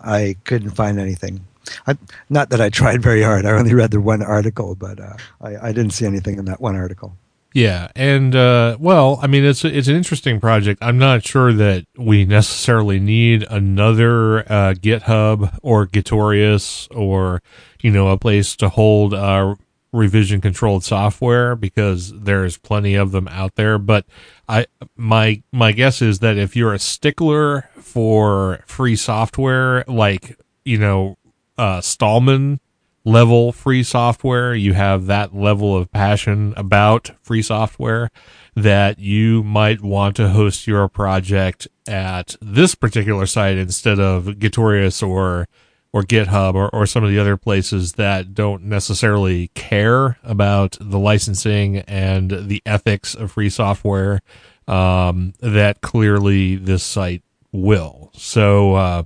I 0.00 0.36
couldn't 0.44 0.70
find 0.70 1.00
anything. 1.00 1.44
I, 1.86 1.96
not 2.28 2.50
that 2.50 2.60
I 2.60 2.68
tried 2.68 3.02
very 3.02 3.22
hard. 3.22 3.46
I 3.46 3.52
only 3.52 3.74
read 3.74 3.90
the 3.90 4.00
one 4.00 4.22
article, 4.22 4.74
but 4.74 5.00
uh, 5.00 5.14
I, 5.40 5.68
I, 5.68 5.72
didn't 5.72 5.92
see 5.92 6.04
anything 6.04 6.38
in 6.38 6.44
that 6.44 6.60
one 6.60 6.76
article. 6.76 7.16
Yeah, 7.54 7.86
and 7.94 8.34
uh, 8.34 8.76
well, 8.80 9.20
I 9.22 9.28
mean, 9.28 9.44
it's 9.44 9.64
it's 9.64 9.86
an 9.86 9.94
interesting 9.94 10.40
project. 10.40 10.82
I'm 10.82 10.98
not 10.98 11.24
sure 11.24 11.52
that 11.52 11.86
we 11.96 12.24
necessarily 12.24 12.98
need 12.98 13.44
another 13.48 14.40
uh, 14.40 14.74
GitHub 14.74 15.56
or 15.62 15.86
Gitorious 15.86 16.88
or 16.90 17.42
you 17.80 17.92
know 17.92 18.08
a 18.08 18.18
place 18.18 18.56
to 18.56 18.68
hold 18.68 19.14
uh, 19.14 19.54
revision 19.92 20.40
controlled 20.40 20.82
software 20.82 21.54
because 21.54 22.12
there's 22.12 22.58
plenty 22.58 22.96
of 22.96 23.12
them 23.12 23.28
out 23.28 23.54
there. 23.54 23.78
But 23.78 24.04
I 24.48 24.66
my 24.96 25.40
my 25.52 25.70
guess 25.70 26.02
is 26.02 26.18
that 26.18 26.36
if 26.36 26.56
you're 26.56 26.74
a 26.74 26.80
stickler 26.80 27.70
for 27.76 28.64
free 28.66 28.96
software, 28.96 29.84
like 29.86 30.36
you 30.64 30.78
know 30.78 31.18
uh, 31.56 31.80
Stallman 31.80 32.58
level 33.04 33.52
free 33.52 33.82
software, 33.82 34.54
you 34.54 34.72
have 34.72 35.06
that 35.06 35.34
level 35.34 35.76
of 35.76 35.90
passion 35.92 36.54
about 36.56 37.10
free 37.22 37.42
software 37.42 38.10
that 38.54 38.98
you 38.98 39.42
might 39.42 39.82
want 39.82 40.16
to 40.16 40.30
host 40.30 40.66
your 40.66 40.88
project 40.88 41.68
at 41.86 42.36
this 42.40 42.74
particular 42.74 43.26
site 43.26 43.58
instead 43.58 44.00
of 44.00 44.24
Gitorious 44.24 45.06
or 45.06 45.46
or 45.92 46.02
GitHub 46.02 46.54
or, 46.54 46.68
or 46.70 46.86
some 46.86 47.04
of 47.04 47.10
the 47.10 47.20
other 47.20 47.36
places 47.36 47.92
that 47.92 48.34
don't 48.34 48.64
necessarily 48.64 49.46
care 49.54 50.18
about 50.24 50.76
the 50.80 50.98
licensing 50.98 51.78
and 51.78 52.48
the 52.48 52.60
ethics 52.66 53.14
of 53.14 53.30
free 53.30 53.48
software, 53.48 54.20
um, 54.66 55.34
that 55.38 55.82
clearly 55.82 56.56
this 56.56 56.82
site 56.82 57.22
will. 57.52 58.10
So, 58.12 58.74
uh, 58.74 59.02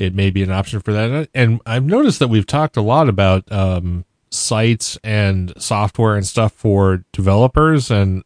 it 0.00 0.14
may 0.14 0.30
be 0.30 0.42
an 0.42 0.50
option 0.50 0.80
for 0.80 0.92
that. 0.92 1.28
And 1.34 1.60
I've 1.66 1.84
noticed 1.84 2.18
that 2.20 2.28
we've 2.28 2.46
talked 2.46 2.76
a 2.76 2.82
lot 2.82 3.08
about, 3.08 3.50
um, 3.52 4.04
sites 4.30 4.96
and 5.02 5.52
software 5.60 6.16
and 6.16 6.26
stuff 6.26 6.52
for 6.52 7.04
developers 7.12 7.90
and 7.90 8.22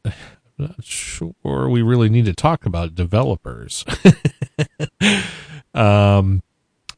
I'm 0.59 0.67
not 0.67 0.85
sure 0.85 1.69
we 1.69 1.83
really 1.83 2.09
need 2.09 2.27
to 2.27 2.35
talk 2.35 2.65
about 2.67 2.95
developers. 2.95 3.85
um, 5.75 6.43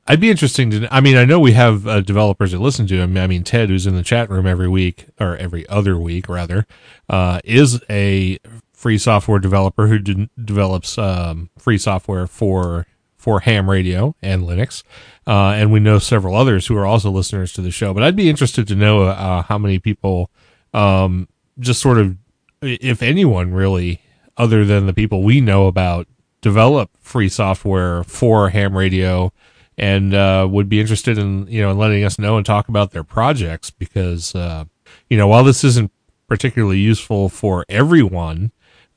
I'd 0.09 0.21
be 0.21 0.31
interesting 0.31 0.71
to. 0.71 0.89
I 0.95 1.01
mean, 1.01 1.17
I 1.17 1.25
know 1.25 1.41
we 1.41 1.53
have 1.53 1.87
uh, 1.87 2.01
developers 2.01 2.53
that 2.53 2.61
listen 2.61 2.87
to 2.89 2.97
him. 2.97 3.17
I 3.17 3.27
mean, 3.27 3.43
Ted, 3.43 3.71
who's 3.71 3.87
in 3.87 3.97
the 3.97 4.03
chat 4.03 4.31
room 4.31 4.47
every 4.47 4.69
week 4.69 5.07
or 5.19 5.37
every 5.37 5.69
other 5.69 5.99
week, 5.99 6.29
rather, 6.29 6.67
uh, 7.09 7.41
is 7.45 7.83
a 7.91 8.39
free 8.73 8.99
software 8.99 9.39
developer 9.39 9.89
who 9.89 9.99
de- 9.99 10.31
develops 10.43 10.97
um, 10.99 11.51
free 11.59 11.79
software 11.79 12.27
for 12.27 12.87
for 13.27 13.41
ham 13.41 13.69
radio 13.69 14.15
and 14.23 14.45
Linux. 14.45 14.85
Uh, 15.27 15.49
and 15.49 15.73
we 15.73 15.81
know 15.81 15.99
several 15.99 16.37
others 16.37 16.69
who 16.69 16.77
are 16.77 16.87
also 16.87 17.11
listeners 17.11 17.53
to 17.53 17.61
the 17.61 17.73
show. 17.73 17.93
But 17.93 18.05
I'd 18.05 18.15
be 18.15 18.31
interested 18.31 18.69
to 18.69 18.77
know 18.77 19.03
uh, 19.03 19.43
how 19.43 19.59
many 19.59 19.81
people, 19.81 20.31
um, 20.73 21.27
just 21.59 21.81
sort 21.81 21.99
of, 21.99 22.17
if 22.63 23.03
anyone 23.03 23.53
really, 23.53 24.01
other 24.37 24.65
than 24.65 24.87
the 24.87 24.93
people 24.93 25.25
we 25.25 25.41
know 25.41 25.67
about, 25.67 26.07
develop 26.41 26.89
free 27.01 27.29
software 27.29 28.05
for 28.05 28.51
ham 28.51 28.77
radio 28.77 29.33
and 29.77 30.15
uh, 30.15 30.47
would 30.49 30.69
be 30.69 30.79
interested 30.79 31.19
in 31.19 31.49
you 31.49 31.61
know 31.61 31.73
in 31.73 31.79
letting 31.79 32.05
us 32.05 32.21
know 32.21 32.37
and 32.37 32.47
talk 32.47 32.69
about 32.69 32.93
their 32.93 33.03
projects 33.03 33.71
because 33.71 34.37
uh, 34.37 34.65
you 35.11 35.17
know 35.17 35.27
while 35.27 35.43
this 35.43 35.65
isn't 35.65 35.91
particularly 36.29 36.79
useful 36.79 37.29
for 37.29 37.65
everyone 37.69 38.53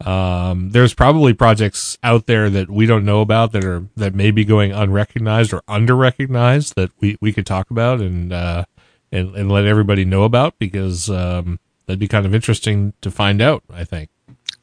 um, 0.06 0.70
there's 0.72 0.94
probably 0.94 1.34
projects 1.34 1.98
out 2.04 2.26
there 2.26 2.50
that 2.50 2.70
we 2.70 2.86
don't 2.86 3.04
know 3.04 3.22
about 3.22 3.52
that 3.52 3.66
are 3.66 3.86
that 3.98 4.16
may 4.16 4.32
be 4.32 4.46
going 4.46 4.72
unrecognized 4.72 5.54
or 5.54 5.62
underrecognized 5.68 6.76
that 6.76 6.92
we, 7.00 7.18
we 7.20 7.34
could 7.34 7.46
talk 7.46 7.70
about 7.70 8.00
and 8.00 8.32
uh, 8.32 8.64
and 9.12 9.36
and 9.36 9.52
let 9.52 9.66
everybody 9.66 10.06
know 10.06 10.24
about 10.24 10.58
because 10.58 11.10
um, 11.10 11.60
that'd 11.86 12.00
be 12.00 12.08
kind 12.08 12.26
of 12.26 12.34
interesting 12.34 12.94
to 13.02 13.12
find 13.12 13.42
out. 13.42 13.64
I 13.74 13.84
think. 13.84 14.10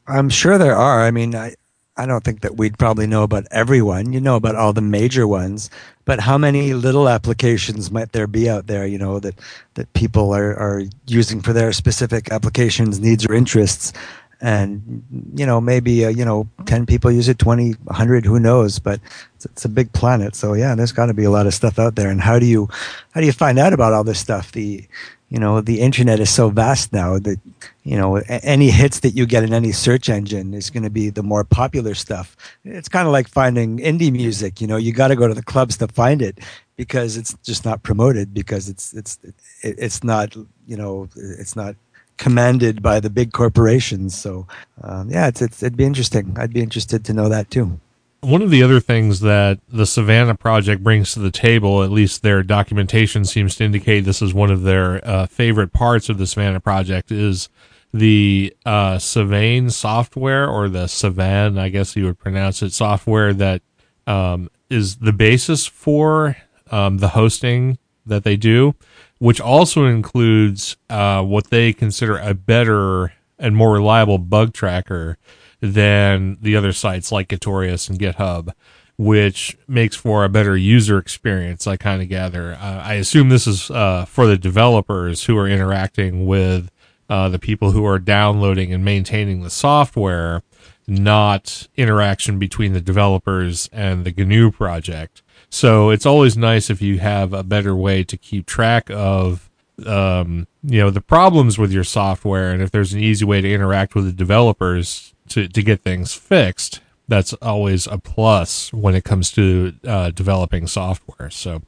I'm 0.06 0.30
sure 0.30 0.56
there 0.56 0.76
are. 0.76 1.04
I 1.04 1.10
mean, 1.10 1.34
I 1.34 1.54
I 1.98 2.06
don't 2.06 2.22
think 2.24 2.42
that 2.42 2.56
we'd 2.56 2.78
probably 2.78 3.06
know 3.06 3.22
about 3.22 3.46
everyone. 3.50 4.12
You 4.12 4.20
know 4.20 4.36
about 4.36 4.54
all 4.54 4.72
the 4.72 4.80
major 4.80 5.26
ones, 5.26 5.68
but 6.04 6.20
how 6.20 6.38
many 6.38 6.74
little 6.74 7.08
applications 7.08 7.90
might 7.90 8.12
there 8.12 8.26
be 8.26 8.48
out 8.48 8.66
there? 8.68 8.86
You 8.86 8.98
know 8.98 9.18
that 9.20 9.34
that 9.74 9.92
people 9.92 10.34
are 10.34 10.54
are 10.56 10.82
using 11.06 11.40
for 11.40 11.52
their 11.52 11.72
specific 11.72 12.30
applications, 12.30 13.00
needs, 13.00 13.26
or 13.26 13.34
interests. 13.34 13.92
And 14.40 15.02
you 15.34 15.46
know 15.46 15.60
maybe 15.60 16.04
uh, 16.04 16.10
you 16.10 16.24
know 16.24 16.48
ten 16.66 16.84
people 16.84 17.10
use 17.10 17.28
it, 17.28 17.38
20, 17.38 17.72
100, 17.72 18.26
who 18.26 18.38
knows? 18.38 18.78
But 18.78 19.00
it's, 19.36 19.46
it's 19.46 19.64
a 19.64 19.68
big 19.68 19.92
planet, 19.92 20.36
so 20.36 20.52
yeah, 20.52 20.74
there's 20.74 20.92
got 20.92 21.06
to 21.06 21.14
be 21.14 21.24
a 21.24 21.30
lot 21.30 21.46
of 21.46 21.54
stuff 21.54 21.78
out 21.78 21.94
there. 21.94 22.10
And 22.10 22.20
how 22.20 22.38
do 22.38 22.46
you 22.46 22.68
how 23.12 23.20
do 23.20 23.26
you 23.26 23.32
find 23.32 23.58
out 23.58 23.72
about 23.72 23.94
all 23.94 24.04
this 24.04 24.18
stuff? 24.18 24.52
The 24.52 24.86
you 25.28 25.38
know 25.38 25.60
the 25.60 25.80
internet 25.80 26.20
is 26.20 26.30
so 26.30 26.50
vast 26.50 26.92
now 26.92 27.18
that 27.18 27.40
you 27.82 27.96
know 27.96 28.16
any 28.28 28.70
hits 28.70 29.00
that 29.00 29.10
you 29.10 29.26
get 29.26 29.42
in 29.42 29.52
any 29.52 29.72
search 29.72 30.08
engine 30.08 30.54
is 30.54 30.70
going 30.70 30.82
to 30.82 30.90
be 30.90 31.10
the 31.10 31.22
more 31.22 31.42
popular 31.42 31.94
stuff 31.94 32.36
it's 32.64 32.88
kind 32.88 33.08
of 33.08 33.12
like 33.12 33.28
finding 33.28 33.78
indie 33.78 34.12
music 34.12 34.60
you 34.60 34.66
know 34.66 34.76
you 34.76 34.92
got 34.92 35.08
to 35.08 35.16
go 35.16 35.26
to 35.26 35.34
the 35.34 35.42
clubs 35.42 35.76
to 35.76 35.88
find 35.88 36.22
it 36.22 36.38
because 36.76 37.16
it's 37.16 37.34
just 37.42 37.64
not 37.64 37.82
promoted 37.82 38.32
because 38.32 38.68
it's 38.68 38.92
it's 38.94 39.18
it's 39.62 40.04
not 40.04 40.36
you 40.66 40.76
know 40.76 41.08
it's 41.16 41.56
not 41.56 41.74
commanded 42.16 42.82
by 42.82 43.00
the 43.00 43.10
big 43.10 43.32
corporations. 43.32 44.16
So 44.16 44.46
um, 44.82 45.10
yeah 45.10 45.28
it's, 45.28 45.42
it's 45.42 45.62
it'd 45.62 45.76
be 45.76 45.84
interesting. 45.84 46.36
I'd 46.38 46.52
be 46.52 46.62
interested 46.62 47.04
to 47.04 47.12
know 47.12 47.28
that 47.28 47.50
too. 47.50 47.80
One 48.22 48.42
of 48.42 48.50
the 48.50 48.62
other 48.62 48.80
things 48.80 49.20
that 49.20 49.60
the 49.68 49.86
Savannah 49.86 50.34
Project 50.34 50.82
brings 50.82 51.12
to 51.12 51.20
the 51.20 51.30
table, 51.30 51.82
at 51.82 51.90
least 51.90 52.22
their 52.22 52.42
documentation 52.42 53.24
seems 53.24 53.54
to 53.56 53.64
indicate 53.64 54.00
this 54.00 54.22
is 54.22 54.34
one 54.34 54.50
of 54.50 54.62
their 54.62 55.06
uh, 55.06 55.26
favorite 55.26 55.72
parts 55.72 56.08
of 56.08 56.18
the 56.18 56.26
Savannah 56.26 56.58
Project, 56.58 57.12
is 57.12 57.48
the 57.92 58.56
uh, 58.64 58.98
Savane 58.98 59.70
software 59.70 60.48
or 60.48 60.68
the 60.68 60.86
Savan, 60.86 61.56
I 61.58 61.68
guess 61.68 61.94
you 61.94 62.06
would 62.06 62.18
pronounce 62.18 62.62
it, 62.62 62.72
software 62.72 63.32
that 63.34 63.62
um, 64.06 64.50
is 64.70 64.96
the 64.96 65.12
basis 65.12 65.66
for 65.66 66.36
um, 66.70 66.98
the 66.98 67.08
hosting 67.08 67.78
that 68.06 68.24
they 68.24 68.36
do, 68.36 68.74
which 69.18 69.40
also 69.40 69.86
includes 69.86 70.76
uh, 70.90 71.22
what 71.22 71.50
they 71.50 71.72
consider 71.72 72.18
a 72.18 72.34
better 72.34 73.12
and 73.38 73.56
more 73.56 73.72
reliable 73.72 74.18
bug 74.18 74.52
tracker 74.52 75.18
than 75.60 76.36
the 76.40 76.56
other 76.56 76.72
sites 76.72 77.10
like 77.10 77.28
Gitorious 77.28 77.88
and 77.88 77.98
GitHub, 77.98 78.52
which 78.98 79.56
makes 79.66 79.96
for 79.96 80.24
a 80.24 80.28
better 80.28 80.56
user 80.56 80.98
experience. 80.98 81.66
I 81.66 81.76
kind 81.76 82.02
of 82.02 82.08
gather. 82.08 82.54
Uh, 82.54 82.82
I 82.82 82.94
assume 82.94 83.28
this 83.28 83.46
is 83.46 83.70
uh, 83.70 84.04
for 84.04 84.26
the 84.26 84.38
developers 84.38 85.24
who 85.24 85.36
are 85.38 85.48
interacting 85.48 86.26
with 86.26 86.70
uh, 87.08 87.28
the 87.28 87.38
people 87.38 87.70
who 87.72 87.86
are 87.86 87.98
downloading 87.98 88.72
and 88.72 88.84
maintaining 88.84 89.42
the 89.42 89.50
software, 89.50 90.42
not 90.86 91.68
interaction 91.76 92.38
between 92.38 92.72
the 92.72 92.80
developers 92.80 93.68
and 93.72 94.04
the 94.04 94.12
GNU 94.12 94.50
project. 94.50 95.22
So 95.50 95.90
it's 95.90 96.06
always 96.06 96.36
nice 96.36 96.70
if 96.70 96.82
you 96.82 96.98
have 96.98 97.32
a 97.32 97.42
better 97.42 97.74
way 97.74 98.04
to 98.04 98.16
keep 98.16 98.46
track 98.46 98.90
of 98.90 99.48
um, 99.84 100.46
you 100.62 100.80
know 100.80 100.90
the 100.90 101.00
problems 101.00 101.58
with 101.58 101.70
your 101.70 101.84
software 101.84 102.50
and 102.50 102.62
if 102.62 102.70
there's 102.70 102.94
an 102.94 103.00
easy 103.00 103.24
way 103.26 103.42
to 103.42 103.52
interact 103.52 103.94
with 103.94 104.06
the 104.06 104.12
developers 104.12 105.14
to, 105.28 105.48
to 105.48 105.62
get 105.62 105.82
things 105.82 106.14
fixed, 106.14 106.80
that's 107.08 107.32
always 107.34 107.86
a 107.86 107.98
plus 107.98 108.72
when 108.72 108.94
it 108.94 109.04
comes 109.04 109.30
to 109.32 109.74
uh, 109.86 110.10
developing 110.10 110.66
software. 110.66 111.30
So, 111.30 111.62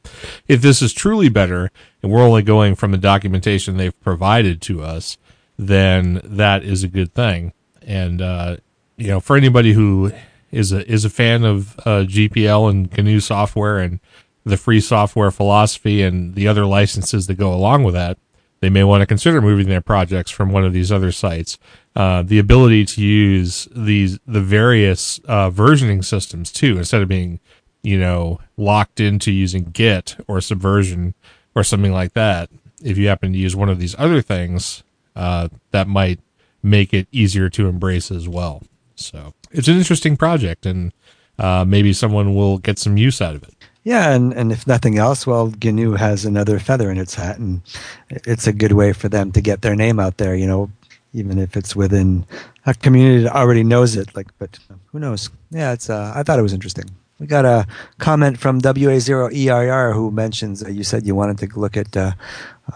if 0.48 0.62
this 0.62 0.82
is 0.82 0.92
truly 0.92 1.28
better, 1.28 1.70
and 2.02 2.10
we're 2.10 2.22
only 2.22 2.42
going 2.42 2.74
from 2.74 2.90
the 2.90 2.98
documentation 2.98 3.76
they've 3.76 4.00
provided 4.00 4.60
to 4.62 4.82
us, 4.82 5.16
then 5.56 6.20
that 6.24 6.64
is 6.64 6.82
a 6.82 6.88
good 6.88 7.14
thing. 7.14 7.52
And 7.82 8.20
uh, 8.20 8.56
you 8.96 9.08
know, 9.08 9.20
for 9.20 9.36
anybody 9.36 9.72
who 9.72 10.12
is 10.50 10.72
a 10.72 10.90
is 10.90 11.04
a 11.04 11.10
fan 11.10 11.44
of 11.44 11.78
uh, 11.80 12.04
GPL 12.06 12.70
and 12.70 12.96
GNU 12.96 13.20
software 13.20 13.78
and 13.78 14.00
the 14.48 14.56
free 14.56 14.80
software 14.80 15.30
philosophy 15.30 16.02
and 16.02 16.34
the 16.34 16.48
other 16.48 16.64
licenses 16.64 17.26
that 17.26 17.34
go 17.34 17.52
along 17.52 17.84
with 17.84 17.94
that, 17.94 18.18
they 18.60 18.70
may 18.70 18.82
want 18.82 19.02
to 19.02 19.06
consider 19.06 19.40
moving 19.40 19.68
their 19.68 19.80
projects 19.80 20.30
from 20.30 20.50
one 20.50 20.64
of 20.64 20.72
these 20.72 20.90
other 20.90 21.12
sites. 21.12 21.58
Uh, 21.94 22.22
the 22.22 22.38
ability 22.38 22.84
to 22.84 23.02
use 23.02 23.68
these 23.74 24.18
the 24.26 24.40
various 24.40 25.20
uh, 25.26 25.50
versioning 25.50 26.04
systems 26.04 26.50
too, 26.50 26.78
instead 26.78 27.02
of 27.02 27.08
being 27.08 27.40
you 27.82 27.98
know 27.98 28.40
locked 28.56 29.00
into 29.00 29.30
using 29.30 29.64
Git 29.64 30.16
or 30.26 30.40
Subversion 30.40 31.14
or 31.54 31.62
something 31.62 31.92
like 31.92 32.14
that. 32.14 32.50
If 32.82 32.96
you 32.96 33.08
happen 33.08 33.32
to 33.32 33.38
use 33.38 33.56
one 33.56 33.68
of 33.68 33.78
these 33.78 33.96
other 33.98 34.22
things, 34.22 34.82
uh, 35.16 35.48
that 35.72 35.88
might 35.88 36.20
make 36.62 36.92
it 36.92 37.08
easier 37.12 37.48
to 37.50 37.68
embrace 37.68 38.10
as 38.10 38.28
well. 38.28 38.62
So 38.94 39.34
it's 39.50 39.68
an 39.68 39.76
interesting 39.76 40.16
project, 40.16 40.66
and 40.66 40.92
uh, 41.38 41.64
maybe 41.66 41.92
someone 41.92 42.34
will 42.34 42.58
get 42.58 42.78
some 42.78 42.96
use 42.96 43.20
out 43.20 43.34
of 43.34 43.42
it. 43.42 43.54
Yeah, 43.84 44.12
and, 44.12 44.34
and 44.34 44.52
if 44.52 44.66
nothing 44.66 44.98
else, 44.98 45.26
well, 45.26 45.52
GNU 45.62 45.92
has 45.92 46.24
another 46.24 46.58
feather 46.58 46.90
in 46.90 46.98
its 46.98 47.14
hat, 47.14 47.38
and 47.38 47.62
it's 48.10 48.46
a 48.46 48.52
good 48.52 48.72
way 48.72 48.92
for 48.92 49.08
them 49.08 49.32
to 49.32 49.40
get 49.40 49.62
their 49.62 49.74
name 49.74 49.98
out 49.98 50.18
there. 50.18 50.34
You 50.34 50.46
know, 50.46 50.70
even 51.12 51.38
if 51.38 51.56
it's 51.56 51.74
within 51.74 52.26
a 52.66 52.74
community 52.74 53.24
that 53.24 53.34
already 53.34 53.64
knows 53.64 53.96
it. 53.96 54.14
Like, 54.14 54.26
but 54.38 54.58
who 54.86 54.98
knows? 54.98 55.30
Yeah, 55.50 55.72
it's. 55.72 55.88
Uh, 55.88 56.12
I 56.14 56.22
thought 56.22 56.38
it 56.38 56.42
was 56.42 56.52
interesting. 56.52 56.84
We 57.18 57.26
got 57.26 57.44
a 57.44 57.66
comment 57.98 58.38
from 58.38 58.60
WA0ERR 58.60 59.92
who 59.92 60.10
mentions 60.12 60.62
uh, 60.62 60.68
you 60.68 60.84
said 60.84 61.04
you 61.06 61.16
wanted 61.16 61.38
to 61.38 61.58
look 61.58 61.76
at 61.76 61.96
uh, 61.96 62.12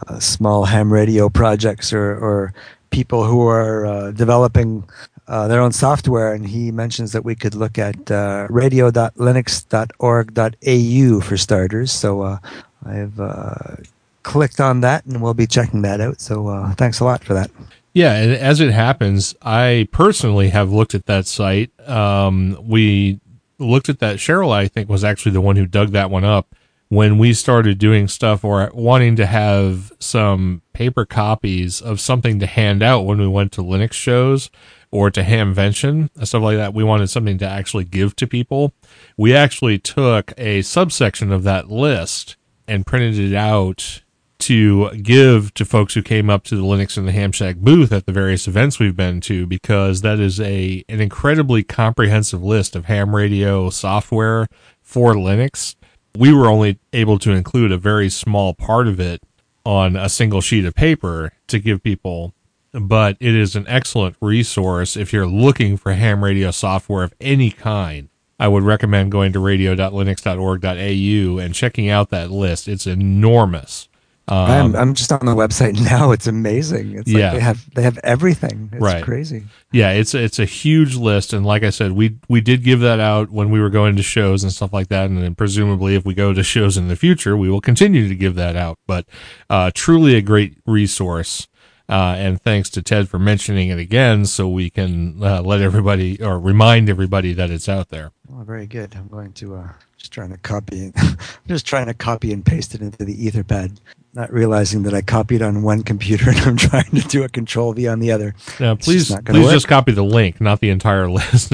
uh, 0.09 0.19
small 0.19 0.65
ham 0.65 0.93
radio 0.93 1.29
projects 1.29 1.93
or, 1.93 2.17
or 2.17 2.53
people 2.91 3.25
who 3.25 3.47
are 3.47 3.87
uh, 3.87 4.11
developing 4.11 4.85
uh, 5.29 5.49
their 5.49 5.61
own 5.61 5.73
software, 5.73 6.33
and 6.33 6.47
he 6.47 6.71
mentions 6.71 7.13
that 7.13 7.25
we 7.25 7.35
could 7.35 7.55
look 7.55 7.79
at 7.79 8.11
uh, 8.11 8.47
radio.linux.org.au 8.51 11.21
for 11.21 11.37
starters. 11.37 11.93
So 11.93 12.23
uh, 12.23 12.39
I've 12.85 13.21
uh, 13.21 13.77
clicked 14.23 14.61
on 14.61 14.81
that, 14.81 15.05
and 15.07 15.23
we'll 15.23 15.35
be 15.35 15.47
checking 15.47 15.83
that 15.83 16.01
out. 16.01 16.21
So 16.21 16.73
thanks 16.77 17.01
a 17.01 17.05
lot 17.05 17.25
for 17.25 17.35
that. 17.35 17.51
Yeah, 17.95 18.15
and 18.15 18.33
as 18.33 18.61
it 18.61 18.73
happens, 18.73 19.35
I 19.43 19.89
personally 19.93 20.49
have 20.49 20.73
looked 20.73 20.95
at 20.95 21.07
that 21.07 21.27
site. 21.27 21.71
Um, 21.89 22.59
we 22.63 23.21
looked 23.59 23.89
at 23.89 23.99
that. 23.99 24.17
Cheryl, 24.17 24.51
I 24.51 24.67
think, 24.67 24.89
was 24.89 25.05
actually 25.05 25.33
the 25.33 25.43
one 25.43 25.57
who 25.57 25.67
dug 25.67 25.91
that 25.91 26.11
one 26.11 26.25
up 26.25 26.55
when 26.89 27.17
we 27.17 27.33
started 27.33 27.79
doing 27.79 28.09
stuff 28.09 28.45
or 28.45 28.71
wanting 28.75 29.17
to 29.17 29.27
have 29.27 29.93
some 29.99 30.63
paper 30.73 31.07
copies 31.07 31.81
of 31.81 32.01
something 32.01 32.39
to 32.39 32.47
hand 32.47 32.83
out 32.83 33.03
when 33.03 33.19
we 33.19 33.27
went 33.27 33.53
to 33.53 33.63
Linux 33.63 33.93
shows 33.93 34.51
or 34.93 35.11
to 35.11 35.23
Hamvention 35.23 36.11
and 36.15 36.29
stuff 36.29 36.43
like 36.43 36.59
that. 36.59 36.75
We 36.75 36.85
wanted 36.85 37.09
something 37.09 37.39
to 37.39 37.49
actually 37.49 37.85
give 37.85 38.15
to 38.17 38.27
people. 38.27 38.73
We 39.17 39.35
actually 39.35 39.79
took 39.79 40.33
a 40.37 40.63
subsection 40.63 41.33
of 41.33 41.43
that 41.45 41.71
list 41.71 42.37
and 42.69 42.87
printed 42.87 43.19
it 43.19 43.35
out 43.35 44.03
to 44.39 44.91
give 44.97 45.55
to 45.55 45.65
folks 45.65 45.95
who 45.95 46.03
came 46.03 46.29
up 46.29 46.43
to 46.45 46.57
the 46.57 46.63
Linux 46.63 46.97
and 46.97 47.07
the 47.07 47.13
Ham 47.13 47.33
Shack 47.33 47.57
booth 47.57 47.93
at 47.93 48.07
the 48.07 48.13
various 48.13 48.49
events 48.49 48.79
we've 48.79 48.97
been 48.97 49.21
to 49.23 49.47
because 49.47 50.01
that 50.03 50.19
is 50.19 50.41
a 50.41 50.85
an 50.89 51.01
incredibly 51.01 51.63
comprehensive 51.63 52.43
list 52.43 52.75
of 52.75 52.87
ham 52.87 53.15
radio 53.15 53.71
software 53.71 54.49
for 54.81 55.15
Linux. 55.15 55.77
We 56.19 56.35
were 56.35 56.49
only 56.49 56.81
able 56.93 57.19
to 57.21 57.31
include 57.31 57.73
a 57.73 57.79
very 57.79 58.11
small 58.11 58.53
part 58.53 58.89
of 58.89 58.99
it 58.99 59.23
on 59.65 59.95
a 59.95 60.09
single 60.09 60.41
sheet 60.41 60.65
of 60.65 60.75
paper 60.75 61.33
to 61.47 61.61
give 61.61 61.83
people 61.83 62.35
but 62.73 63.17
it 63.21 63.35
is 63.35 63.55
an 63.57 63.67
excellent 63.69 64.17
resource 64.21 64.97
if 64.97 65.13
you're 65.13 65.27
looking 65.27 65.77
for 65.77 65.93
ham 65.95 66.23
radio 66.25 66.51
software 66.51 67.05
of 67.05 67.13
any 67.21 67.51
kind. 67.51 68.09
I 68.41 68.49
would 68.49 68.65
recommend 68.65 69.13
going 69.13 69.33
to 69.35 69.41
radio.linux.org.au 69.41 71.39
and 71.39 71.55
checking 71.55 71.89
out 71.91 72.11
that 72.11 72.31
list. 72.31 72.69
It's 72.69 72.87
enormous. 72.87 73.89
Um, 74.29 74.37
I'm, 74.51 74.77
I'm 74.77 74.95
just 74.95 75.11
on 75.13 75.27
the 75.27 75.35
website 75.35 75.75
now. 75.91 76.13
It's 76.13 76.27
amazing. 76.29 76.97
It's 76.97 77.11
Yeah. 77.11 77.27
like 77.31 77.33
they 77.35 77.41
have 77.41 77.75
they 77.75 77.83
have 77.83 77.99
everything. 78.05 78.71
It's 78.73 78.81
Right. 78.81 79.03
crazy. 79.03 79.45
yeah, 79.73 79.91
it's 79.91 80.15
it's 80.15 80.39
a 80.39 80.45
huge 80.45 80.95
list, 80.95 81.33
and 81.33 81.45
like 81.45 81.65
I 81.65 81.71
said, 81.71 81.93
we 81.93 82.17
we 82.29 82.41
did 82.41 82.63
give 82.63 82.79
that 82.81 83.01
out 83.01 83.31
when 83.31 83.51
we 83.51 83.61
were 83.61 83.69
going 83.71 83.97
to 83.97 84.03
shows 84.03 84.45
and 84.45 84.53
stuff 84.53 84.73
like 84.73 84.89
that, 84.89 85.11
and 85.11 85.21
then 85.21 85.35
presumably 85.35 85.97
if 85.97 86.05
we 86.05 86.15
go 86.15 86.33
to 86.33 86.43
shows 86.45 86.77
in 86.77 86.87
the 86.87 86.95
future, 86.97 87.37
we 87.37 87.51
will 87.51 87.61
continue 87.61 88.09
to 88.09 88.15
give 88.15 88.37
that 88.37 88.55
out. 88.55 88.79
But 88.87 89.07
uh, 89.51 89.73
truly 89.75 90.15
a 90.15 90.23
great 90.23 90.57
resource, 90.67 91.49
uh, 91.89 92.15
and 92.17 92.41
thanks 92.41 92.71
to 92.71 92.83
Ted 92.83 93.09
for 93.09 93.19
mentioning 93.19 93.69
it 93.69 93.79
again, 93.79 94.25
so 94.27 94.49
we 94.49 94.71
can 94.71 95.23
uh, 95.23 95.43
let 95.43 95.61
everybody 95.61 96.23
or 96.23 96.39
remind 96.39 96.89
everybody 96.89 97.33
that 97.35 97.51
it's 97.51 97.69
out 97.69 97.89
there. 97.91 98.13
Oh, 98.33 98.43
very 98.45 98.67
good. 98.67 98.95
I'm 98.97 99.09
going 99.09 99.33
to 99.35 99.57
uh, 99.57 99.69
just 99.99 100.13
trying 100.13 100.31
to 100.31 100.39
copy. 100.39 100.93
I'm 100.97 101.17
just 101.49 101.67
trying 101.67 101.87
to 101.87 101.95
copy 101.95 102.33
and 102.33 102.45
paste 102.45 102.75
it 102.75 102.81
into 102.81 103.05
the 103.05 103.15
Etherpad, 103.31 103.79
not 104.15 104.33
realizing 104.33 104.85
that 104.85 104.95
I 104.95 105.03
copied 105.03 105.43
on 105.43 105.63
one 105.63 105.83
computer 105.83 106.31
and 106.31 106.39
I'm 106.41 106.57
trying 106.57 106.91
to 106.91 107.01
do 107.09 107.25
a 107.25 107.29
Control 107.29 107.73
V 107.75 107.89
on 107.89 107.99
the 108.01 108.11
other. 108.11 108.35
Now, 108.59 108.73
It's 108.73 108.87
please 108.87 109.09
just 109.09 109.25
please 109.27 109.45
work. 109.45 109.53
just 109.53 109.69
copy 109.69 109.93
the 109.93 110.03
link, 110.05 110.41
not 110.41 110.61
the 110.61 110.71
entire 110.71 111.11
list. 111.11 111.53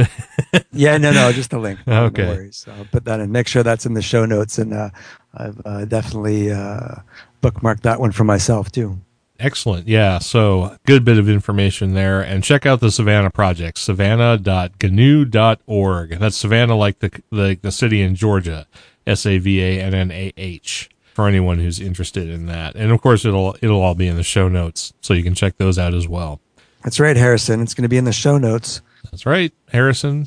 Yeah, 0.73 0.99
no, 0.99 1.11
no, 1.13 1.33
just 1.33 1.51
the 1.51 1.59
link. 1.59 1.81
Okay. 1.89 2.23
No 2.23 2.29
worries. 2.29 2.65
I'll 2.71 2.85
put 2.85 3.05
that 3.07 3.19
in. 3.19 3.33
Make 3.33 3.49
sure 3.49 3.63
that's 3.65 3.87
in 3.87 3.95
the 3.95 4.03
show 4.03 4.25
notes, 4.25 4.59
and 4.59 4.73
uh, 4.73 4.91
I've 5.35 5.61
uh, 5.65 5.85
definitely 5.87 6.53
uh, 6.53 6.97
bookmarked 7.43 7.81
that 7.83 7.99
one 7.99 8.13
for 8.13 8.23
myself 8.25 8.71
too. 8.71 9.01
Excellent. 9.41 9.87
Yeah. 9.87 10.19
So 10.19 10.77
good 10.85 11.05
bit 11.05 11.17
of 11.19 11.29
information 11.29 11.95
there. 11.95 12.21
And 12.21 12.43
check 12.43 12.67
out 12.67 12.81
the 12.81 12.91
Savannah 12.91 13.31
project, 13.31 13.79
savannah.gnu.org. 13.79 16.19
That's 16.19 16.37
Savannah 16.37 16.77
like 16.77 16.99
the, 16.99 17.23
the, 17.31 17.59
the 17.61 17.71
city 17.73 18.03
in 18.03 18.15
Georgia, 18.17 18.67
S 19.07 19.25
A 19.27 19.39
V 19.39 19.63
A 19.63 19.81
N 19.81 19.95
N 19.95 20.11
A 20.11 20.33
H 20.37 20.91
for 21.15 21.29
anyone 21.29 21.59
who's 21.59 21.81
interested 21.81 22.29
in 22.29 22.47
that. 22.47 22.75
And 22.77 22.91
of 22.93 23.01
course 23.01 23.25
it'll, 23.25 23.57
it'll 23.63 23.81
all 23.81 23.95
be 23.95 24.09
in 24.09 24.17
the 24.17 24.23
show 24.23 24.49
notes. 24.49 24.93
So 25.01 25.15
you 25.15 25.23
can 25.23 25.35
check 25.35 25.57
those 25.59 25.79
out 25.79 25.95
as 25.95 26.07
well. 26.09 26.41
That's 26.85 27.01
right, 27.01 27.17
Harrison. 27.17 27.61
It's 27.61 27.75
going 27.75 27.83
to 27.83 27.89
be 27.89 27.97
in 27.97 28.05
the 28.05 28.13
show 28.13 28.39
notes. 28.39 28.83
That's 29.11 29.27
right. 29.27 29.53
Harrison. 29.71 30.27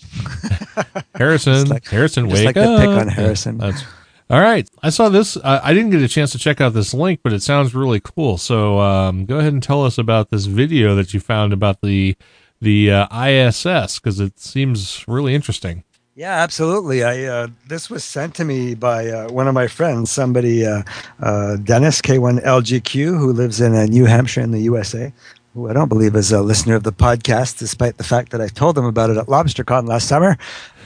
Harrison. 1.16 1.70
Like- 1.70 1.88
Harrison, 1.88 2.28
wake 2.28 2.46
like 2.46 2.58
up. 2.58 2.80
pick 2.80 2.90
on 2.90 3.08
Harrison. 3.08 3.58
That's, 3.58 3.84
all 4.32 4.40
right. 4.40 4.70
I 4.82 4.90
saw 4.92 5.10
this. 5.10 5.36
Uh, 5.36 5.60
I 5.62 5.74
didn't 5.74 5.90
get 5.90 6.02
a 6.02 6.08
chance 6.08 6.32
to 6.32 6.38
check 6.38 6.62
out 6.62 6.74
this 6.74 6.94
link, 6.94 7.20
but 7.22 7.34
it 7.34 7.44
sounds 7.44 7.76
really 7.76 8.00
cool. 8.00 8.38
So 8.38 8.80
um, 8.80 9.26
go 9.26 9.40
ahead 9.40 9.52
and 9.52 9.62
tell 9.62 9.84
us 9.84 9.98
about 9.98 10.30
this 10.30 10.46
video 10.46 10.96
that 10.96 11.14
you 11.14 11.20
found 11.20 11.52
about 11.52 11.82
the 11.82 12.16
the 12.62 12.92
uh, 12.92 13.26
ISS 13.28 14.00
because 14.00 14.22
it 14.22 14.40
seems 14.40 15.06
really 15.06 15.36
interesting. 15.36 15.84
Yeah, 16.16 16.44
absolutely. 16.44 17.04
I 17.04 17.24
uh, 17.24 17.48
this 17.68 17.90
was 17.90 18.06
sent 18.06 18.34
to 18.36 18.46
me 18.46 18.74
by 18.74 19.08
uh, 19.08 19.30
one 19.32 19.50
of 19.50 19.54
my 19.54 19.68
friends, 19.68 20.12
somebody 20.12 20.66
uh, 20.66 20.84
uh, 21.22 21.58
Dennis 21.58 22.02
K1LGQ, 22.02 23.18
who 23.18 23.34
lives 23.34 23.60
in 23.60 23.76
uh, 23.76 23.86
New 23.86 24.06
Hampshire 24.06 24.42
in 24.42 24.52
the 24.52 24.62
USA. 24.62 25.12
Who 25.54 25.70
I 25.70 25.74
don't 25.74 25.90
believe 25.90 26.16
is 26.16 26.32
a 26.32 26.42
listener 26.42 26.76
of 26.76 26.84
the 26.84 26.94
podcast, 26.94 27.60
despite 27.60 27.98
the 27.98 28.06
fact 28.06 28.32
that 28.32 28.40
I 28.40 28.48
told 28.48 28.78
him 28.78 28.86
about 28.86 29.10
it 29.10 29.18
at 29.18 29.28
LobsterCon 29.28 29.86
last 29.86 30.08
summer. 30.08 30.38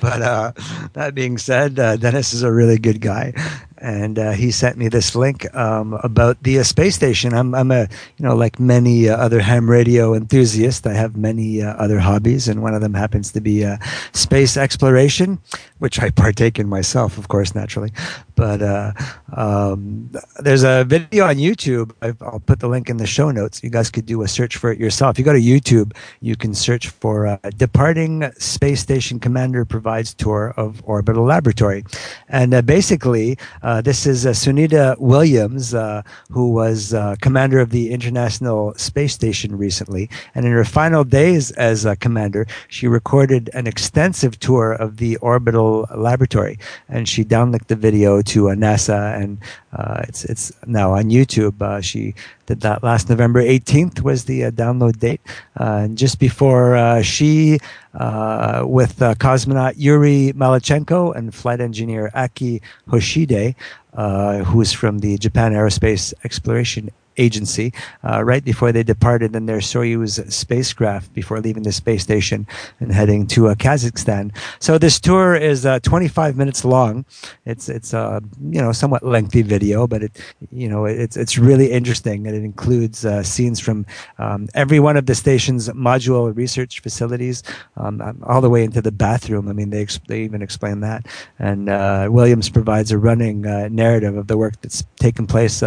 But 0.01 0.23
uh, 0.23 0.53
that 0.93 1.13
being 1.13 1.37
said, 1.37 1.77
uh, 1.77 1.97
Dennis 1.97 2.33
is 2.33 2.41
a 2.41 2.51
really 2.51 2.79
good 2.79 2.99
guy, 2.99 3.33
and 3.77 4.17
uh, 4.17 4.31
he 4.31 4.51
sent 4.51 4.77
me 4.77 4.87
this 4.87 5.15
link 5.15 5.53
um, 5.55 5.93
about 6.03 6.41
the 6.43 6.59
uh, 6.59 6.63
space 6.63 6.95
station. 6.95 7.33
I'm, 7.33 7.53
I'm 7.53 7.71
a, 7.71 7.87
you 8.17 8.25
know, 8.25 8.35
like 8.35 8.59
many 8.59 9.09
uh, 9.09 9.17
other 9.17 9.39
ham 9.39 9.69
radio 9.69 10.13
enthusiasts, 10.13 10.85
I 10.85 10.93
have 10.93 11.17
many 11.17 11.61
uh, 11.61 11.73
other 11.75 11.99
hobbies, 11.99 12.47
and 12.47 12.61
one 12.61 12.73
of 12.73 12.81
them 12.81 12.93
happens 12.93 13.31
to 13.33 13.41
be 13.41 13.65
uh, 13.65 13.77
space 14.13 14.57
exploration, 14.57 15.39
which 15.79 15.99
I 15.99 16.09
partake 16.09 16.59
in 16.59 16.67
myself, 16.67 17.17
of 17.17 17.27
course, 17.27 17.53
naturally. 17.53 17.91
But 18.35 18.61
uh, 18.61 18.93
um, 19.35 20.11
there's 20.39 20.63
a 20.63 20.83
video 20.85 21.25
on 21.25 21.35
YouTube. 21.35 21.91
I've, 22.01 22.21
I'll 22.21 22.39
put 22.39 22.59
the 22.59 22.67
link 22.67 22.89
in 22.89 22.97
the 22.97 23.07
show 23.07 23.31
notes. 23.31 23.63
You 23.63 23.69
guys 23.69 23.89
could 23.89 24.05
do 24.05 24.21
a 24.21 24.27
search 24.27 24.57
for 24.57 24.71
it 24.71 24.79
yourself. 24.79 25.17
You 25.17 25.25
go 25.25 25.33
to 25.33 25.39
YouTube, 25.39 25.95
you 26.21 26.35
can 26.35 26.53
search 26.53 26.89
for 26.89 27.39
"Departing 27.57 28.31
Space 28.37 28.81
Station 28.81 29.19
Commander 29.19 29.65
Provides 29.65 30.13
Tour 30.13 30.53
of 30.57 30.81
Orbital 30.85 31.25
Laboratory," 31.25 31.83
and 32.29 32.65
basically, 32.65 33.37
uh, 33.63 33.74
this 33.81 34.05
is 34.05 34.25
uh, 34.25 34.31
Sunita 34.31 34.97
Williams, 34.99 35.73
uh, 35.73 36.01
who 36.29 36.51
was 36.51 36.93
uh, 36.93 37.15
commander 37.21 37.59
of 37.59 37.69
the 37.71 37.91
International 37.91 38.73
Space 38.75 39.13
Station 39.13 39.57
recently, 39.57 40.09
and 40.35 40.45
in 40.45 40.51
her 40.51 40.65
final 40.65 41.03
days 41.03 41.51
as 41.51 41.85
uh, 41.85 41.95
commander, 41.95 42.45
she 42.67 42.87
recorded 42.87 43.49
an 43.53 43.67
extensive 43.67 44.39
tour 44.39 44.73
of 44.73 44.97
the 44.97 45.17
orbital 45.17 45.87
laboratory, 45.95 46.59
and 46.89 47.09
she 47.09 47.23
downlinked 47.23 47.67
the 47.67 47.75
video 47.75 48.21
to 48.21 48.49
uh, 48.49 48.53
NASA, 48.53 49.15
and 49.19 49.39
uh, 49.73 50.01
it's 50.07 50.25
it's 50.25 50.51
now 50.65 50.93
on 50.93 51.05
YouTube. 51.05 51.61
Uh, 51.61 51.81
she 51.81 52.13
did 52.45 52.61
that 52.61 52.83
last 52.83 53.09
November 53.09 53.41
18th 53.41 54.01
was 54.01 54.25
the 54.25 54.45
uh, 54.45 54.51
download 54.51 54.99
date, 54.99 55.21
uh, 55.59 55.81
and 55.83 55.97
just 55.97 56.19
before 56.19 56.75
uh, 56.75 57.01
she, 57.01 57.59
uh, 57.95 58.63
with 58.65 59.01
uh, 59.01 59.15
cosmonaut 59.15 59.73
Yuri 59.77 60.33
Malenchenko 60.35 61.15
and 61.15 61.33
flight 61.33 61.61
engineer 61.61 62.11
Aki 62.13 62.61
Hoshide, 62.89 63.55
uh, 63.93 64.37
who 64.43 64.61
is 64.61 64.73
from 64.73 64.99
the 64.99 65.17
Japan 65.17 65.53
Aerospace 65.53 66.13
Exploration 66.23 66.91
Agency, 67.17 67.73
uh, 68.03 68.23
right 68.23 68.43
before 68.43 68.71
they 68.71 68.83
departed 68.83 69.35
in 69.35 69.45
their 69.45 69.59
Soyuz 69.59 70.31
spacecraft 70.31 71.13
before 71.13 71.39
leaving 71.39 71.63
the 71.63 71.71
space 71.71 72.03
station 72.03 72.47
and 72.79 72.91
heading 72.91 73.27
to 73.27 73.47
uh, 73.47 73.55
Kazakhstan. 73.55 74.35
So 74.59 74.77
this 74.77 74.99
tour 74.99 75.35
is 75.35 75.65
uh, 75.65 75.79
25 75.79 76.37
minutes 76.37 76.65
long. 76.65 77.05
It's 77.45 77.69
it's 77.69 77.93
a 77.93 78.21
you 78.49 78.61
know 78.61 78.71
somewhat 78.71 79.03
lengthy 79.03 79.41
video, 79.41 79.87
but 79.87 80.03
it 80.03 80.19
you 80.51 80.67
know 80.67 80.85
it's 80.85 81.17
it's 81.17 81.37
really 81.37 81.71
interesting 81.71 82.27
and 82.27 82.35
it 82.35 82.43
includes 82.43 83.05
uh, 83.05 83.23
scenes 83.23 83.59
from 83.59 83.85
um, 84.17 84.47
every 84.53 84.79
one 84.79 84.97
of 84.97 85.05
the 85.05 85.15
station's 85.15 85.69
module 85.69 86.35
research 86.35 86.81
facilities, 86.81 87.43
um, 87.77 88.01
um, 88.01 88.23
all 88.25 88.41
the 88.41 88.49
way 88.49 88.63
into 88.63 88.81
the 88.81 88.91
bathroom. 88.91 89.47
I 89.47 89.53
mean, 89.53 89.69
they 89.69 89.81
ex- 89.81 89.99
they 90.07 90.21
even 90.21 90.41
explain 90.41 90.81
that. 90.81 91.05
And 91.39 91.69
uh, 91.69 92.07
Williams 92.11 92.49
provides 92.49 92.91
a 92.91 92.97
running 92.97 93.45
uh, 93.45 93.69
narrative 93.71 94.17
of 94.17 94.27
the 94.27 94.37
work 94.37 94.59
that's 94.61 94.83
taken 94.97 95.27
place 95.27 95.63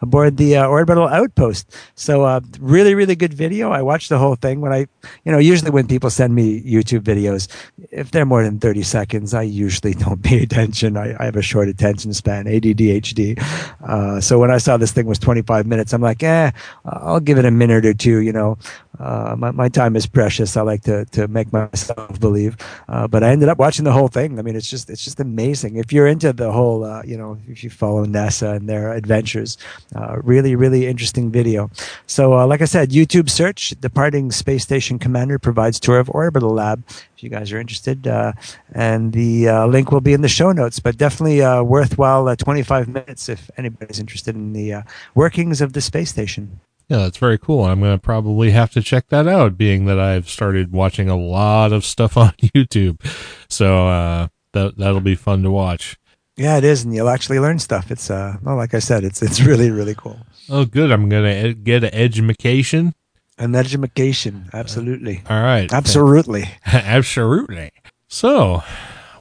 aboard 0.00 0.36
the 0.36 0.56
uh, 0.56 0.68
outpost. 1.00 1.74
So, 1.94 2.24
uh, 2.24 2.40
really, 2.60 2.94
really 2.94 3.16
good 3.16 3.34
video. 3.34 3.70
I 3.70 3.82
watched 3.82 4.08
the 4.08 4.18
whole 4.18 4.36
thing. 4.36 4.60
When 4.60 4.72
I, 4.72 4.86
you 5.24 5.32
know, 5.32 5.38
usually 5.38 5.70
when 5.70 5.86
people 5.86 6.10
send 6.10 6.34
me 6.34 6.62
YouTube 6.62 7.00
videos, 7.00 7.48
if 7.90 8.10
they're 8.10 8.26
more 8.26 8.42
than 8.42 8.58
30 8.58 8.82
seconds, 8.82 9.34
I 9.34 9.42
usually 9.42 9.94
don't 10.04 10.22
pay 10.22 10.42
attention. 10.42 10.96
I, 10.96 11.14
I 11.18 11.24
have 11.24 11.36
a 11.36 11.42
short 11.42 11.68
attention 11.68 12.12
span, 12.12 12.46
ADD, 12.46 12.78
HD. 12.78 13.38
Uh, 13.82 14.20
so 14.20 14.38
when 14.38 14.50
I 14.50 14.58
saw 14.58 14.76
this 14.76 14.92
thing 14.92 15.06
was 15.06 15.18
25 15.18 15.66
minutes, 15.66 15.92
I'm 15.92 16.02
like, 16.02 16.22
eh, 16.22 16.50
I'll 16.84 17.20
give 17.20 17.38
it 17.38 17.44
a 17.44 17.50
minute 17.50 17.86
or 17.86 17.94
two, 17.94 18.18
you 18.18 18.32
know. 18.32 18.58
Uh, 18.98 19.34
my, 19.38 19.50
my 19.50 19.68
time 19.68 19.96
is 19.96 20.06
precious. 20.06 20.56
I 20.56 20.62
like 20.62 20.82
to, 20.82 21.04
to 21.06 21.26
make 21.28 21.52
myself 21.52 22.20
believe. 22.20 22.56
Uh, 22.88 23.08
but 23.08 23.24
I 23.24 23.30
ended 23.30 23.48
up 23.48 23.58
watching 23.58 23.84
the 23.84 23.92
whole 23.92 24.08
thing. 24.08 24.38
I 24.38 24.42
mean, 24.42 24.54
it's 24.54 24.68
just, 24.68 24.90
it's 24.90 25.02
just 25.02 25.18
amazing. 25.18 25.76
If 25.76 25.92
you're 25.92 26.06
into 26.06 26.32
the 26.32 26.52
whole, 26.52 26.84
uh, 26.84 27.02
you 27.04 27.16
know, 27.16 27.38
if 27.48 27.64
you 27.64 27.70
follow 27.70 28.04
NASA 28.04 28.56
and 28.56 28.68
their 28.68 28.92
adventures, 28.92 29.56
uh, 29.96 30.18
really, 30.22 30.54
really 30.56 30.86
interesting 30.86 31.30
video. 31.30 31.70
So, 32.06 32.38
uh, 32.38 32.46
like 32.46 32.60
I 32.60 32.66
said, 32.66 32.90
YouTube 32.90 33.30
search, 33.30 33.70
Departing 33.80 34.30
Space 34.30 34.62
Station 34.62 34.98
Commander 34.98 35.38
provides 35.38 35.80
tour 35.80 35.98
of 35.98 36.10
Orbital 36.10 36.50
Lab. 36.50 36.84
If 36.88 37.22
you 37.22 37.30
guys 37.30 37.52
are 37.52 37.60
interested, 37.60 38.06
uh, 38.06 38.32
and 38.72 39.12
the 39.12 39.48
link 39.68 39.92
will 39.92 40.00
be 40.00 40.12
in 40.12 40.22
the 40.22 40.28
show 40.28 40.52
notes, 40.52 40.80
but 40.80 40.96
definitely 40.96 41.40
worthwhile 41.62 42.28
uh, 42.28 42.36
25 42.36 42.88
minutes 42.88 43.28
if 43.28 43.50
anybody's 43.56 44.00
interested 44.00 44.34
in 44.34 44.52
the 44.52 44.82
workings 45.14 45.60
of 45.60 45.72
the 45.72 45.80
space 45.80 46.10
station. 46.10 46.60
Yeah, 46.92 46.98
that's 46.98 47.16
very 47.16 47.38
cool. 47.38 47.64
I'm 47.64 47.80
going 47.80 47.96
to 47.96 48.02
probably 48.02 48.50
have 48.50 48.70
to 48.72 48.82
check 48.82 49.08
that 49.08 49.26
out, 49.26 49.56
being 49.56 49.86
that 49.86 49.98
I've 49.98 50.28
started 50.28 50.72
watching 50.72 51.08
a 51.08 51.16
lot 51.16 51.72
of 51.72 51.86
stuff 51.86 52.16
on 52.18 52.32
YouTube. 52.38 53.00
So 53.48 53.88
uh, 53.88 54.28
that 54.52 54.76
that'll 54.76 55.00
be 55.00 55.14
fun 55.14 55.42
to 55.44 55.50
watch. 55.50 55.96
Yeah, 56.36 56.58
it 56.58 56.64
is, 56.64 56.84
and 56.84 56.94
you'll 56.94 57.08
actually 57.08 57.38
learn 57.38 57.58
stuff. 57.60 57.90
It's 57.90 58.10
uh, 58.10 58.36
well, 58.42 58.56
like 58.56 58.74
I 58.74 58.78
said, 58.78 59.04
it's 59.04 59.22
it's 59.22 59.40
really 59.46 59.70
really 59.70 59.94
cool. 59.94 60.18
Oh, 60.50 60.66
good. 60.66 60.92
I'm 60.92 61.08
going 61.08 61.42
to 61.42 61.54
get 61.54 61.82
an 61.82 61.94
education. 61.94 62.94
An 63.38 63.54
education, 63.54 64.50
absolutely, 64.52 65.22
All 65.30 65.42
right. 65.42 65.72
absolutely. 65.72 66.50
Absolutely. 66.66 67.70
So, 68.06 68.62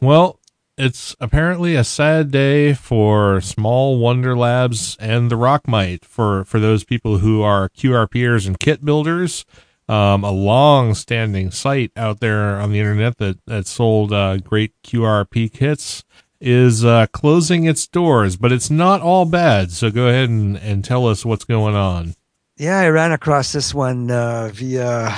well, 0.01 0.40
it's 0.81 1.15
apparently 1.19 1.75
a 1.75 1.83
sad 1.83 2.31
day 2.31 2.73
for 2.73 3.39
Small 3.39 3.99
Wonder 3.99 4.35
Labs 4.35 4.97
and 4.99 5.29
the 5.29 5.37
Rockmite 5.37 6.03
for 6.03 6.43
for 6.45 6.59
those 6.59 6.83
people 6.83 7.19
who 7.19 7.43
are 7.43 7.69
QRPers 7.69 8.47
and 8.47 8.59
kit 8.59 8.83
builders. 8.83 9.45
Um, 9.87 10.23
a 10.23 10.31
long-standing 10.31 11.51
site 11.51 11.91
out 11.95 12.19
there 12.19 12.59
on 12.59 12.71
the 12.71 12.79
internet 12.79 13.17
that 13.19 13.45
that 13.45 13.67
sold 13.67 14.11
uh, 14.11 14.37
great 14.37 14.73
QRP 14.83 15.53
kits 15.53 16.03
is 16.39 16.83
uh, 16.83 17.05
closing 17.13 17.65
its 17.65 17.87
doors, 17.87 18.35
but 18.35 18.51
it's 18.51 18.71
not 18.71 19.01
all 19.01 19.25
bad. 19.25 19.71
So 19.71 19.91
go 19.91 20.07
ahead 20.07 20.29
and, 20.29 20.57
and 20.57 20.83
tell 20.83 21.05
us 21.07 21.23
what's 21.23 21.45
going 21.45 21.75
on. 21.75 22.15
Yeah, 22.57 22.79
I 22.79 22.87
ran 22.87 23.11
across 23.11 23.51
this 23.51 23.71
one 23.71 24.09
uh, 24.09 24.49
via. 24.51 25.15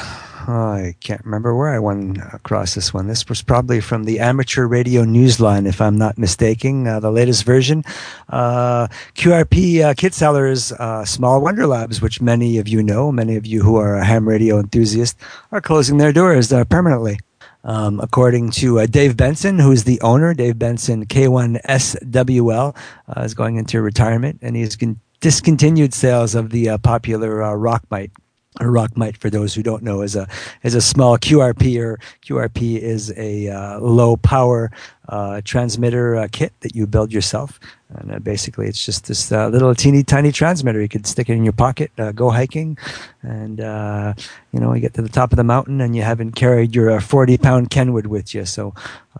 I 0.47 0.95
can't 0.99 1.23
remember 1.23 1.55
where 1.55 1.69
I 1.69 1.79
went 1.79 2.17
across 2.33 2.75
this 2.75 2.93
one. 2.93 3.07
This 3.07 3.29
was 3.29 3.41
probably 3.41 3.79
from 3.79 4.03
the 4.03 4.19
Amateur 4.19 4.67
Radio 4.67 5.03
Newsline, 5.03 5.65
if 5.67 5.79
I'm 5.79 5.97
not 5.97 6.17
mistaken. 6.17 6.85
Uh, 6.85 6.99
the 6.99 7.11
latest 7.11 7.45
version. 7.45 7.83
Uh, 8.27 8.87
QRP 9.15 9.81
uh, 9.81 9.93
kit 9.93 10.13
sellers, 10.13 10.73
uh, 10.73 11.05
Small 11.05 11.41
Wonder 11.41 11.65
Labs, 11.65 12.01
which 12.01 12.21
many 12.21 12.57
of 12.57 12.67
you 12.67 12.83
know, 12.83 13.11
many 13.11 13.37
of 13.37 13.45
you 13.45 13.63
who 13.63 13.77
are 13.77 13.95
a 13.95 14.03
ham 14.03 14.27
radio 14.27 14.59
enthusiast, 14.59 15.17
are 15.53 15.61
closing 15.61 15.97
their 15.97 16.11
doors 16.11 16.51
uh, 16.51 16.65
permanently. 16.65 17.19
Um, 17.65 18.01
according 18.01 18.51
to 18.51 18.81
uh, 18.81 18.85
Dave 18.87 19.15
Benson, 19.15 19.59
who's 19.59 19.85
the 19.85 20.01
owner, 20.01 20.33
Dave 20.33 20.59
Benson 20.59 21.05
K1SWL 21.05 22.75
uh, 23.07 23.21
is 23.21 23.33
going 23.33 23.55
into 23.55 23.81
retirement, 23.81 24.39
and 24.41 24.57
he's 24.57 24.75
con- 24.75 24.99
discontinued 25.21 25.93
sales 25.93 26.35
of 26.35 26.49
the 26.49 26.67
uh, 26.67 26.77
popular 26.79 27.41
uh, 27.41 27.51
Rockmite. 27.51 28.11
A 28.59 28.65
Rockmite, 28.65 29.17
for 29.17 29.29
those 29.29 29.55
who 29.55 29.63
don't 29.63 29.81
know, 29.81 30.01
is 30.01 30.15
a 30.15 30.27
is 30.61 30.75
a 30.75 30.81
small 30.81 31.17
QRP 31.17 31.79
or 31.79 31.99
QRP 32.23 32.77
is 32.77 33.11
a 33.17 33.49
uh, 33.49 33.79
low 33.79 34.15
power 34.15 34.71
uh, 35.09 35.41
transmitter 35.43 36.15
uh, 36.15 36.27
kit 36.31 36.53
that 36.61 36.75
you 36.75 36.85
build 36.85 37.11
yourself. 37.11 37.59
And 37.95 38.11
uh, 38.11 38.19
basically, 38.19 38.67
it's 38.67 38.83
just 38.83 39.07
this 39.07 39.31
uh, 39.31 39.47
little 39.49 39.73
teeny 39.75 40.03
tiny 40.03 40.31
transmitter. 40.31 40.81
You 40.81 40.89
could 40.89 41.05
stick 41.05 41.29
it 41.29 41.33
in 41.33 41.43
your 41.43 41.53
pocket, 41.53 41.91
uh, 41.97 42.11
go 42.11 42.29
hiking, 42.29 42.77
and 43.21 43.61
uh, 43.61 44.13
you 44.51 44.59
know 44.59 44.73
you 44.73 44.81
get 44.81 44.93
to 44.95 45.01
the 45.01 45.09
top 45.09 45.31
of 45.31 45.37
the 45.37 45.43
mountain 45.43 45.79
and 45.81 45.95
you 45.95 46.01
haven't 46.01 46.31
carried 46.31 46.75
your 46.75 46.91
uh, 46.91 46.99
40 46.99 47.37
pound 47.37 47.69
Kenwood 47.69 48.07
with 48.07 48.33
you. 48.33 48.45
So, 48.45 48.73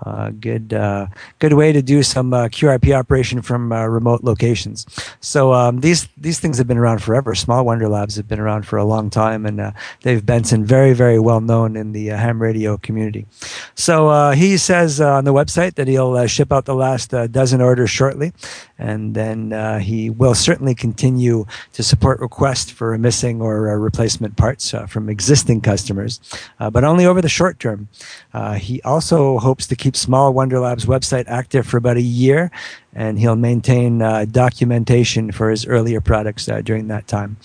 uh, 0.05 0.31
good 0.31 0.73
uh, 0.73 1.07
good 1.39 1.53
way 1.53 1.71
to 1.71 1.81
do 1.81 2.01
some 2.01 2.31
QRP 2.31 2.97
operation 2.97 3.41
from 3.41 3.71
remote 3.71 4.23
locations. 4.23 4.85
So 5.21 5.53
um, 5.53 5.81
these 5.81 6.07
these 6.17 6.39
things 6.39 6.57
have 6.57 6.67
been 6.67 6.77
around 6.77 7.03
forever. 7.03 7.35
Small 7.35 7.65
Wonder 7.65 7.87
Labs 7.87 8.15
have 8.15 8.27
been 8.27 8.39
around 8.39 8.65
for 8.65 8.77
a 8.77 8.85
long 8.85 9.09
time, 9.09 9.45
and 9.45 9.73
Dave 10.01 10.25
Benson 10.25 10.65
very 10.65 10.93
very 10.93 11.19
well 11.19 11.41
known 11.41 11.75
in 11.75 11.91
the 11.91 12.07
ham 12.07 12.41
radio 12.41 12.77
community. 12.77 13.27
So 13.75 14.09
uh, 14.09 14.31
he 14.31 14.57
says 14.57 14.99
on 14.99 15.25
the 15.25 15.33
website 15.33 15.75
that 15.75 15.87
he'll 15.87 16.25
ship 16.27 16.51
out 16.51 16.65
the 16.65 16.75
last 16.75 17.11
dozen 17.31 17.61
orders 17.61 17.91
shortly, 17.91 18.33
and 18.77 19.15
then 19.15 19.53
uh, 19.53 19.79
he 19.79 20.09
will 20.09 20.35
certainly 20.35 20.75
continue 20.75 21.45
to 21.73 21.83
support 21.83 22.19
requests 22.19 22.71
for 22.71 22.97
missing 22.97 23.41
or 23.41 23.79
replacement 23.79 24.37
parts 24.37 24.73
uh, 24.73 24.85
from 24.85 25.09
existing 25.09 25.61
customers, 25.61 26.19
uh, 26.59 26.69
but 26.69 26.83
only 26.83 27.05
over 27.05 27.21
the 27.21 27.29
short 27.29 27.59
term. 27.59 27.87
Uh, 28.33 28.53
he 28.53 28.81
also 28.83 29.39
hopes 29.39 29.67
to 29.67 29.75
keep 29.75 29.95
Small 29.95 30.33
Wonder 30.33 30.59
Labs 30.59 30.85
website 30.85 31.25
active 31.27 31.65
for 31.65 31.77
about 31.77 31.97
a 31.97 32.01
year, 32.01 32.51
and 32.93 33.19
he'll 33.19 33.35
maintain 33.35 33.99
documentation 34.31 35.31
for 35.31 35.49
his 35.49 35.65
earlier 35.65 35.99
products 35.99 36.45
during 36.63 36.87
that 36.89 37.07
time. 37.07 37.37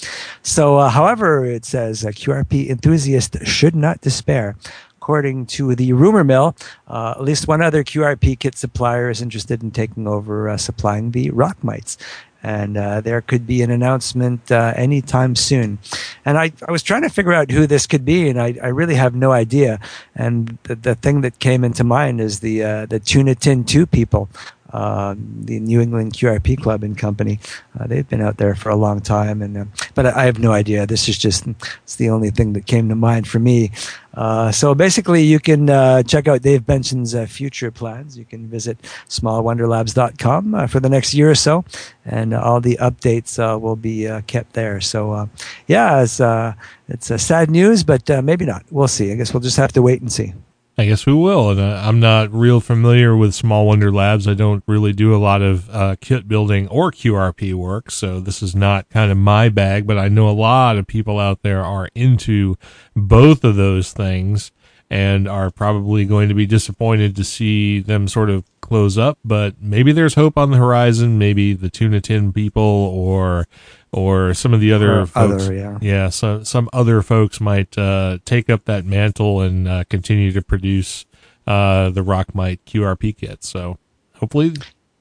So, 0.43 0.81
however, 0.81 1.45
it 1.45 1.65
says 1.65 2.03
QRP 2.03 2.69
enthusiasts 2.69 3.49
should 3.49 3.75
not 3.75 4.01
despair. 4.03 4.57
According 5.01 5.47
to 5.47 5.77
the 5.77 5.93
rumor 5.93 6.25
mill, 6.25 6.57
uh, 6.89 7.15
at 7.17 7.23
least 7.23 7.47
one 7.47 7.63
other 7.63 7.85
QRP 7.85 8.39
kit 8.41 8.59
supplier 8.59 9.09
is 9.11 9.23
interested 9.23 9.63
in 9.63 9.71
taking 9.71 10.09
over 10.09 10.49
uh, 10.49 10.57
supplying 10.57 11.13
the 11.13 11.31
Rockmites. 11.31 11.97
And 12.43 12.77
uh, 12.77 13.01
there 13.01 13.21
could 13.21 13.47
be 13.47 13.63
an 13.63 13.71
announcement 13.71 14.51
uh, 14.51 14.73
anytime 14.77 15.35
soon. 15.35 15.79
And 16.25 16.37
I, 16.37 16.53
I 16.67 16.73
was 16.73 16.83
trying 16.83 17.03
to 17.03 17.09
figure 17.09 17.33
out 17.33 17.51
who 17.51 17.67
this 17.67 17.87
could 17.87 18.05
be, 18.05 18.29
and 18.29 18.41
I, 18.41 18.57
I 18.63 18.69
really 18.69 18.95
have 18.97 19.15
no 19.15 19.33
idea. 19.33 19.81
And 20.15 20.59
the, 20.65 20.75
the 20.75 20.95
thing 20.95 21.21
that 21.23 21.39
came 21.39 21.65
into 21.65 21.85
mind 21.85 22.21
is 22.21 22.41
the 22.41 22.63
uh, 22.63 22.87
the 22.87 23.01
Tuna 23.01 23.35
Tin 23.35 23.65
2 23.65 23.87
people 23.87 24.29
uh, 24.73 25.15
the 25.17 25.61
New 25.61 25.81
England 25.81 26.13
QRP 26.13 26.61
Club 26.61 26.83
and 26.83 26.97
Company. 26.97 27.41
Uh, 27.79 27.87
they've 27.87 28.09
been 28.09 28.21
out 28.21 28.37
there 28.37 28.55
for 28.55 28.69
a 28.69 28.77
long 28.77 29.01
time, 29.01 29.41
and 29.43 29.57
uh, 29.57 29.65
but 29.95 30.07
I, 30.07 30.25
have 30.25 30.39
no 30.39 30.53
idea. 30.53 30.87
This 30.87 31.09
is 31.09 31.17
just 31.17 31.47
it's 31.83 31.97
the 31.97 32.11
only 32.11 32.31
thing 32.31 32.53
that 32.53 32.67
came 32.67 32.89
to 32.89 32.95
mind 32.95 33.27
for 33.27 33.39
me. 33.39 33.71
Uh, 34.15 34.51
so 34.51 34.75
basically, 34.75 35.23
you 35.23 35.39
can 35.39 35.71
uh, 35.71 36.03
check 36.03 36.29
out 36.29 36.43
Dave 36.43 36.67
Benson's 36.67 37.15
uh, 37.15 37.25
future 37.27 37.71
plans. 37.71 38.19
You 38.19 38.25
can 38.25 38.49
visit 38.49 38.79
smallwonderlabs.com 39.09 40.69
for 40.69 40.81
the 40.81 40.89
next 40.89 41.15
year 41.15 41.31
or 41.31 41.35
so, 41.35 41.65
and 42.05 42.35
all 42.35 42.61
the 42.61 42.77
updates 42.81 43.39
uh, 43.39 43.59
will 43.59 43.77
be 43.77 44.09
kept 44.27 44.53
there. 44.55 44.81
So 44.81 45.13
uh, 45.13 45.27
yeah, 45.67 46.03
it's 46.03 46.21
uh, 46.21 46.55
it's 46.89 47.07
sad 47.23 47.51
news, 47.51 47.85
but 47.85 48.09
maybe 48.25 48.45
not. 48.45 48.65
We'll 48.71 48.89
see. 48.89 49.13
I 49.13 49.15
guess 49.15 49.33
we'll 49.33 49.41
just 49.41 49.57
have 49.57 49.73
to 49.73 49.83
wait 49.83 50.01
and 50.01 50.13
see. 50.13 50.35
I 50.81 50.87
guess 50.87 51.07
we 51.07 51.13
will. 51.13 51.51
And 51.51 51.59
uh, 51.59 51.83
I'm 51.85 51.99
not 51.99 52.33
real 52.33 52.61
familiar 52.61 53.17
with 53.17 53.35
Small 53.35 53.67
Wonder 53.67 53.91
Labs. 53.91 54.29
I 54.29 54.35
don't 54.35 54.63
really 54.69 54.93
do 54.93 55.13
a 55.13 55.19
lot 55.19 55.43
of 55.43 55.69
uh, 55.71 55.97
kit 56.01 56.29
building 56.29 56.69
or 56.69 56.93
QRP 56.93 57.53
work, 57.55 57.91
so 57.91 58.21
this 58.21 58.45
is 58.45 58.55
not 58.55 58.89
kind 58.89 59.11
of 59.11 59.19
my 59.19 59.49
bag. 59.49 59.89
But 59.89 59.99
I 59.99 60.07
know 60.07 60.29
a 60.29 60.31
lot 60.31 60.79
of 60.79 60.87
people 60.87 61.19
out 61.19 61.43
there 61.43 61.65
are 61.65 61.89
into 61.97 62.57
both 62.95 63.43
of 63.43 63.57
those 63.57 63.93
things 63.93 64.53
and 64.91 65.29
are 65.29 65.51
probably 65.51 66.05
going 66.07 66.29
to 66.29 66.35
be 66.35 66.47
disappointed 66.47 67.15
to 67.17 67.25
see 67.25 67.81
them 67.81 68.09
sort 68.09 68.31
of 68.31 68.45
close 68.61 68.97
up. 68.99 69.19
But 69.25 69.55
maybe 69.61 69.93
there's 69.93 70.15
hope 70.15 70.39
on 70.39 70.51
the 70.51 70.57
horizon. 70.57 71.19
Maybe 71.19 71.53
the 71.53 71.69
Tuna 71.71 72.01
Tin 72.01 72.33
people 72.33 72.63
or 72.63 73.47
or 73.93 74.35
some 74.35 74.53
of 74.53 74.61
the 74.61 74.73
other 74.73 75.01
Or 75.01 75.07
folks. 75.07 75.45
other, 75.45 75.55
yeah. 75.55 75.79
yeah, 75.81 76.09
so 76.11 76.43
some 76.43 76.69
other 76.75 77.01
folks 77.01 77.41
might 77.41 77.77
uh, 77.79 78.19
take 78.27 78.51
up 78.51 78.67
that 78.67 78.85
mantle 78.85 79.41
and 79.41 79.67
uh, 79.67 79.85
continue 79.89 80.31
to 80.33 80.43
produce 80.43 81.07
uh, 81.47 81.89
the 81.89 82.03
Rockmite 82.03 82.59
QRP 82.67 83.17
kit. 83.17 83.43
So 83.43 83.79
hopefully 84.17 84.53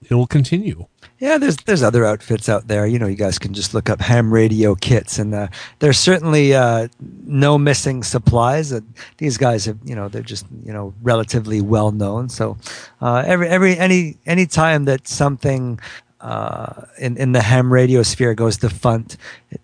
it'll 0.04 0.28
continue. 0.28 0.86
Yeah, 1.20 1.40
there's 1.40 1.58
there's 1.58 1.82
other 1.82 2.06
outfits 2.06 2.48
out 2.48 2.68
there. 2.68 2.86
You 2.86 3.00
know, 3.00 3.08
you 3.08 3.16
guys 3.16 3.40
can 3.40 3.54
just 3.54 3.74
look 3.74 3.90
up 3.90 4.00
ham 4.02 4.32
radio 4.32 4.76
kits, 4.76 5.18
and 5.18 5.34
uh, 5.34 5.48
there's 5.80 5.98
certainly 5.98 6.54
uh, 6.54 6.90
no 7.26 7.58
missing 7.58 8.04
supplies. 8.04 8.72
Uh, 8.72 8.82
these 9.18 9.36
guys 9.36 9.66
have, 9.66 9.80
you 9.84 9.96
know, 9.96 10.10
they're 10.10 10.22
just 10.22 10.46
you 10.64 10.72
know 10.72 10.94
relatively 11.02 11.60
well 11.60 11.92
known. 11.92 12.30
So 12.30 12.58
uh, 13.02 13.24
every 13.26 13.48
every 13.48 13.78
any 13.80 14.18
any 14.28 14.46
time 14.46 14.86
that 14.86 15.08
something 15.08 15.80
uh, 16.22 16.84
in 17.00 17.18
in 17.18 17.32
the 17.32 17.42
ham 17.42 17.74
radio 17.74 18.04
sphere 18.04 18.36
goes 18.36 18.58
defunct, 18.58 19.18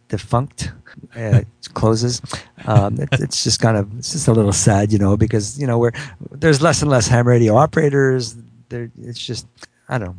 defunct. 0.09 0.71
Uh, 1.15 1.41
it 1.41 1.47
closes. 1.73 2.21
Um, 2.65 2.99
it, 2.99 3.09
it's 3.13 3.43
just 3.43 3.59
kind 3.59 3.77
of 3.77 3.95
it's 3.99 4.11
just 4.11 4.27
a 4.27 4.31
little 4.33 4.53
sad, 4.53 4.91
you 4.91 4.97
know, 4.97 5.17
because 5.17 5.59
you 5.59 5.67
know 5.67 5.77
we're 5.77 5.91
there's 6.31 6.61
less 6.63 6.81
and 6.81 6.89
less 6.89 7.07
ham 7.07 7.27
radio 7.27 7.55
operators. 7.55 8.35
There, 8.69 8.89
it's 9.03 9.19
just 9.19 9.45
I 9.87 9.99
don't. 9.99 10.09
know. 10.09 10.15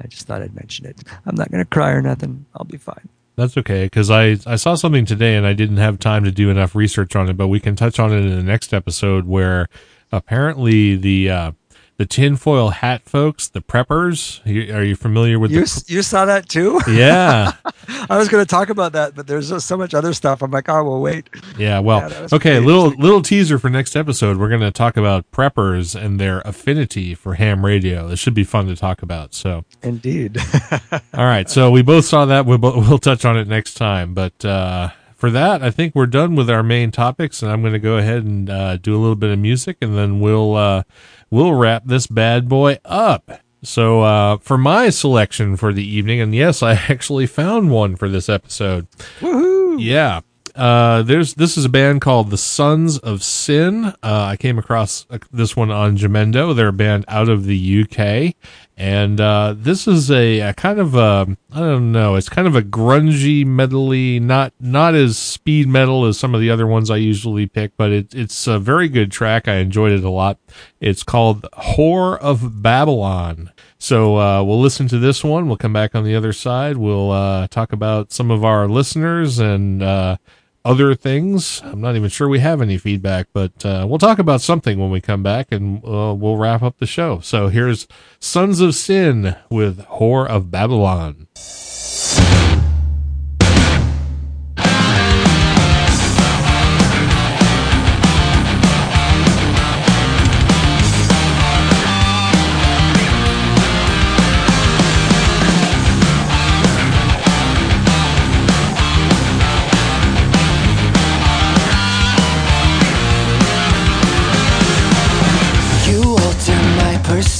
I 0.00 0.06
just 0.06 0.26
thought 0.26 0.42
I'd 0.42 0.54
mention 0.54 0.86
it. 0.86 1.02
I'm 1.26 1.34
not 1.36 1.50
going 1.50 1.62
to 1.62 1.68
cry 1.68 1.90
or 1.90 2.02
nothing. 2.02 2.46
I'll 2.54 2.64
be 2.64 2.76
fine. 2.76 3.08
That's 3.36 3.56
okay 3.56 3.86
because 3.86 4.10
I, 4.10 4.36
I 4.46 4.56
saw 4.56 4.76
something 4.76 5.04
today 5.04 5.34
and 5.34 5.46
I 5.46 5.54
didn't 5.54 5.78
have 5.78 5.98
time 5.98 6.22
to 6.24 6.30
do 6.30 6.50
enough 6.50 6.74
research 6.74 7.16
on 7.16 7.28
it, 7.28 7.36
but 7.36 7.48
we 7.48 7.58
can 7.58 7.74
touch 7.74 7.98
on 7.98 8.12
it 8.12 8.18
in 8.18 8.30
the 8.30 8.44
next 8.44 8.72
episode 8.72 9.26
where 9.26 9.68
apparently 10.12 10.94
the 10.94 11.30
uh, 11.30 11.52
the 11.96 12.06
tinfoil 12.06 12.70
hat 12.70 13.02
folks, 13.04 13.48
the 13.48 13.60
preppers, 13.60 14.44
are 14.74 14.82
you 14.82 14.96
familiar 14.96 15.38
with 15.38 15.50
You, 15.50 15.64
the 15.64 15.84
you 15.86 16.02
saw 16.02 16.24
that 16.24 16.48
too? 16.48 16.80
yeah 16.88 17.52
I 18.10 18.16
was 18.18 18.28
going 18.28 18.42
to 18.42 18.48
talk 18.48 18.70
about 18.70 18.92
that, 18.92 19.14
but 19.14 19.26
there's 19.26 19.48
just 19.48 19.66
so 19.66 19.76
much 19.76 19.94
other 19.94 20.12
stuff. 20.12 20.42
I'm 20.42 20.50
like, 20.50 20.68
oh, 20.68 20.84
well, 20.84 21.00
wait. 21.00 21.28
Yeah, 21.58 21.78
well, 21.80 22.10
Yeah, 22.10 22.28
okay, 22.32 22.58
little 22.60 22.88
little 22.88 23.22
teaser 23.22 23.58
for 23.58 23.68
next 23.70 23.94
episode. 23.96 24.38
We're 24.38 24.48
going 24.48 24.60
to 24.60 24.70
talk 24.70 24.96
about 24.96 25.30
preppers 25.30 25.94
and 26.00 26.18
their 26.18 26.40
affinity 26.40 27.14
for 27.14 27.34
ham 27.34 27.64
radio. 27.64 28.08
It 28.08 28.16
should 28.16 28.34
be 28.34 28.44
fun 28.44 28.66
to 28.66 28.76
talk 28.76 29.02
about. 29.02 29.34
So, 29.34 29.64
Indeed. 29.82 30.38
all 30.92 31.24
right, 31.24 31.48
so 31.48 31.70
we 31.70 31.82
both 31.82 32.04
saw 32.04 32.24
that. 32.26 32.46
We'll 32.46 32.58
we'll 32.62 32.98
touch 32.98 33.24
on 33.24 33.36
it 33.36 33.48
next 33.48 33.74
time. 33.74 34.14
But 34.14 34.44
uh, 34.44 34.90
for 35.24 35.30
that, 35.30 35.62
I 35.62 35.70
think 35.70 35.94
we're 35.94 36.04
done 36.04 36.34
with 36.34 36.50
our 36.50 36.62
main 36.62 36.90
topics, 36.90 37.42
and 37.42 37.50
I'm 37.50 37.62
going 37.62 37.72
to 37.72 37.78
go 37.78 37.96
ahead 37.96 38.24
and 38.24 38.50
uh, 38.50 38.76
do 38.76 38.94
a 38.94 39.00
little 39.00 39.16
bit 39.16 39.30
of 39.30 39.38
music, 39.38 39.78
and 39.80 39.96
then 39.96 40.20
we'll 40.20 40.54
uh, 40.54 40.82
we'll 41.30 41.54
wrap 41.54 41.86
this 41.86 42.06
bad 42.06 42.46
boy 42.46 42.78
up. 42.84 43.40
So, 43.62 44.02
uh, 44.02 44.36
for 44.36 44.58
my 44.58 44.90
selection 44.90 45.56
for 45.56 45.72
the 45.72 45.82
evening, 45.82 46.20
and 46.20 46.34
yes, 46.34 46.62
I 46.62 46.72
actually 46.90 47.26
found 47.26 47.70
one 47.70 47.96
for 47.96 48.06
this 48.06 48.28
episode. 48.28 48.86
Woohoo! 49.20 49.78
Yeah. 49.80 50.20
Uh, 50.54 51.02
there's 51.02 51.34
this 51.34 51.56
is 51.56 51.64
a 51.64 51.70
band 51.70 52.02
called 52.02 52.30
the 52.30 52.36
Sons 52.36 52.98
of 52.98 53.22
Sin. 53.24 53.86
Uh, 53.86 53.92
I 54.02 54.36
came 54.36 54.58
across 54.58 55.06
uh, 55.08 55.16
this 55.32 55.56
one 55.56 55.70
on 55.70 55.96
Jamendo. 55.96 56.54
They're 56.54 56.68
a 56.68 56.72
band 56.72 57.06
out 57.08 57.30
of 57.30 57.46
the 57.46 57.82
UK, 57.82 58.36
and 58.76 59.20
uh, 59.20 59.54
this 59.56 59.86
is 59.86 60.10
a, 60.10 60.40
a 60.40 60.54
kind 60.54 60.80
of 60.80 60.94
a 60.94 61.36
I 61.52 61.60
don't 61.60 61.92
know. 61.92 62.16
It's 62.16 62.28
kind 62.28 62.48
of 62.48 62.56
a 62.56 62.62
grungy, 62.62 63.44
metally, 63.46 64.20
not 64.20 64.52
not 64.58 64.94
as 64.94 65.16
speed 65.16 65.68
metal 65.68 66.04
as 66.04 66.18
some 66.18 66.34
of 66.34 66.40
the 66.40 66.50
other 66.50 66.66
ones 66.66 66.90
I 66.90 66.96
usually 66.96 67.46
pick, 67.46 67.76
but 67.76 67.92
it, 67.92 68.14
it's 68.14 68.46
a 68.48 68.58
very 68.58 68.88
good 68.88 69.12
track. 69.12 69.46
I 69.46 69.56
enjoyed 69.56 69.92
it 69.92 70.02
a 70.02 70.10
lot. 70.10 70.38
It's 70.80 71.04
called 71.04 71.46
"Whore 71.52 72.18
of 72.18 72.62
Babylon." 72.62 73.52
So 73.78 74.18
uh, 74.18 74.42
we'll 74.42 74.60
listen 74.60 74.88
to 74.88 74.98
this 74.98 75.22
one. 75.22 75.46
We'll 75.46 75.56
come 75.56 75.72
back 75.72 75.94
on 75.94 76.04
the 76.04 76.16
other 76.16 76.32
side. 76.32 76.76
We'll 76.76 77.12
uh, 77.12 77.46
talk 77.48 77.72
about 77.72 78.12
some 78.12 78.30
of 78.30 78.44
our 78.44 78.66
listeners 78.66 79.38
and 79.38 79.82
uh, 79.82 80.16
other 80.64 80.94
things. 80.94 81.60
I'm 81.64 81.80
not 81.80 81.96
even 81.96 82.08
sure 82.08 82.28
we 82.28 82.38
have 82.40 82.62
any 82.62 82.78
feedback, 82.78 83.28
but 83.32 83.64
uh, 83.64 83.86
we'll 83.88 83.98
talk 83.98 84.18
about 84.18 84.40
something 84.40 84.78
when 84.78 84.90
we 84.90 85.00
come 85.00 85.22
back 85.22 85.52
and 85.52 85.84
uh, 85.84 86.14
we'll 86.14 86.36
wrap 86.36 86.62
up 86.62 86.78
the 86.78 86.86
show. 86.86 87.20
So 87.20 87.48
here's 87.48 87.86
Sons 88.18 88.60
of 88.60 88.74
Sin 88.74 89.36
with 89.50 89.84
Whore 89.86 90.26
of 90.26 90.50
Babylon. 90.50 91.28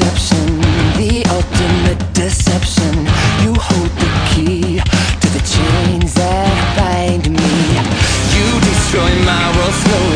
My 0.01 0.11
perception, 0.11 0.61
the 0.97 1.25
ultimate 1.31 2.15
deception. 2.15 2.95
You 3.43 3.55
hold 3.55 3.91
the 4.01 4.11
key 4.31 4.81
to 5.21 5.29
the 5.29 5.43
chains 5.47 6.15
that 6.15 6.77
bind 6.77 7.31
me. 7.31 7.79
You 8.35 8.61
destroy 8.61 9.13
my 9.25 9.57
world 9.57 9.75
slowly. 9.75 10.14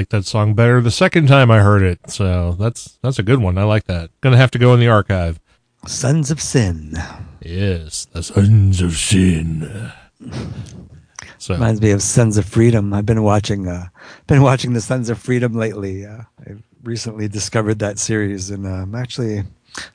Liked 0.00 0.10
that 0.12 0.24
song 0.24 0.54
better 0.54 0.80
the 0.80 0.90
second 0.90 1.26
time 1.26 1.50
I 1.50 1.58
heard 1.60 1.82
it. 1.82 1.98
So 2.08 2.52
that's 2.52 2.98
that's 3.02 3.18
a 3.18 3.22
good 3.22 3.38
one. 3.38 3.58
I 3.58 3.64
like 3.64 3.84
that. 3.84 4.08
Gonna 4.22 4.38
have 4.38 4.50
to 4.52 4.58
go 4.58 4.72
in 4.72 4.80
the 4.80 4.88
archive. 4.88 5.38
Sons 5.86 6.30
of 6.30 6.40
Sin. 6.40 6.94
Yes, 7.42 8.06
the 8.06 8.22
Sons 8.22 8.80
of 8.80 8.94
Sin. 8.94 9.92
So 11.36 11.52
Reminds 11.54 11.82
me 11.82 11.90
of 11.90 12.02
Sons 12.02 12.38
of 12.38 12.46
Freedom. 12.46 12.94
I've 12.94 13.04
been 13.04 13.22
watching 13.22 13.68
uh 13.68 13.88
been 14.26 14.40
watching 14.40 14.72
the 14.72 14.80
Sons 14.80 15.10
of 15.10 15.18
Freedom 15.18 15.52
lately. 15.52 16.06
Uh, 16.06 16.22
I 16.46 16.54
recently 16.82 17.28
discovered 17.28 17.78
that 17.80 17.98
series 17.98 18.48
and 18.48 18.66
um, 18.66 18.94
actually 18.94 19.42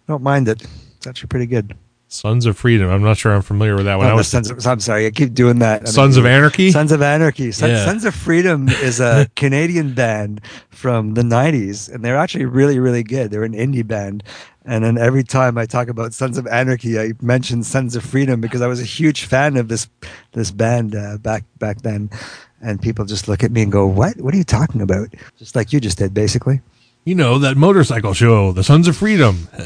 don't 0.08 0.22
mind 0.22 0.48
it. 0.48 0.62
It's 0.98 1.08
actually 1.08 1.30
pretty 1.30 1.48
good. 1.48 1.76
Sons 2.08 2.46
of 2.46 2.58
Freedom. 2.58 2.90
I'm 2.90 3.02
not 3.02 3.18
sure 3.18 3.34
I'm 3.34 3.42
familiar 3.42 3.76
with 3.76 3.86
that 3.86 3.98
one. 3.98 4.08
I 4.08 4.14
was, 4.14 4.28
Sons 4.28 4.50
of, 4.50 4.66
I'm 4.66 4.80
sorry, 4.80 5.06
I 5.08 5.12
keep 5.12 5.34
doing 5.34 5.60
that. 5.60 5.82
I 5.88 5.92
Sons 5.92 6.16
mean, 6.16 6.26
of 6.26 6.32
Anarchy. 6.32 6.72
Sons 6.72 6.92
of 6.92 7.02
Anarchy. 7.02 7.52
Sons, 7.52 7.72
Yeah. 7.72 7.86
Sons 7.86 8.06
of 8.06 8.14
Freedom 8.16 8.70
is 8.70 9.00
a 9.00 9.28
Canadian 9.36 9.94
band 9.94 10.42
from 10.70 11.16
the 11.16 11.24
90s, 11.24 11.92
and 11.92 12.06
they're 12.06 12.16
actually 12.18 12.46
really, 12.46 12.80
really 12.80 13.04
good. 13.04 13.32
They're 13.32 13.44
an 13.44 13.54
indie 13.54 13.86
band. 13.86 14.24
And 14.68 14.84
then 14.84 14.98
every 14.98 15.24
time 15.24 15.58
I 15.58 15.66
talk 15.66 15.90
about 15.90 16.14
Sons 16.14 16.38
of 16.38 16.48
Anarchy, 16.48 17.00
I 17.00 17.14
mention 17.22 17.64
Sons 17.64 17.96
of 17.96 18.04
Freedom 18.04 18.40
because 18.42 18.62
I 18.62 18.68
was 18.68 18.80
a 18.80 18.86
huge 18.86 19.26
fan 19.26 19.58
of 19.58 19.68
this 19.68 19.88
this 20.32 20.50
band 20.52 20.96
uh, 20.96 21.18
back 21.18 21.44
back 21.60 21.82
then. 21.82 22.10
And 22.62 22.82
people 22.82 23.06
just 23.06 23.28
look 23.28 23.44
at 23.44 23.52
me 23.52 23.62
and 23.62 23.72
go, 23.72 23.86
"What? 23.86 24.18
What 24.18 24.34
are 24.34 24.38
you 24.38 24.44
talking 24.44 24.82
about?" 24.82 25.10
Just 25.38 25.56
like 25.56 25.72
you 25.72 25.80
just 25.80 26.00
did, 26.00 26.16
basically. 26.16 26.62
you 27.04 27.14
know 27.14 27.38
that 27.38 27.58
motorcycle 27.58 28.14
show, 28.16 28.52
the 28.54 28.64
Sons 28.64 28.88
of 28.88 28.98
Freedom. 28.98 29.48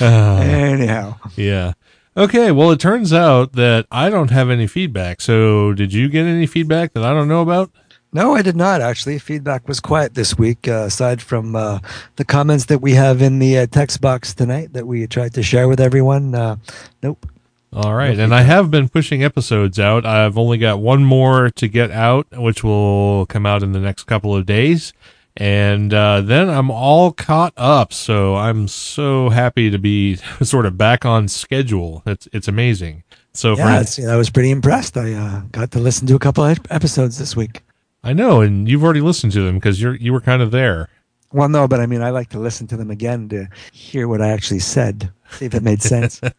Anyhow, 0.00 1.16
Yeah. 1.36 1.72
Okay. 2.16 2.50
Well, 2.50 2.70
it 2.70 2.80
turns 2.80 3.12
out 3.12 3.52
that 3.52 3.86
I 3.90 4.08
don't 4.08 4.30
have 4.30 4.48
any 4.48 4.66
feedback. 4.66 5.20
So, 5.20 5.74
did 5.74 5.92
you 5.92 6.08
get 6.08 6.24
any 6.24 6.46
feedback 6.46 6.94
that 6.94 7.04
I 7.04 7.10
don't 7.12 7.28
know 7.28 7.42
about? 7.42 7.70
no, 8.12 8.34
I 8.34 8.40
did 8.40 8.56
not 8.56 8.80
actually. 8.80 9.18
Feedback 9.18 9.68
was 9.68 9.78
quiet 9.78 10.14
this 10.14 10.38
week, 10.38 10.66
uh, 10.66 10.84
aside 10.86 11.20
from 11.20 11.54
uh, 11.54 11.80
the 12.16 12.24
comments 12.24 12.64
that 12.66 12.78
we 12.78 12.92
have 12.94 13.20
in 13.20 13.38
the 13.38 13.58
uh, 13.58 13.66
text 13.66 14.00
box 14.00 14.32
tonight 14.32 14.72
that 14.72 14.86
we 14.86 15.06
tried 15.06 15.34
to 15.34 15.42
share 15.42 15.68
with 15.68 15.80
everyone. 15.80 16.34
Uh, 16.34 16.56
nope. 17.02 17.26
All 17.74 17.94
right. 17.94 18.18
And 18.18 18.34
I 18.34 18.40
have 18.40 18.70
been 18.70 18.88
pushing 18.88 19.22
episodes 19.22 19.78
out. 19.78 20.06
I've 20.06 20.38
only 20.38 20.56
got 20.56 20.80
one 20.80 21.04
more 21.04 21.50
to 21.50 21.68
get 21.68 21.90
out, 21.90 22.26
which 22.32 22.64
will 22.64 23.26
come 23.26 23.44
out 23.44 23.62
in 23.62 23.72
the 23.72 23.80
next 23.80 24.04
couple 24.04 24.34
of 24.34 24.46
days. 24.46 24.94
And 25.36 25.92
uh, 25.92 26.22
then 26.22 26.48
I'm 26.48 26.70
all 26.70 27.12
caught 27.12 27.52
up. 27.56 27.92
So 27.92 28.36
I'm 28.36 28.68
so 28.68 29.28
happy 29.28 29.70
to 29.70 29.78
be 29.78 30.16
sort 30.42 30.66
of 30.66 30.78
back 30.78 31.04
on 31.04 31.28
schedule. 31.28 32.02
It's, 32.06 32.28
it's 32.32 32.48
amazing. 32.48 33.02
So, 33.32 33.54
for 33.54 33.62
Yeah, 33.62 33.80
it's, 33.80 33.98
I 33.98 34.16
was 34.16 34.30
pretty 34.30 34.50
impressed. 34.50 34.96
I 34.96 35.12
uh, 35.12 35.40
got 35.52 35.70
to 35.72 35.78
listen 35.78 36.06
to 36.06 36.14
a 36.14 36.18
couple 36.18 36.44
of 36.44 36.58
episodes 36.70 37.18
this 37.18 37.36
week. 37.36 37.62
I 38.02 38.12
know, 38.12 38.40
and 38.40 38.68
you've 38.68 38.84
already 38.84 39.00
listened 39.00 39.32
to 39.32 39.42
them 39.42 39.56
because 39.56 39.82
you're 39.82 39.96
you 39.96 40.12
were 40.12 40.20
kind 40.20 40.40
of 40.40 40.52
there. 40.52 40.88
Well, 41.32 41.48
no, 41.48 41.66
but 41.66 41.80
I 41.80 41.86
mean, 41.86 42.02
I 42.02 42.10
like 42.10 42.30
to 42.30 42.38
listen 42.38 42.66
to 42.68 42.76
them 42.76 42.90
again 42.90 43.28
to 43.30 43.48
hear 43.72 44.08
what 44.08 44.22
I 44.22 44.28
actually 44.28 44.60
said, 44.60 45.12
see 45.32 45.44
if 45.44 45.54
it 45.54 45.62
made 45.62 45.82
sense. 45.82 46.20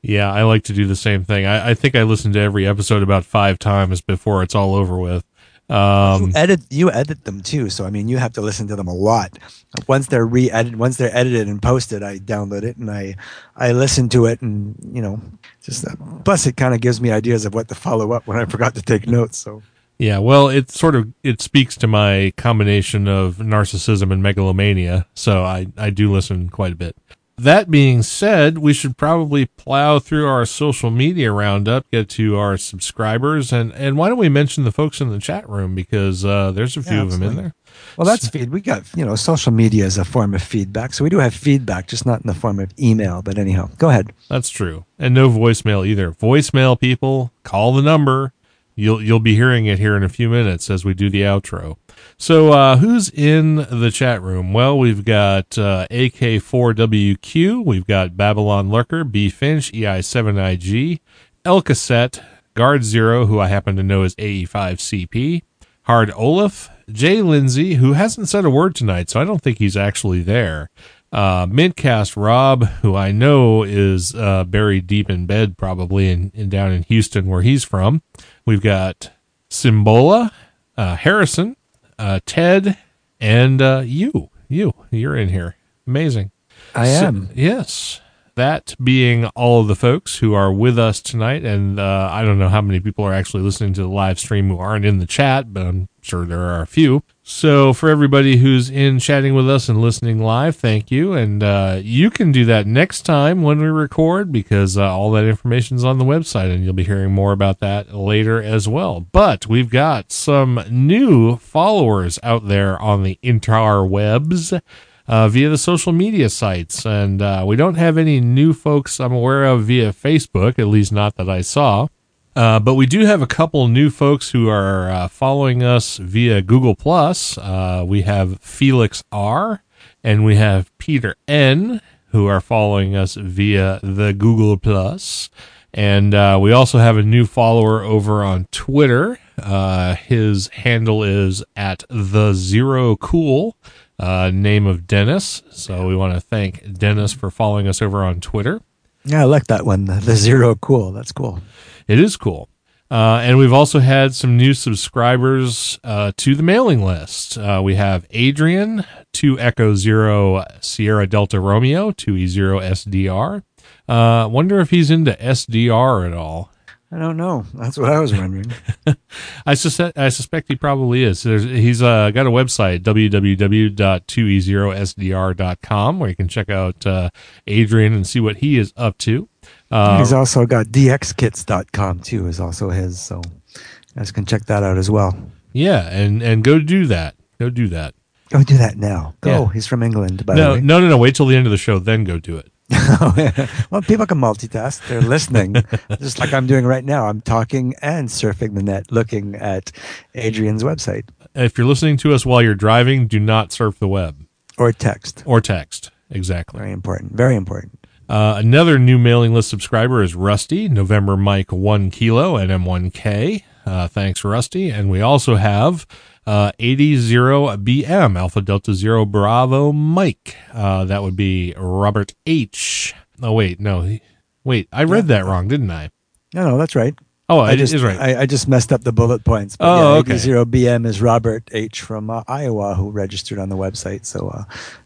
Yeah, 0.00 0.32
I 0.32 0.44
like 0.44 0.62
to 0.64 0.72
do 0.72 0.86
the 0.86 0.96
same 0.96 1.24
thing. 1.24 1.44
I, 1.44 1.70
I 1.70 1.74
think 1.74 1.96
I 1.96 2.04
listen 2.04 2.32
to 2.32 2.38
every 2.38 2.66
episode 2.66 3.02
about 3.02 3.24
five 3.24 3.58
times 3.58 4.00
before 4.00 4.42
it's 4.42 4.54
all 4.54 4.74
over 4.74 4.96
with. 4.96 5.24
Um, 5.68 6.22
you 6.22 6.32
edit, 6.34 6.60
you 6.70 6.90
edit 6.90 7.24
them 7.24 7.42
too, 7.42 7.68
so 7.68 7.84
I 7.84 7.90
mean, 7.90 8.08
you 8.08 8.16
have 8.16 8.32
to 8.34 8.40
listen 8.40 8.66
to 8.68 8.76
them 8.76 8.88
a 8.88 8.94
lot. 8.94 9.38
Once 9.86 10.06
they're 10.06 10.26
re-edited, 10.26 10.78
once 10.78 10.96
they're 10.96 11.14
edited 11.14 11.46
and 11.46 11.60
posted, 11.60 12.02
I 12.02 12.18
download 12.18 12.62
it 12.62 12.78
and 12.78 12.90
I, 12.90 13.16
I 13.54 13.72
listen 13.72 14.08
to 14.10 14.26
it, 14.26 14.40
and 14.40 14.74
you 14.92 15.02
know, 15.02 15.20
just 15.62 15.86
uh, 15.86 15.94
plus 16.24 16.46
it 16.46 16.56
kind 16.56 16.74
of 16.74 16.80
gives 16.80 17.00
me 17.00 17.10
ideas 17.10 17.44
of 17.44 17.52
what 17.54 17.68
to 17.68 17.74
follow 17.74 18.12
up 18.12 18.26
when 18.26 18.38
I 18.38 18.44
forgot 18.46 18.74
to 18.76 18.82
take 18.82 19.06
notes. 19.06 19.36
So 19.36 19.62
yeah, 19.98 20.18
well, 20.18 20.48
it 20.48 20.70
sort 20.70 20.94
of 20.94 21.12
it 21.22 21.42
speaks 21.42 21.76
to 21.78 21.86
my 21.86 22.32
combination 22.36 23.06
of 23.06 23.36
narcissism 23.36 24.12
and 24.12 24.22
megalomania, 24.22 25.06
so 25.14 25.44
I 25.44 25.66
I 25.76 25.90
do 25.90 26.10
listen 26.10 26.48
quite 26.48 26.72
a 26.72 26.76
bit. 26.76 26.96
That 27.38 27.70
being 27.70 28.02
said, 28.02 28.58
we 28.58 28.72
should 28.72 28.96
probably 28.96 29.46
plow 29.46 30.00
through 30.00 30.26
our 30.26 30.44
social 30.44 30.90
media 30.90 31.30
roundup, 31.30 31.88
get 31.90 32.08
to 32.10 32.36
our 32.36 32.56
subscribers, 32.56 33.52
and 33.52 33.72
and 33.74 33.96
why 33.96 34.08
don't 34.08 34.18
we 34.18 34.28
mention 34.28 34.64
the 34.64 34.72
folks 34.72 35.00
in 35.00 35.10
the 35.10 35.20
chat 35.20 35.48
room 35.48 35.76
because 35.76 36.24
uh, 36.24 36.50
there's 36.50 36.76
a 36.76 36.82
few 36.82 36.96
Yeah, 36.96 37.02
of 37.02 37.12
them 37.12 37.22
in 37.22 37.36
there. 37.36 37.54
Well, 37.96 38.06
that's 38.06 38.28
feed. 38.28 38.50
We 38.50 38.60
got 38.60 38.82
you 38.96 39.04
know 39.04 39.14
social 39.14 39.52
media 39.52 39.84
is 39.84 39.98
a 39.98 40.04
form 40.04 40.34
of 40.34 40.42
feedback, 40.42 40.92
so 40.92 41.04
we 41.04 41.10
do 41.10 41.18
have 41.18 41.32
feedback, 41.32 41.86
just 41.86 42.04
not 42.04 42.20
in 42.20 42.26
the 42.26 42.34
form 42.34 42.58
of 42.58 42.72
email. 42.76 43.22
But 43.22 43.38
anyhow, 43.38 43.70
go 43.78 43.88
ahead. 43.88 44.12
That's 44.28 44.50
true. 44.50 44.84
And 44.98 45.14
no 45.14 45.30
voicemail 45.30 45.86
either. 45.86 46.10
Voicemail 46.10 46.78
people, 46.78 47.32
call 47.44 47.72
the 47.72 47.82
number. 47.82 48.32
You'll 48.74 49.00
you'll 49.00 49.20
be 49.20 49.36
hearing 49.36 49.66
it 49.66 49.78
here 49.78 49.96
in 49.96 50.02
a 50.02 50.08
few 50.08 50.28
minutes 50.28 50.70
as 50.70 50.84
we 50.84 50.92
do 50.92 51.08
the 51.08 51.22
outro. 51.22 51.76
So 52.16 52.52
uh, 52.52 52.76
who's 52.78 53.10
in 53.10 53.56
the 53.56 53.90
chat 53.92 54.22
room? 54.22 54.52
Well, 54.52 54.78
we've 54.78 55.04
got 55.04 55.58
uh, 55.58 55.86
AK4WQ, 55.90 57.64
we've 57.64 57.86
got 57.86 58.16
Babylon 58.16 58.70
Lurker, 58.70 59.04
B 59.04 59.28
Finch, 59.28 59.72
E 59.72 59.82
EI7IG, 59.82 61.00
El 61.44 61.62
Cassette, 61.62 62.22
Guard 62.54 62.84
Zero, 62.84 63.26
who 63.26 63.38
I 63.38 63.48
happen 63.48 63.76
to 63.76 63.82
know 63.82 64.02
is 64.02 64.14
AE5CP, 64.16 65.42
Hard 65.82 66.10
Olaf, 66.16 66.68
Jay 66.90 67.22
Lindsay, 67.22 67.74
who 67.74 67.92
hasn't 67.92 68.28
said 68.28 68.44
a 68.44 68.50
word 68.50 68.74
tonight, 68.74 69.10
so 69.10 69.20
I 69.20 69.24
don't 69.24 69.40
think 69.42 69.58
he's 69.58 69.76
actually 69.76 70.22
there. 70.22 70.70
Uh, 71.12 71.46
Mintcast 71.46 72.16
Rob, 72.16 72.64
who 72.82 72.94
I 72.94 73.12
know 73.12 73.62
is 73.62 74.14
uh, 74.14 74.44
buried 74.44 74.86
deep 74.86 75.08
in 75.08 75.26
bed, 75.26 75.56
probably 75.56 76.10
in, 76.10 76.30
in 76.34 76.48
down 76.48 76.72
in 76.72 76.82
Houston, 76.82 77.26
where 77.26 77.42
he's 77.42 77.64
from. 77.64 78.02
We've 78.44 78.60
got 78.60 79.10
Simbola, 79.48 80.32
uh, 80.76 80.96
Harrison, 80.96 81.56
uh, 81.98 82.20
Ted, 82.26 82.76
and 83.20 83.60
uh, 83.62 83.82
you. 83.84 84.30
You, 84.48 84.72
you're 84.90 85.16
in 85.16 85.28
here. 85.28 85.56
Amazing. 85.86 86.30
I 86.74 86.86
So- 86.86 87.06
am. 87.06 87.28
yes. 87.34 88.00
That 88.38 88.76
being 88.80 89.24
all 89.34 89.60
of 89.60 89.66
the 89.66 89.74
folks 89.74 90.18
who 90.18 90.32
are 90.32 90.52
with 90.52 90.78
us 90.78 91.02
tonight, 91.02 91.44
and 91.44 91.80
uh, 91.80 92.08
I 92.12 92.22
don't 92.22 92.38
know 92.38 92.48
how 92.48 92.60
many 92.60 92.78
people 92.78 93.04
are 93.04 93.12
actually 93.12 93.42
listening 93.42 93.72
to 93.72 93.80
the 93.80 93.88
live 93.88 94.20
stream 94.20 94.48
who 94.48 94.58
aren't 94.58 94.84
in 94.84 94.98
the 94.98 95.06
chat, 95.06 95.52
but 95.52 95.66
I'm 95.66 95.88
sure 96.02 96.24
there 96.24 96.42
are 96.42 96.62
a 96.62 96.66
few. 96.68 97.02
So 97.24 97.72
for 97.72 97.88
everybody 97.88 98.36
who's 98.36 98.70
in 98.70 99.00
chatting 99.00 99.34
with 99.34 99.50
us 99.50 99.68
and 99.68 99.80
listening 99.80 100.22
live, 100.22 100.54
thank 100.54 100.88
you. 100.88 101.14
And 101.14 101.42
uh, 101.42 101.80
you 101.82 102.10
can 102.10 102.30
do 102.30 102.44
that 102.44 102.64
next 102.64 103.02
time 103.02 103.42
when 103.42 103.58
we 103.58 103.66
record 103.66 104.30
because 104.30 104.78
uh, 104.78 104.88
all 104.88 105.10
that 105.10 105.24
information 105.24 105.76
is 105.76 105.84
on 105.84 105.98
the 105.98 106.04
website, 106.04 106.54
and 106.54 106.64
you'll 106.64 106.74
be 106.74 106.84
hearing 106.84 107.10
more 107.10 107.32
about 107.32 107.58
that 107.58 107.92
later 107.92 108.40
as 108.40 108.68
well. 108.68 109.00
But 109.00 109.48
we've 109.48 109.68
got 109.68 110.12
some 110.12 110.62
new 110.70 111.38
followers 111.38 112.20
out 112.22 112.46
there 112.46 112.80
on 112.80 113.02
the 113.02 113.18
interwebs 113.20 114.62
uh, 115.08 115.28
via 115.28 115.48
the 115.48 115.58
social 115.58 115.92
media 115.92 116.28
sites. 116.28 116.86
And 116.86 117.20
uh, 117.20 117.42
we 117.46 117.56
don't 117.56 117.74
have 117.74 117.98
any 117.98 118.20
new 118.20 118.52
folks 118.52 119.00
I'm 119.00 119.12
aware 119.12 119.44
of 119.44 119.64
via 119.64 119.92
Facebook, 119.92 120.58
at 120.58 120.68
least 120.68 120.92
not 120.92 121.16
that 121.16 121.28
I 121.28 121.40
saw. 121.40 121.88
Uh, 122.36 122.60
but 122.60 122.74
we 122.74 122.86
do 122.86 123.04
have 123.04 123.20
a 123.20 123.26
couple 123.26 123.66
new 123.66 123.90
folks 123.90 124.30
who 124.30 124.48
are 124.48 124.88
uh, 124.90 125.08
following 125.08 125.64
us 125.64 125.96
via 125.96 126.40
Google 126.40 126.76
Plus. 126.76 127.36
Uh, 127.36 127.84
we 127.84 128.02
have 128.02 128.38
Felix 128.40 129.02
R. 129.10 129.64
and 130.04 130.24
we 130.24 130.36
have 130.36 130.70
Peter 130.78 131.16
N. 131.26 131.80
who 132.10 132.26
are 132.26 132.40
following 132.40 132.94
us 132.94 133.16
via 133.16 133.80
the 133.82 134.12
Google 134.12 134.56
Plus. 134.56 135.30
And 135.74 136.14
uh, 136.14 136.38
we 136.40 136.52
also 136.52 136.78
have 136.78 136.96
a 136.96 137.02
new 137.02 137.26
follower 137.26 137.82
over 137.82 138.22
on 138.22 138.46
Twitter. 138.50 139.18
Uh, 139.36 139.94
his 139.94 140.48
handle 140.48 141.02
is 141.02 141.44
at 141.56 141.84
the 141.90 142.32
zero 142.32 142.96
cool, 142.96 143.56
uh, 143.98 144.30
name 144.32 144.66
of 144.66 144.86
Dennis. 144.86 145.42
So 145.50 145.86
we 145.86 145.96
want 145.96 146.14
to 146.14 146.20
thank 146.20 146.72
Dennis 146.72 147.12
for 147.12 147.30
following 147.30 147.66
us 147.66 147.82
over 147.82 148.04
on 148.04 148.20
Twitter. 148.20 148.60
Yeah, 149.04 149.22
I 149.22 149.24
like 149.24 149.46
that 149.46 149.64
one. 149.64 149.86
The, 149.86 150.16
zero 150.16 150.54
cool. 150.54 150.92
That's 150.92 151.12
cool. 151.12 151.40
It 151.86 151.98
is 151.98 152.16
cool. 152.16 152.48
Uh, 152.90 153.20
and 153.22 153.36
we've 153.36 153.52
also 153.52 153.80
had 153.80 154.14
some 154.14 154.36
new 154.36 154.54
subscribers 154.54 155.78
uh, 155.84 156.12
to 156.16 156.34
the 156.34 156.42
mailing 156.42 156.82
list. 156.82 157.36
Uh, 157.36 157.60
we 157.62 157.74
have 157.74 158.06
Adrian, 158.10 158.84
2 159.12 159.38
Echo 159.38 159.74
0 159.74 160.44
Sierra 160.60 161.06
Delta 161.06 161.38
Romeo, 161.38 161.90
2E0 161.90 162.62
SDR. 162.62 163.42
Uh, 163.88 164.28
wonder 164.28 164.60
if 164.60 164.70
he's 164.70 164.90
into 164.90 165.12
SDR 165.12 166.06
at 166.06 166.14
all. 166.14 166.50
I 166.90 166.98
don't 166.98 167.18
know. 167.18 167.44
That's 167.52 167.76
what 167.76 167.90
I 167.92 168.00
was 168.00 168.14
wondering. 168.14 168.50
I 169.46 169.52
suspect 169.54 169.98
I 169.98 170.08
suspect 170.08 170.48
he 170.48 170.56
probably 170.56 171.02
is. 171.02 171.22
There's, 171.22 171.44
he's 171.44 171.82
uh, 171.82 172.10
got 172.12 172.26
a 172.26 172.30
website 172.30 172.76
E 172.76 172.80
www.2e0sdr.com 173.10 175.98
where 175.98 176.08
you 176.08 176.16
can 176.16 176.28
check 176.28 176.48
out 176.48 176.86
uh, 176.86 177.10
Adrian 177.46 177.92
and 177.92 178.06
see 178.06 178.20
what 178.20 178.38
he 178.38 178.58
is 178.58 178.72
up 178.76 178.96
to. 178.98 179.28
Uh, 179.70 179.98
He's 179.98 180.12
also 180.12 180.46
got 180.46 180.66
dxkits.com 180.66 182.00
too, 182.00 182.26
is 182.26 182.40
also 182.40 182.70
his. 182.70 183.00
So 183.00 183.20
you 183.54 183.60
guys 183.96 184.12
can 184.12 184.24
check 184.24 184.44
that 184.46 184.62
out 184.62 184.78
as 184.78 184.90
well. 184.90 185.16
yeah, 185.52 185.88
and 185.90 186.22
and 186.22 186.42
go 186.44 186.58
do 186.58 186.86
that. 186.86 187.14
Go 187.38 187.50
do 187.50 187.68
that. 187.68 187.94
Go 188.30 188.42
do 188.42 188.56
that 188.58 188.76
now. 188.76 189.14
Go. 189.20 189.30
Yeah. 189.44 189.52
He's 189.52 189.66
from 189.66 189.82
England, 189.82 190.26
by 190.26 190.34
No, 190.34 190.48
the 190.48 190.54
way. 190.54 190.60
no, 190.60 190.80
no, 190.80 190.88
no. 190.88 190.98
Wait 190.98 191.14
till 191.14 191.26
the 191.26 191.36
end 191.36 191.46
of 191.46 191.50
the 191.50 191.56
show, 191.56 191.78
then 191.78 192.04
go 192.04 192.18
do 192.18 192.36
it. 192.36 192.50
well, 193.70 193.82
people 193.82 194.06
can 194.06 194.18
multitask. 194.18 194.86
They're 194.88 195.00
listening, 195.00 195.54
just 196.00 196.18
like 196.18 196.32
I'm 196.32 196.46
doing 196.46 196.66
right 196.66 196.84
now. 196.84 197.06
I'm 197.08 197.20
talking 197.20 197.74
and 197.80 198.08
surfing 198.08 198.54
the 198.54 198.62
net, 198.62 198.92
looking 198.92 199.34
at 199.36 199.72
Adrian's 200.14 200.62
website 200.62 201.08
If 201.34 201.56
you're 201.56 201.66
listening 201.66 201.96
to 201.98 202.12
us 202.12 202.26
while 202.26 202.42
you're 202.42 202.54
driving, 202.54 203.06
do 203.06 203.18
not 203.18 203.52
surf 203.52 203.78
the 203.78 203.88
web 203.88 204.26
or 204.58 204.72
text. 204.72 205.22
or 205.26 205.40
text. 205.40 205.90
Exactly. 206.10 206.58
Very 206.58 206.72
important. 206.72 207.12
Very 207.12 207.36
important. 207.36 207.78
Uh, 208.08 208.34
another 208.38 208.78
new 208.78 208.98
mailing 208.98 209.34
list 209.34 209.50
subscriber 209.50 210.02
is 210.02 210.14
Rusty, 210.14 210.68
November 210.68 211.16
Mike 211.16 211.52
1 211.52 211.90
Kilo 211.90 212.36
and 212.36 212.50
M1K. 212.50 213.44
Uh, 213.66 213.86
thanks, 213.88 214.24
Rusty. 214.24 214.70
And 214.70 214.90
we 214.90 215.02
also 215.02 215.36
have 215.36 215.86
uh, 216.28 216.52
AD0BM, 216.60 218.18
Alpha 218.18 218.40
Delta 218.42 218.74
Zero 218.74 219.04
Bravo 219.04 219.72
Mike. 219.72 220.36
Uh, 220.52 220.84
that 220.84 221.02
would 221.02 221.16
be 221.16 221.54
Robert 221.56 222.14
H. 222.26 222.94
Oh, 223.22 223.32
wait, 223.32 223.60
no. 223.60 223.82
he- 223.82 224.02
Wait, 224.44 224.68
I 224.72 224.84
read 224.84 225.08
that 225.08 225.24
wrong, 225.26 225.48
didn't 225.48 225.70
I? 225.70 225.90
No, 226.34 226.50
no, 226.50 226.58
that's 226.58 226.74
right. 226.74 226.94
Oh, 227.30 227.40
I 227.40 227.56
just 227.56 227.74
is 227.74 227.82
right. 227.82 227.98
I, 227.98 228.22
I 228.22 228.26
just 228.26 228.48
messed 228.48 228.72
up 228.72 228.82
the 228.84 228.92
bullet 228.92 229.22
points. 229.24 229.56
But 229.56 229.66
Oh, 229.68 229.92
yeah, 229.94 229.98
okay. 230.00 230.14
AD0BM 230.14 230.86
is 230.86 231.02
Robert 231.02 231.48
H 231.52 231.82
from 231.82 232.08
uh, 232.08 232.22
Iowa 232.26 232.74
who 232.74 232.90
registered 232.90 233.38
on 233.38 233.48
the 233.50 233.56
website. 233.56 234.06
So 234.06 234.28
uh, 234.28 234.44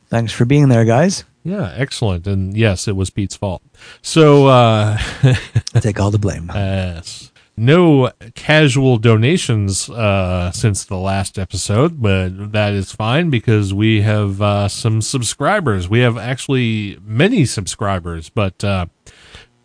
thanks 0.09 0.32
for 0.32 0.45
being 0.45 0.68
there, 0.68 0.84
guys. 0.84 1.22
yeah, 1.45 1.72
excellent. 1.76 2.26
And 2.26 2.57
yes, 2.57 2.86
it 2.88 2.97
was 2.97 3.11
Pete's 3.11 3.36
fault. 3.36 3.62
So, 4.01 4.47
uh, 4.47 4.99
Take 5.80 5.99
all 6.01 6.11
the 6.12 6.18
blame. 6.18 6.51
Yes. 6.55 7.32
No 7.62 8.10
casual 8.34 8.98
donations 8.98 9.88
uh, 9.88 10.50
since 10.50 10.84
the 10.84 10.96
last 10.96 11.38
episode, 11.38 12.02
but 12.02 12.52
that 12.52 12.72
is 12.72 12.90
fine 12.90 13.30
because 13.30 13.72
we 13.72 14.02
have 14.02 14.42
uh, 14.42 14.66
some 14.66 15.00
subscribers. 15.00 15.88
We 15.88 16.00
have 16.00 16.18
actually 16.18 16.98
many 17.04 17.44
subscribers, 17.44 18.28
but 18.28 18.64
uh, 18.64 18.86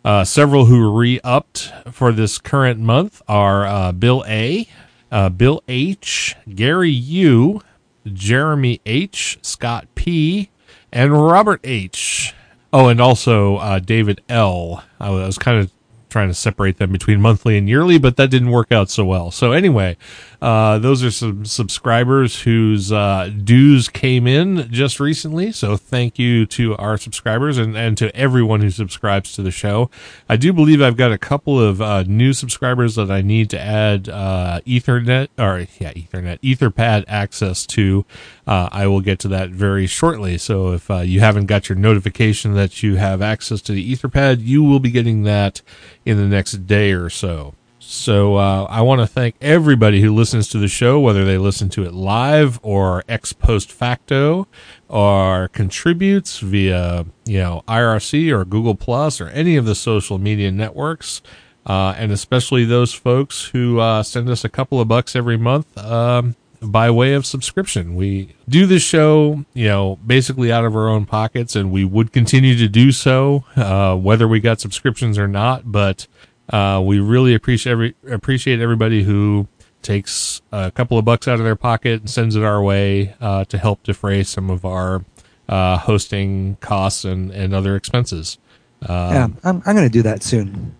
uh, 0.04 0.24
several 0.24 0.66
who 0.66 0.96
re 0.96 1.20
upped 1.24 1.72
for 1.90 2.12
this 2.12 2.38
current 2.38 2.78
month 2.78 3.20
are 3.26 3.66
uh, 3.66 3.92
Bill 3.92 4.24
A, 4.28 4.68
uh, 5.10 5.28
Bill 5.30 5.62
H, 5.66 6.36
Gary 6.54 6.90
U, 6.90 7.62
Jeremy 8.06 8.80
H, 8.86 9.38
Scott 9.42 9.88
P, 9.96 10.50
and 10.92 11.12
Robert 11.12 11.60
H. 11.64 12.32
Oh, 12.72 12.88
and 12.88 13.00
also 13.00 13.56
uh, 13.56 13.80
David 13.80 14.22
L. 14.28 14.84
I 15.00 15.10
was 15.10 15.36
kind 15.36 15.58
of 15.58 15.72
trying 16.08 16.28
to 16.28 16.34
separate 16.34 16.78
them 16.78 16.92
between 16.92 17.20
monthly 17.20 17.58
and 17.58 17.68
yearly, 17.68 17.98
but 17.98 18.16
that 18.16 18.30
didn't 18.30 18.50
work 18.50 18.72
out 18.72 18.90
so 18.90 19.04
well. 19.04 19.30
So 19.30 19.52
anyway, 19.52 19.96
uh, 20.40 20.78
those 20.78 21.02
are 21.02 21.10
some 21.10 21.44
subscribers 21.44 22.42
whose 22.42 22.92
uh, 22.92 23.30
dues 23.42 23.88
came 23.88 24.26
in 24.26 24.70
just 24.70 25.00
recently. 25.00 25.50
So 25.50 25.76
thank 25.76 26.18
you 26.18 26.46
to 26.46 26.76
our 26.76 26.96
subscribers 26.96 27.58
and, 27.58 27.76
and 27.76 27.98
to 27.98 28.14
everyone 28.14 28.60
who 28.60 28.70
subscribes 28.70 29.32
to 29.34 29.42
the 29.42 29.50
show. 29.50 29.90
I 30.28 30.36
do 30.36 30.52
believe 30.52 30.80
I've 30.80 30.96
got 30.96 31.10
a 31.10 31.18
couple 31.18 31.60
of 31.60 31.82
uh, 31.82 32.04
new 32.04 32.32
subscribers 32.32 32.94
that 32.94 33.10
I 33.10 33.20
need 33.20 33.50
to 33.50 33.60
add 33.60 34.08
uh, 34.08 34.60
Ethernet 34.64 35.28
or 35.36 35.66
yeah 35.80 35.92
Ethernet 35.92 36.38
Etherpad 36.40 37.04
access 37.08 37.66
to. 37.66 38.04
Uh, 38.46 38.68
I 38.70 38.86
will 38.86 39.00
get 39.00 39.18
to 39.20 39.28
that 39.28 39.50
very 39.50 39.88
shortly. 39.88 40.38
So 40.38 40.72
if 40.72 40.88
uh, 40.88 40.98
you 40.98 41.18
haven't 41.18 41.46
got 41.46 41.68
your 41.68 41.76
notification 41.76 42.54
that 42.54 42.82
you 42.82 42.94
have 42.96 43.20
access 43.20 43.60
to 43.62 43.72
the 43.72 43.92
Etherpad, 43.92 44.38
you 44.40 44.62
will 44.62 44.80
be 44.80 44.92
getting 44.92 45.24
that 45.24 45.62
in 46.04 46.16
the 46.16 46.26
next 46.26 46.66
day 46.66 46.92
or 46.92 47.10
so. 47.10 47.54
So 47.90 48.36
uh, 48.36 48.64
I 48.64 48.82
want 48.82 49.00
to 49.00 49.06
thank 49.06 49.36
everybody 49.40 50.02
who 50.02 50.14
listens 50.14 50.46
to 50.48 50.58
the 50.58 50.68
show, 50.68 51.00
whether 51.00 51.24
they 51.24 51.38
listen 51.38 51.70
to 51.70 51.84
it 51.84 51.94
live 51.94 52.60
or 52.62 53.02
ex 53.08 53.32
post 53.32 53.72
facto, 53.72 54.46
or 54.90 55.48
contributes 55.48 56.40
via 56.40 57.06
you 57.24 57.38
know 57.38 57.64
IRC 57.66 58.30
or 58.30 58.44
Google 58.44 58.74
Plus 58.74 59.22
or 59.22 59.28
any 59.28 59.56
of 59.56 59.64
the 59.64 59.74
social 59.74 60.18
media 60.18 60.52
networks, 60.52 61.22
uh, 61.64 61.94
and 61.96 62.12
especially 62.12 62.66
those 62.66 62.92
folks 62.92 63.46
who 63.46 63.80
uh, 63.80 64.02
send 64.02 64.28
us 64.28 64.44
a 64.44 64.50
couple 64.50 64.82
of 64.82 64.86
bucks 64.86 65.16
every 65.16 65.38
month. 65.38 65.78
Um, 65.78 66.36
by 66.60 66.90
way 66.90 67.14
of 67.14 67.24
subscription. 67.24 67.94
We 67.94 68.34
do 68.48 68.66
this 68.66 68.82
show, 68.82 69.44
you 69.54 69.68
know, 69.68 69.96
basically 70.06 70.50
out 70.52 70.64
of 70.64 70.76
our 70.76 70.88
own 70.88 71.06
pockets, 71.06 71.56
and 71.56 71.70
we 71.70 71.84
would 71.84 72.12
continue 72.12 72.56
to 72.56 72.68
do 72.68 72.92
so, 72.92 73.44
uh, 73.56 73.96
whether 73.96 74.26
we 74.26 74.40
got 74.40 74.60
subscriptions 74.60 75.18
or 75.18 75.28
not. 75.28 75.70
But 75.70 76.06
uh, 76.50 76.82
we 76.84 77.00
really 77.00 77.34
appreciate 77.34 77.72
every, 77.72 77.94
appreciate 78.10 78.60
everybody 78.60 79.02
who 79.02 79.46
takes 79.82 80.42
a 80.52 80.70
couple 80.70 80.98
of 80.98 81.04
bucks 81.04 81.28
out 81.28 81.38
of 81.38 81.44
their 81.44 81.56
pocket 81.56 82.00
and 82.00 82.10
sends 82.10 82.36
it 82.36 82.42
our 82.42 82.62
way 82.62 83.14
uh, 83.20 83.44
to 83.44 83.58
help 83.58 83.82
defray 83.82 84.22
some 84.22 84.50
of 84.50 84.64
our 84.64 85.04
uh, 85.48 85.78
hosting 85.78 86.56
costs 86.60 87.04
and, 87.04 87.30
and 87.30 87.54
other 87.54 87.76
expenses. 87.76 88.38
Um, 88.82 89.12
yeah, 89.12 89.28
I'm, 89.44 89.62
I'm 89.66 89.74
going 89.74 89.86
to 89.86 89.92
do 89.92 90.02
that 90.02 90.22
soon. 90.22 90.74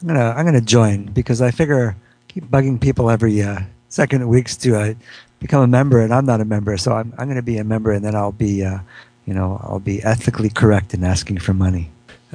I'm 0.00 0.08
gonna 0.08 0.34
I'm 0.36 0.44
gonna 0.44 0.60
join 0.60 1.06
because 1.06 1.40
I 1.40 1.50
figure 1.50 1.96
keep 2.28 2.44
bugging 2.44 2.80
people 2.80 3.10
every 3.10 3.42
uh, 3.42 3.60
second 3.88 4.28
weeks 4.28 4.56
to 4.58 4.76
uh, 4.76 4.94
become 5.38 5.62
a 5.62 5.66
member, 5.66 6.00
and 6.00 6.12
I'm 6.12 6.26
not 6.26 6.40
a 6.40 6.44
member, 6.44 6.76
so 6.76 6.92
I'm 6.92 7.14
I'm 7.16 7.26
going 7.26 7.36
to 7.36 7.42
be 7.42 7.58
a 7.58 7.64
member, 7.64 7.92
and 7.92 8.04
then 8.04 8.14
I'll 8.14 8.32
be 8.32 8.64
uh, 8.64 8.78
you 9.24 9.34
know 9.34 9.60
I'll 9.62 9.80
be 9.80 10.02
ethically 10.02 10.50
correct 10.50 10.92
in 10.92 11.04
asking 11.04 11.38
for 11.38 11.54
money. 11.54 11.90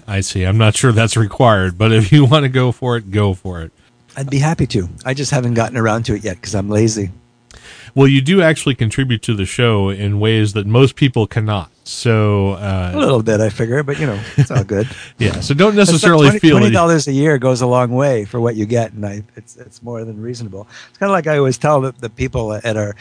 I 0.07 0.21
see. 0.21 0.43
I'm 0.43 0.57
not 0.57 0.75
sure 0.75 0.91
that's 0.91 1.17
required, 1.17 1.77
but 1.77 1.91
if 1.91 2.11
you 2.11 2.25
want 2.25 2.43
to 2.43 2.49
go 2.49 2.71
for 2.71 2.97
it, 2.97 3.11
go 3.11 3.33
for 3.33 3.61
it. 3.61 3.71
I'd 4.17 4.29
be 4.29 4.39
happy 4.39 4.67
to. 4.67 4.89
I 5.05 5.13
just 5.13 5.31
haven't 5.31 5.53
gotten 5.53 5.77
around 5.77 6.03
to 6.03 6.15
it 6.15 6.23
yet 6.23 6.35
because 6.35 6.55
I'm 6.55 6.69
lazy. 6.69 7.11
Well, 7.95 8.07
you 8.07 8.21
do 8.21 8.41
actually 8.41 8.75
contribute 8.75 9.21
to 9.23 9.33
the 9.33 9.45
show 9.45 9.89
in 9.89 10.19
ways 10.19 10.53
that 10.53 10.65
most 10.67 10.95
people 10.95 11.25
cannot. 11.25 11.71
So 11.83 12.51
uh, 12.51 12.91
A 12.93 12.99
little 12.99 13.23
bit, 13.23 13.41
I 13.41 13.49
figure, 13.49 13.81
but 13.81 13.99
you 13.99 14.05
know, 14.05 14.21
it's 14.37 14.51
all 14.51 14.63
good. 14.63 14.87
yeah, 15.17 15.39
so 15.39 15.55
don't 15.55 15.75
necessarily 15.75 16.29
like 16.29 16.39
feel 16.39 16.57
twenty 16.59 16.69
dollars 16.71 17.07
a 17.07 17.11
year 17.11 17.39
goes 17.39 17.61
a 17.61 17.67
long 17.67 17.91
way 17.91 18.25
for 18.25 18.39
what 18.39 18.55
you 18.55 18.67
get, 18.67 18.93
and 18.93 19.03
I, 19.05 19.23
it's 19.35 19.57
it's 19.57 19.81
more 19.81 20.05
than 20.05 20.21
reasonable. 20.21 20.67
It's 20.89 20.99
kind 20.99 21.09
of 21.09 21.13
like 21.13 21.25
I 21.25 21.37
always 21.39 21.57
tell 21.57 21.81
the, 21.81 21.91
the 21.93 22.09
people 22.09 22.53
at 22.53 22.77
our 22.77 22.95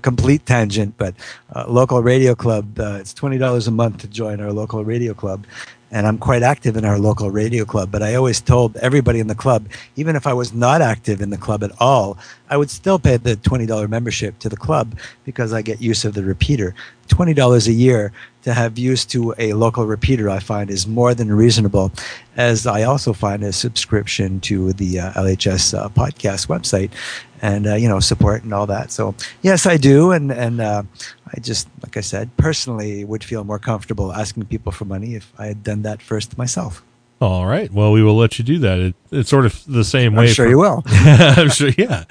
complete 0.00 0.46
tangent, 0.46 0.94
but 0.96 1.14
uh, 1.54 1.66
local 1.68 2.02
radio 2.02 2.34
club. 2.34 2.80
Uh, 2.80 2.96
it's 3.00 3.12
twenty 3.12 3.36
dollars 3.36 3.68
a 3.68 3.70
month 3.70 3.98
to 3.98 4.08
join 4.08 4.40
our 4.40 4.50
local 4.50 4.82
radio 4.82 5.12
club, 5.12 5.44
and 5.92 6.06
I'm 6.06 6.18
quite 6.18 6.42
active 6.42 6.76
in 6.76 6.84
our 6.84 6.98
local 6.98 7.30
radio 7.30 7.64
club. 7.64 7.92
But 7.92 8.02
I 8.02 8.14
always 8.14 8.40
told 8.40 8.76
everybody 8.78 9.20
in 9.20 9.26
the 9.28 9.34
club, 9.34 9.68
even 9.94 10.16
if 10.16 10.26
I 10.26 10.32
was 10.32 10.52
not 10.52 10.80
active 10.80 11.20
in 11.20 11.30
the 11.30 11.36
club 11.36 11.62
at 11.62 11.70
all, 11.78 12.18
I 12.48 12.56
would 12.56 12.70
still 12.70 12.98
pay 12.98 13.18
the 13.18 13.36
twenty 13.36 13.66
dollar 13.66 13.86
membership 13.86 14.38
to 14.40 14.48
the 14.48 14.56
club 14.56 14.98
because 15.24 15.52
I 15.52 15.62
get 15.62 15.80
use 15.80 16.04
of 16.04 16.14
the 16.14 16.24
repeater. 16.24 16.74
Twenty 17.08 17.34
dollars 17.34 17.68
a 17.68 17.72
year 17.72 18.12
to 18.42 18.52
have 18.52 18.78
use 18.78 19.04
to 19.06 19.34
a 19.38 19.52
local 19.52 19.86
repeater, 19.86 20.28
I 20.28 20.40
find 20.40 20.70
is 20.70 20.86
more 20.86 21.14
than 21.14 21.32
reasonable. 21.32 21.92
As 22.36 22.66
I 22.66 22.82
also 22.82 23.12
find 23.12 23.44
a 23.44 23.52
subscription 23.52 24.40
to 24.40 24.72
the 24.72 24.98
uh, 24.98 25.12
LHS 25.12 25.78
uh, 25.78 25.88
podcast 25.90 26.48
website, 26.48 26.90
and 27.42 27.66
uh, 27.66 27.74
you 27.74 27.88
know 27.88 28.00
support 28.00 28.44
and 28.44 28.54
all 28.54 28.66
that. 28.66 28.90
So 28.92 29.14
yes, 29.42 29.66
I 29.66 29.76
do, 29.76 30.12
and 30.12 30.32
and 30.32 30.60
uh, 30.60 30.82
I 31.34 31.40
just 31.40 31.68
like 31.82 31.96
I 31.96 32.00
said, 32.02 32.36
personally 32.36 33.04
would 33.04 33.24
feel 33.24 33.44
more 33.44 33.58
comfortable 33.58 34.12
asking 34.12 34.46
people 34.46 34.72
for 34.72 34.84
money 34.84 35.14
if 35.14 35.32
I 35.38 35.46
had 35.46 35.62
done 35.62 35.82
that 35.82 36.02
first 36.02 36.36
myself. 36.36 36.82
All 37.20 37.46
right. 37.46 37.72
Well, 37.72 37.92
we 37.92 38.02
will 38.02 38.16
let 38.16 38.38
you 38.40 38.44
do 38.44 38.58
that. 38.58 38.80
It, 38.80 38.96
it's 39.12 39.30
sort 39.30 39.46
of 39.46 39.62
the 39.66 39.84
same 39.84 40.16
way. 40.16 40.24
I'm 40.24 40.32
sure 40.34 40.46
for- 40.46 40.50
you 40.50 40.58
will. 40.58 40.82
I'm 40.86 41.50
sure. 41.50 41.70
Yeah. 41.78 42.04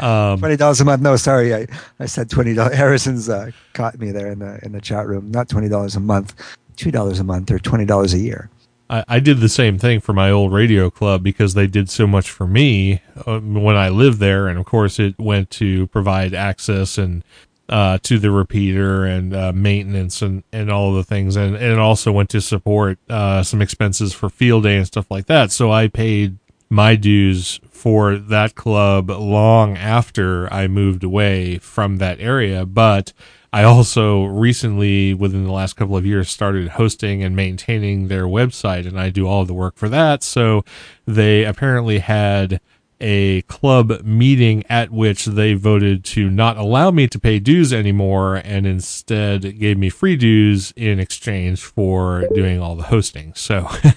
Um, 0.00 0.40
Twenty 0.40 0.56
dollars 0.56 0.80
a 0.80 0.84
month. 0.84 1.02
No, 1.02 1.14
sorry, 1.16 1.54
I, 1.54 1.66
I 2.00 2.06
said 2.06 2.28
twenty 2.28 2.52
dollars. 2.52 2.74
Harrison's 2.76 3.28
uh, 3.28 3.52
caught 3.74 3.98
me 3.98 4.10
there 4.10 4.32
in 4.32 4.40
the 4.40 4.58
in 4.64 4.72
the 4.72 4.80
chat 4.80 5.06
room. 5.06 5.30
Not 5.30 5.48
twenty 5.48 5.68
dollars 5.68 5.94
a 5.94 6.00
month, 6.00 6.34
two 6.74 6.90
dollars 6.90 7.20
a 7.20 7.24
month, 7.24 7.50
or 7.52 7.60
twenty 7.60 7.84
dollars 7.84 8.12
a 8.12 8.18
year. 8.18 8.50
I, 8.90 9.04
I 9.08 9.20
did 9.20 9.38
the 9.38 9.48
same 9.48 9.78
thing 9.78 10.00
for 10.00 10.12
my 10.12 10.30
old 10.30 10.52
radio 10.52 10.90
club 10.90 11.22
because 11.22 11.54
they 11.54 11.66
did 11.66 11.88
so 11.90 12.06
much 12.06 12.30
for 12.30 12.46
me 12.46 13.02
uh, 13.26 13.38
when 13.40 13.76
I 13.76 13.88
lived 13.88 14.18
there, 14.18 14.48
and 14.48 14.58
of 14.58 14.64
course 14.66 14.98
it 14.98 15.16
went 15.18 15.50
to 15.52 15.86
provide 15.88 16.34
access 16.34 16.98
and 16.98 17.22
uh, 17.68 17.98
to 18.02 18.18
the 18.18 18.30
repeater 18.30 19.04
and 19.04 19.34
uh, 19.34 19.52
maintenance 19.52 20.22
and, 20.22 20.42
and 20.52 20.70
all 20.70 20.92
the 20.92 21.04
things, 21.04 21.36
and, 21.36 21.54
and 21.56 21.64
it 21.64 21.78
also 21.78 22.12
went 22.12 22.30
to 22.30 22.40
support 22.40 22.98
uh, 23.08 23.42
some 23.42 23.60
expenses 23.60 24.12
for 24.12 24.28
field 24.30 24.62
day 24.62 24.76
and 24.76 24.86
stuff 24.86 25.10
like 25.10 25.26
that. 25.26 25.50
So 25.52 25.72
I 25.72 25.88
paid 25.88 26.38
my 26.68 26.96
dues 26.96 27.60
for 27.70 28.16
that 28.16 28.54
club 28.54 29.10
long 29.10 29.76
after 29.76 30.52
I 30.52 30.66
moved 30.66 31.04
away 31.04 31.58
from 31.58 31.98
that 31.98 32.20
area, 32.20 32.66
but 32.66 33.12
I 33.52 33.62
also 33.62 34.24
recently, 34.24 35.14
within 35.14 35.44
the 35.44 35.52
last 35.52 35.76
couple 35.76 35.96
of 35.96 36.04
years, 36.04 36.28
started 36.28 36.68
hosting 36.68 37.22
and 37.22 37.34
maintaining 37.34 38.08
their 38.08 38.24
website, 38.24 38.86
and 38.86 39.00
I 39.00 39.10
do 39.10 39.26
all 39.26 39.44
the 39.44 39.54
work 39.54 39.76
for 39.76 39.88
that. 39.88 40.22
So 40.22 40.64
they 41.06 41.44
apparently 41.44 42.00
had 42.00 42.60
a 43.00 43.42
club 43.42 44.02
meeting 44.04 44.64
at 44.70 44.90
which 44.90 45.26
they 45.26 45.54
voted 45.54 46.04
to 46.04 46.30
not 46.30 46.56
allow 46.56 46.90
me 46.90 47.06
to 47.08 47.18
pay 47.18 47.38
dues 47.38 47.72
anymore 47.72 48.36
and 48.36 48.66
instead 48.66 49.58
gave 49.58 49.76
me 49.76 49.88
free 49.90 50.16
dues 50.16 50.72
in 50.76 50.98
exchange 50.98 51.62
for 51.62 52.24
doing 52.34 52.60
all 52.60 52.74
the 52.76 52.84
hosting. 52.84 53.34
So 53.34 53.66
uh, 53.86 53.92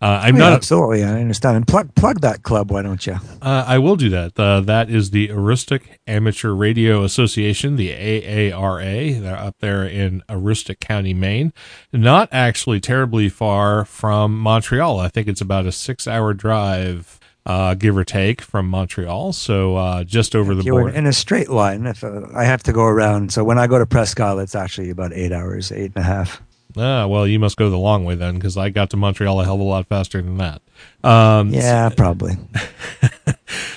I'm 0.00 0.34
Oh, 0.34 0.38
Yeah, 0.38 0.44
not 0.44 0.52
absolutely. 0.54 1.04
I 1.04 1.20
understand. 1.20 1.56
And 1.56 1.66
plug 1.66 1.94
plug 1.94 2.20
that 2.22 2.42
club. 2.42 2.70
Why 2.72 2.82
don't 2.82 3.06
you? 3.06 3.14
uh, 3.42 3.64
I 3.66 3.78
will 3.78 3.96
do 3.96 4.08
that. 4.10 4.38
Uh, 4.38 4.60
that 4.62 4.90
is 4.90 5.10
the 5.10 5.28
Aroostook 5.28 5.82
Amateur 6.06 6.50
Radio 6.52 7.04
Association, 7.04 7.76
the 7.76 7.90
AARA. 7.92 9.20
They're 9.20 9.36
up 9.36 9.56
there 9.60 9.84
in 9.84 10.22
Aroostook 10.28 10.80
County, 10.80 11.14
Maine. 11.14 11.52
Not 11.92 12.28
actually 12.32 12.80
terribly 12.80 13.28
far 13.28 13.84
from 13.84 14.38
Montreal. 14.38 14.98
I 14.98 15.08
think 15.08 15.28
it's 15.28 15.40
about 15.40 15.66
a 15.66 15.72
six 15.72 16.08
hour 16.08 16.34
drive, 16.34 17.19
uh, 17.46 17.74
give 17.74 17.96
or 17.96 18.04
take, 18.04 18.40
from 18.42 18.68
Montreal. 18.68 19.32
So 19.32 19.76
uh, 19.76 20.04
just 20.04 20.34
over 20.36 20.54
the 20.54 20.62
You 20.62 20.72
border. 20.72 20.94
in 20.94 21.06
a 21.06 21.12
straight 21.12 21.48
line. 21.50 21.86
If 21.86 22.04
uh, 22.04 22.22
I 22.34 22.44
have 22.44 22.62
to 22.64 22.72
go 22.72 22.84
around, 22.84 23.32
so 23.32 23.42
when 23.44 23.58
I 23.58 23.66
go 23.66 23.78
to 23.78 23.86
Prescott, 23.86 24.38
it's 24.38 24.54
actually 24.54 24.90
about 24.90 25.12
eight 25.12 25.32
hours, 25.32 25.72
eight 25.72 25.92
and 25.94 26.04
a 26.04 26.06
half. 26.06 26.42
Ah, 26.76 27.06
well, 27.08 27.26
you 27.26 27.40
must 27.40 27.56
go 27.56 27.68
the 27.68 27.76
long 27.76 28.04
way 28.04 28.14
then, 28.14 28.34
because 28.36 28.56
I 28.56 28.70
got 28.70 28.90
to 28.90 28.96
Montreal 28.96 29.40
a 29.40 29.44
hell 29.44 29.54
of 29.56 29.60
a 29.60 29.64
lot 29.64 29.86
faster 29.88 30.22
than 30.22 30.36
that. 30.38 30.62
Um, 31.02 31.50
Yeah, 31.52 31.88
probably. 31.88 32.34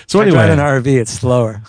So 0.06 0.20
I 0.20 0.24
anyway, 0.24 0.46
drive 0.46 0.52
an 0.52 0.60
RV, 0.60 1.02
it's 1.02 1.12
slower. 1.12 1.64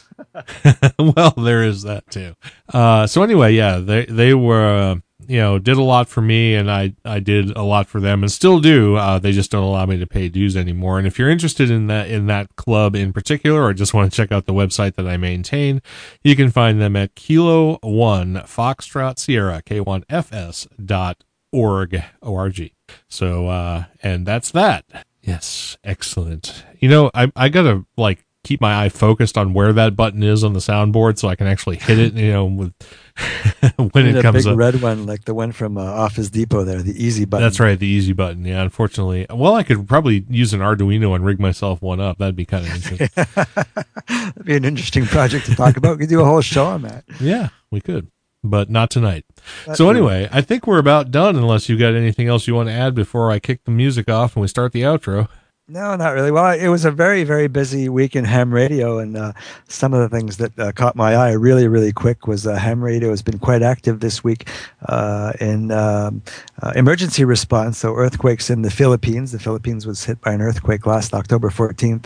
well, 0.99 1.31
there 1.31 1.63
is 1.63 1.83
that 1.85 2.05
too. 2.11 2.35
Uh, 2.73 3.07
so 3.07 3.23
anyway, 3.23 3.55
yeah, 3.55 3.79
they 3.79 4.05
they 4.05 4.35
were 4.35 4.67
uh, 4.77 4.97
you 5.29 5.39
know 5.39 5.59
did 5.59 5.77
a 5.77 5.83
lot 5.83 6.09
for 6.09 6.21
me, 6.21 6.55
and 6.55 6.71
I 6.71 6.95
I 7.05 7.21
did 7.21 7.57
a 7.57 7.63
lot 7.63 7.87
for 7.87 8.01
them, 8.01 8.23
and 8.23 8.31
still 8.31 8.61
do. 8.61 8.97
Uh, 8.97 9.19
they 9.19 9.33
just 9.33 9.51
don't 9.51 9.63
allow 9.63 9.87
me 9.87 9.99
to 9.99 10.07
pay 10.07 10.29
dues 10.29 10.57
anymore. 10.57 10.99
And 10.99 11.07
if 11.07 11.19
you're 11.19 11.31
interested 11.31 11.71
in 11.71 11.87
that 11.89 12.11
in 12.11 12.27
that 12.27 12.55
club 12.57 12.95
in 12.95 13.13
particular, 13.13 13.63
or 13.63 13.75
just 13.75 13.95
want 13.95 14.11
to 14.11 14.17
check 14.17 14.33
out 14.33 14.47
the 14.47 14.53
website 14.53 14.95
that 14.95 15.07
I 15.07 15.17
maintain, 15.17 15.83
you 16.23 16.37
can 16.37 16.51
find 16.51 16.81
them 16.81 16.97
at 16.97 17.15
Kilo 17.15 17.79
One 17.83 18.35
Foxtrot 18.37 19.19
Sierra 19.19 19.63
K 19.63 19.81
One 19.81 20.05
FS 20.09 20.67
dot 20.85 21.25
org 21.53 22.03
org. 22.23 22.71
So 23.09 23.49
uh, 23.49 23.85
and 24.03 24.27
that's 24.27 24.51
that. 24.53 24.85
Yes, 25.23 25.79
excellent. 25.85 26.65
You 26.81 26.89
know, 26.89 27.11
I 27.15 27.33
I 27.35 27.49
gotta 27.49 27.87
like 27.97 28.25
keep 28.45 28.61
my 28.61 28.85
eye 28.85 28.89
focused 28.89 29.37
on 29.37 29.55
where 29.55 29.73
that 29.73 29.97
button 29.97 30.23
is 30.23 30.45
on 30.45 30.53
the 30.53 30.61
soundboard 30.61 31.19
so 31.19 31.29
I 31.29 31.35
can 31.35 31.47
actually 31.47 31.77
hit 31.77 31.99
it. 31.99 32.15
You 32.15 32.33
know, 32.33 32.45
with 32.45 32.73
when 33.93 34.07
it 34.07 34.25
a 34.25 34.33
big 34.33 34.47
up. 34.47 34.57
red 34.57 34.81
one, 34.81 35.07
like 35.07 35.25
the 35.25 35.35
one 35.35 35.53
from 35.53 35.77
uh, 35.77 35.83
Office 35.83 36.31
Depot 36.31 36.65
there, 36.65 36.83
the 36.83 37.03
easy 37.03 37.25
button. 37.25 37.45
That's 37.45 37.59
right, 37.59 37.79
the 37.79 37.87
easy 37.87 38.13
button. 38.13 38.45
Yeah, 38.45 38.63
unfortunately, 38.63 39.27
well, 39.31 39.55
I 39.55 39.63
could 39.63 39.89
probably 39.89 40.25
use 40.29 40.53
an 40.53 40.61
Arduino 40.61 41.15
and 41.15 41.25
rig 41.25 41.41
myself 41.41 41.83
one 41.83 42.01
up. 42.01 42.19
That'd 42.19 42.37
be 42.37 42.45
kind 42.45 42.67
of 42.67 42.75
interesting. 42.75 43.09
That'd 44.09 44.45
be 44.45 44.57
an 44.57 44.65
interesting 44.65 45.07
project 45.07 45.47
to 45.47 45.57
talk 45.57 45.77
about. 45.77 45.99
We 45.99 46.05
could 46.05 46.11
do 46.11 46.21
a 46.21 46.25
whole 46.25 46.41
show 46.41 46.67
on 46.67 46.83
that. 46.83 47.05
yeah, 47.21 47.49
we 47.71 47.81
could, 47.81 48.11
but 48.43 48.69
not 48.69 48.91
tonight. 48.91 49.25
Not 49.67 49.77
so 49.77 49.89
anyway, 49.91 50.29
I 50.31 50.41
think 50.41 50.67
we're 50.67 50.79
about 50.79 51.11
done. 51.11 51.37
Unless 51.37 51.69
you 51.69 51.79
got 51.79 51.95
anything 51.95 52.29
else 52.29 52.47
you 52.47 52.55
want 52.55 52.69
to 52.69 52.75
add 52.75 52.95
before 52.95 53.31
I 53.31 53.39
kick 53.39 53.65
the 53.65 53.71
music 53.71 54.09
off 54.11 54.37
and 54.37 54.43
we 54.43 54.49
start 54.49 54.73
the 54.73 54.83
outro. 54.83 55.29
No, 55.67 55.97
not 55.97 56.11
really. 56.11 56.31
Well, 56.31 56.53
it 56.53 56.69
was 56.69 56.85
a 56.85 56.91
very, 56.91 57.25
very 57.25 57.49
busy 57.49 57.89
week 57.89 58.15
in 58.15 58.27
ham 58.27 58.53
radio, 58.53 58.99
and 58.99 59.17
uh, 59.17 59.33
some 59.67 59.95
of 59.95 60.01
the 60.01 60.15
things 60.15 60.37
that 60.37 60.59
uh, 60.59 60.73
caught 60.73 60.95
my 60.95 61.17
eye 61.17 61.33
really, 61.33 61.69
really 61.69 61.91
quick 61.91 62.27
was 62.27 62.47
uh, 62.47 62.57
ham 62.57 62.85
radio 62.85 63.09
has 63.09 63.23
been 63.23 63.39
quite 63.39 63.63
active 63.63 64.01
this 64.01 64.23
week 64.23 64.47
uh, 64.91 65.33
in 65.41 65.71
um, 65.71 66.21
uh, 66.63 66.75
emergency 66.77 67.25
response. 67.25 67.79
So 67.79 67.95
earthquakes 67.95 68.51
in 68.51 68.61
the 68.61 68.71
Philippines. 68.71 69.33
The 69.33 69.39
Philippines 69.39 69.87
was 69.87 70.05
hit 70.05 70.21
by 70.21 70.35
an 70.35 70.43
earthquake 70.43 70.85
last 70.85 71.15
October 71.15 71.49
14th, 71.49 72.05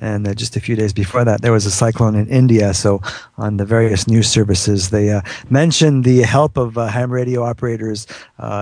and 0.00 0.28
uh, 0.28 0.32
just 0.32 0.54
a 0.54 0.60
few 0.60 0.76
days 0.76 0.92
before 0.92 1.24
that, 1.24 1.42
there 1.42 1.50
was 1.50 1.66
a 1.66 1.72
cyclone 1.72 2.14
in 2.14 2.28
India. 2.28 2.72
So 2.74 3.00
on 3.38 3.56
the 3.56 3.64
various 3.64 4.06
news 4.06 4.28
services, 4.28 4.90
they 4.90 5.20
mentioned 5.48 6.04
the 6.04 6.22
help 6.22 6.56
of 6.56 6.76
ham 6.76 7.10
radio 7.10 7.42
operators 7.42 8.06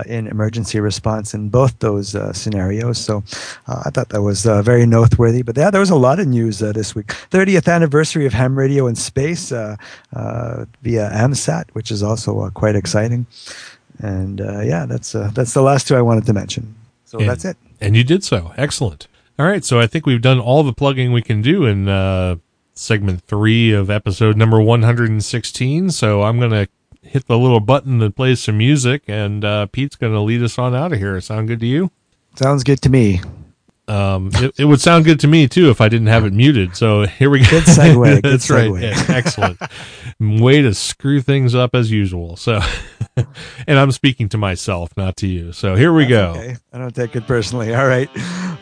in 0.06 0.26
emergency 0.26 0.80
response 0.80 1.34
in 1.34 1.50
both 1.50 1.78
those 1.80 2.16
scenarios. 2.34 2.96
So 2.96 3.22
I 3.66 3.90
thought 3.90 4.08
that 4.08 4.22
was 4.22 4.37
uh, 4.46 4.62
very 4.62 4.86
noteworthy. 4.86 5.42
But 5.42 5.56
yeah, 5.56 5.70
there 5.70 5.80
was 5.80 5.90
a 5.90 5.96
lot 5.96 6.18
of 6.20 6.26
news 6.26 6.62
uh, 6.62 6.72
this 6.72 6.94
week. 6.94 7.08
30th 7.30 7.72
anniversary 7.72 8.26
of 8.26 8.32
ham 8.32 8.58
radio 8.58 8.86
in 8.86 8.94
space 8.94 9.52
uh, 9.52 9.76
uh, 10.14 10.64
via 10.82 11.10
AMSAT, 11.12 11.70
which 11.72 11.90
is 11.90 12.02
also 12.02 12.40
uh, 12.40 12.50
quite 12.50 12.76
exciting. 12.76 13.26
And 13.98 14.40
uh, 14.40 14.60
yeah, 14.60 14.86
that's 14.86 15.14
uh, 15.14 15.30
that's 15.34 15.54
the 15.54 15.62
last 15.62 15.88
two 15.88 15.96
I 15.96 16.02
wanted 16.02 16.26
to 16.26 16.32
mention. 16.32 16.74
So 17.04 17.18
And- 17.18 17.28
that's 17.28 17.44
it. 17.44 17.56
And 17.80 17.96
you 17.96 18.04
did 18.04 18.24
so. 18.24 18.52
Excellent. 18.56 19.06
All 19.38 19.46
right. 19.46 19.64
So 19.64 19.78
I 19.78 19.86
think 19.86 20.04
we've 20.04 20.20
done 20.20 20.40
all 20.40 20.62
the 20.64 20.72
plugging 20.72 21.12
we 21.12 21.22
can 21.22 21.40
do 21.42 21.64
in 21.64 21.88
uh, 21.88 22.36
segment 22.74 23.22
three 23.22 23.72
of 23.72 23.88
episode 23.88 24.36
number 24.36 24.60
116. 24.60 25.90
So 25.90 26.22
I'm 26.22 26.38
going 26.40 26.50
to 26.50 26.68
hit 27.02 27.26
the 27.26 27.38
little 27.38 27.60
button 27.60 27.98
that 27.98 28.16
plays 28.16 28.40
some 28.40 28.58
music, 28.58 29.02
and 29.08 29.44
uh, 29.44 29.66
Pete's 29.66 29.96
going 29.96 30.12
to 30.12 30.20
lead 30.20 30.42
us 30.42 30.58
on 30.58 30.74
out 30.74 30.92
of 30.92 30.98
here. 30.98 31.20
Sound 31.20 31.48
good 31.48 31.60
to 31.60 31.66
you? 31.66 31.90
Sounds 32.34 32.64
good 32.64 32.80
to 32.82 32.88
me. 32.90 33.20
Um, 33.88 34.30
it, 34.34 34.60
it 34.60 34.64
would 34.66 34.80
sound 34.80 35.04
good 35.04 35.20
to 35.20 35.26
me 35.26 35.48
too 35.48 35.70
if 35.70 35.80
I 35.80 35.88
didn't 35.88 36.08
have 36.08 36.24
it 36.24 36.32
muted. 36.32 36.76
So 36.76 37.06
here 37.06 37.30
we 37.30 37.40
go. 37.40 37.50
Good 37.50 37.64
segue, 37.64 38.14
good 38.22 38.32
That's 38.34 38.46
segue. 38.46 38.72
right. 38.74 38.82
Yeah, 38.82 39.04
excellent. 39.16 39.58
Way 40.20 40.62
to 40.62 40.74
screw 40.74 41.20
things 41.20 41.54
up 41.54 41.76
as 41.76 41.92
usual. 41.92 42.34
So, 42.36 42.60
and 43.66 43.78
I'm 43.78 43.92
speaking 43.92 44.28
to 44.30 44.38
myself, 44.38 44.90
not 44.96 45.16
to 45.18 45.28
you. 45.28 45.52
So 45.52 45.76
here 45.76 45.92
we 45.92 46.06
go. 46.06 46.30
Okay. 46.30 46.56
I 46.72 46.78
don't 46.78 46.92
take 46.92 47.14
it 47.14 47.24
personally. 47.26 47.72
All 47.72 47.86
right. 47.86 48.10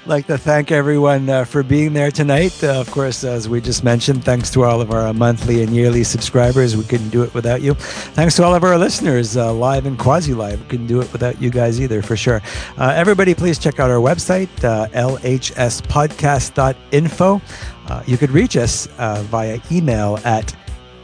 like 0.07 0.27
to 0.27 0.37
thank 0.37 0.71
everyone 0.71 1.31
uh, 1.31 1.45
for 1.45 1.63
being 1.63 1.95
there 1.95 2.11
tonight. 2.11 2.63
Uh, 2.63 2.79
of 2.79 2.91
course, 2.91 3.25
as 3.25 3.49
we 3.49 3.63
just 3.63 3.83
mentioned, 3.85 4.23
thanks 4.23 4.51
to 4.51 4.65
all 4.65 4.83
of 4.83 4.91
our 4.91 5.11
monthly 5.15 5.63
and 5.63 5.73
yearly 5.73 6.05
subscribers. 6.05 6.77
We 6.77 6.85
couldn't 6.85 7.09
do 7.09 7.23
it 7.23 7.33
without 7.33 7.63
you. 7.63 7.73
Thanks 7.75 8.37
to 8.37 8.45
all 8.45 8.55
of 8.55 8.63
our 8.63 8.77
listeners, 8.77 9.35
uh, 9.37 9.51
live 9.53 9.87
and 9.87 9.99
quasi 9.99 10.35
live. 10.35 10.61
We 10.61 10.67
couldn't 10.67 10.89
do 10.89 11.01
it 11.01 11.11
without 11.11 11.41
you 11.41 11.49
guys 11.49 11.81
either, 11.81 12.03
for 12.03 12.19
sure. 12.19 12.43
Uh, 12.77 12.93
everybody, 12.95 13.35
please 13.35 13.59
check 13.59 13.81
out 13.81 13.91
our 13.91 13.97
website, 13.97 14.51
uh, 14.63 14.89
lhspodcast.info. 14.89 17.41
Uh, 17.89 18.03
you 18.07 18.19
could 18.19 18.31
reach 18.31 18.57
us 18.57 18.89
uh, 18.99 19.23
via 19.29 19.61
email 19.71 20.19
at 20.25 20.55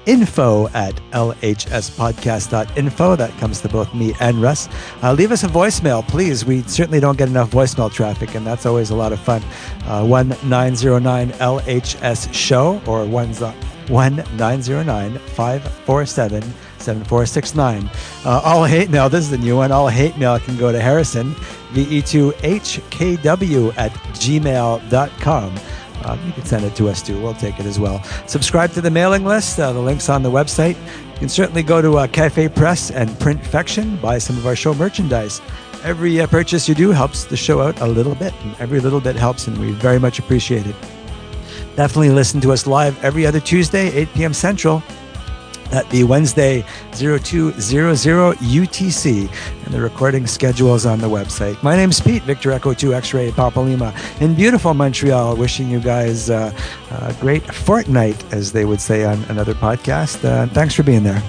info 0.06 0.68
at 0.68 0.94
lhspodcast.info. 1.12 3.16
That 3.16 3.30
comes 3.38 3.60
to 3.60 3.68
both 3.68 3.94
me 3.94 4.14
and 4.20 4.42
Russ. 4.42 4.68
Uh, 5.02 5.12
leave 5.12 5.32
us 5.32 5.44
a 5.44 5.48
voicemail, 5.48 6.06
please. 6.06 6.44
We 6.44 6.62
certainly 6.62 7.00
don't 7.00 7.18
get 7.18 7.28
enough 7.28 7.50
voicemail 7.50 7.92
traffic, 7.92 8.34
and 8.34 8.46
that's 8.46 8.66
always 8.66 8.90
a 8.90 8.96
lot 8.96 9.12
of 9.12 9.20
fun. 9.20 9.42
Uh, 9.86 10.04
1909 10.04 11.30
LHS 11.30 12.32
show 12.32 12.80
or 12.86 13.04
1909 13.06 15.18
547 15.18 16.42
7469. 16.82 17.90
Uh, 18.24 18.40
all 18.44 18.64
hate 18.64 18.90
mail, 18.90 19.08
this 19.08 19.24
is 19.24 19.30
the 19.30 19.38
new 19.38 19.56
one. 19.56 19.72
All 19.72 19.88
hate 19.88 20.18
mail 20.18 20.38
can 20.38 20.56
go 20.56 20.70
to 20.72 20.80
Harrison, 20.80 21.34
ve2hkw 21.72 23.74
at 23.76 23.92
gmail.com. 23.92 25.54
Um, 26.04 26.24
you 26.26 26.32
can 26.32 26.44
send 26.44 26.64
it 26.64 26.74
to 26.76 26.88
us 26.88 27.02
too. 27.02 27.20
We'll 27.20 27.34
take 27.34 27.58
it 27.58 27.66
as 27.66 27.78
well. 27.78 28.02
Subscribe 28.26 28.72
to 28.72 28.80
the 28.80 28.90
mailing 28.90 29.24
list. 29.24 29.58
Uh, 29.58 29.72
the 29.72 29.80
link's 29.80 30.08
on 30.08 30.22
the 30.22 30.30
website. 30.30 30.76
You 31.14 31.18
can 31.18 31.28
certainly 31.28 31.62
go 31.62 31.80
to 31.80 31.98
uh, 31.98 32.06
Cafe 32.06 32.48
Press 32.48 32.90
and 32.90 33.08
Printfection, 33.10 34.00
buy 34.00 34.18
some 34.18 34.36
of 34.36 34.46
our 34.46 34.56
show 34.56 34.74
merchandise. 34.74 35.40
Every 35.84 36.20
uh, 36.20 36.26
purchase 36.26 36.68
you 36.68 36.74
do 36.74 36.90
helps 36.90 37.24
the 37.24 37.36
show 37.36 37.60
out 37.60 37.80
a 37.80 37.86
little 37.86 38.14
bit, 38.14 38.32
and 38.42 38.54
every 38.60 38.80
little 38.80 39.00
bit 39.00 39.16
helps, 39.16 39.46
and 39.48 39.58
we 39.58 39.72
very 39.72 39.98
much 39.98 40.18
appreciate 40.18 40.66
it. 40.66 40.76
Definitely 41.76 42.10
listen 42.10 42.40
to 42.42 42.52
us 42.52 42.66
live 42.66 43.02
every 43.02 43.26
other 43.26 43.40
Tuesday, 43.40 43.90
8 43.92 44.08
p.m. 44.14 44.34
Central. 44.34 44.82
That'd 45.72 45.90
be 45.90 46.04
Wednesday, 46.04 46.66
0200 46.92 47.56
UTC, 47.56 49.64
and 49.64 49.74
the 49.74 49.80
recording 49.80 50.26
schedule 50.26 50.74
is 50.74 50.84
on 50.84 50.98
the 50.98 51.08
website. 51.08 51.62
My 51.62 51.76
name's 51.76 51.98
Pete, 51.98 52.22
Victor 52.24 52.52
Echo 52.52 52.74
2 52.74 52.92
X 52.92 53.14
Ray 53.14 53.32
Papa 53.32 53.58
Lima, 53.58 53.94
in 54.20 54.34
beautiful 54.34 54.74
Montreal. 54.74 55.34
Wishing 55.34 55.70
you 55.70 55.80
guys 55.80 56.28
uh, 56.28 56.52
a 56.90 57.14
great 57.20 57.42
fortnight, 57.54 58.22
as 58.34 58.52
they 58.52 58.66
would 58.66 58.82
say 58.82 59.06
on 59.06 59.22
another 59.30 59.54
podcast. 59.54 60.22
Uh, 60.22 60.46
thanks 60.48 60.74
for 60.74 60.82
being 60.82 61.04
there. 61.04 61.22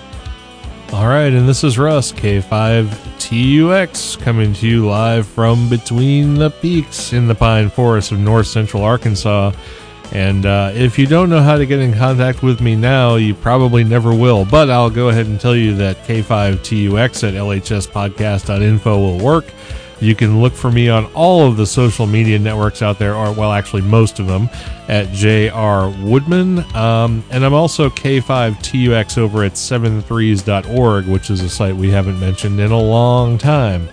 All 0.92 1.08
right, 1.08 1.32
and 1.32 1.48
this 1.48 1.64
is 1.64 1.80
Russ, 1.80 2.12
K5TUX, 2.12 4.20
coming 4.20 4.52
to 4.56 4.68
you 4.68 4.86
live 4.86 5.26
from 5.26 5.70
between 5.70 6.34
the 6.34 6.50
peaks 6.50 7.14
in 7.14 7.30
the 7.30 7.36
pine 7.36 7.70
forest 7.70 8.12
of 8.12 8.20
north 8.20 8.48
central 8.48 8.84
Arkansas. 8.84 9.54
And 10.12 10.46
uh, 10.46 10.72
if 10.76 11.00
you 11.00 11.08
don't 11.08 11.30
know 11.30 11.42
how 11.42 11.58
to 11.58 11.66
get 11.66 11.80
in 11.80 11.94
contact 11.94 12.44
with 12.44 12.62
me 12.62 12.76
now, 12.76 13.16
you 13.16 13.34
probably 13.34 13.84
never 13.84 14.14
will. 14.14 14.46
But 14.46 14.70
I'll 14.70 14.90
go 14.90 15.10
ahead 15.10 15.26
and 15.26 15.40
tell 15.40 15.56
you 15.56 15.76
that 15.78 15.98
K5TUX 16.06 17.28
at 17.28 17.34
LHSpodcast.info 17.34 18.98
will 19.00 19.24
work. 19.24 19.46
You 20.00 20.16
can 20.16 20.42
look 20.42 20.54
for 20.54 20.70
me 20.70 20.90
on 20.90 21.06
all 21.14 21.48
of 21.48 21.56
the 21.56 21.66
social 21.66 22.06
media 22.06 22.38
networks 22.38 22.82
out 22.82 23.00
there, 23.00 23.16
or 23.16 23.32
well, 23.32 23.54
actually 23.54 23.84
most 23.84 24.20
of 24.20 24.28
them, 24.28 24.50
at 24.90 25.10
JR 25.14 25.88
Woodman. 26.06 26.60
Um, 26.76 27.24
and 27.32 27.46
I'm 27.46 27.54
also 27.54 27.90
K5TUX 27.90 29.18
over 29.18 29.44
at 29.44 29.54
73s.org, 29.54 31.08
which 31.08 31.30
is 31.30 31.40
a 31.40 31.50
site 31.50 31.76
we 31.76 31.90
haven't 31.90 32.20
mentioned 32.20 32.60
in 32.60 32.72
a 32.72 32.80
long 32.80 33.38
time. 33.38 33.88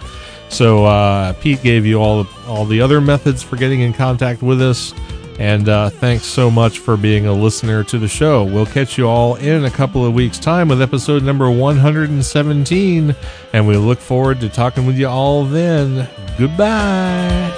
So 0.48 0.84
uh, 0.84 1.32
Pete 1.34 1.62
gave 1.62 1.86
you 1.86 2.02
all 2.02 2.26
all 2.48 2.64
the 2.64 2.80
other 2.80 3.00
methods 3.00 3.40
for 3.40 3.54
getting 3.54 3.80
in 3.80 3.92
contact 3.92 4.42
with 4.42 4.60
us. 4.60 4.92
And 5.40 5.70
uh, 5.70 5.88
thanks 5.88 6.26
so 6.26 6.50
much 6.50 6.80
for 6.80 6.98
being 6.98 7.26
a 7.26 7.32
listener 7.32 7.82
to 7.84 7.98
the 7.98 8.08
show. 8.08 8.44
We'll 8.44 8.66
catch 8.66 8.98
you 8.98 9.08
all 9.08 9.36
in 9.36 9.64
a 9.64 9.70
couple 9.70 10.04
of 10.04 10.12
weeks' 10.12 10.38
time 10.38 10.68
with 10.68 10.82
episode 10.82 11.22
number 11.22 11.50
117. 11.50 13.16
And 13.54 13.66
we 13.66 13.78
look 13.78 14.00
forward 14.00 14.40
to 14.40 14.50
talking 14.50 14.84
with 14.84 14.98
you 14.98 15.08
all 15.08 15.44
then. 15.44 16.06
Goodbye. 16.36 17.54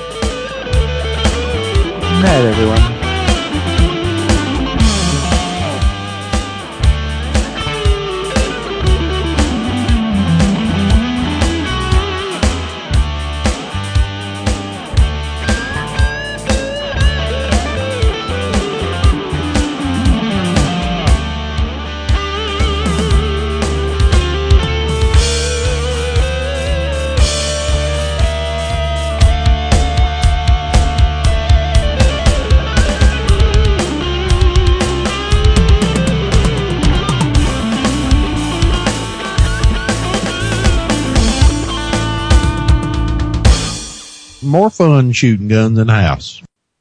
Good 2.00 2.22
night, 2.22 2.44
everyone. 2.44 3.02
More 44.53 44.69
fun 44.69 45.12
shooting 45.12 45.49
guns 45.49 45.79
in 45.79 45.89
a 45.89 45.95
house. 45.95 46.43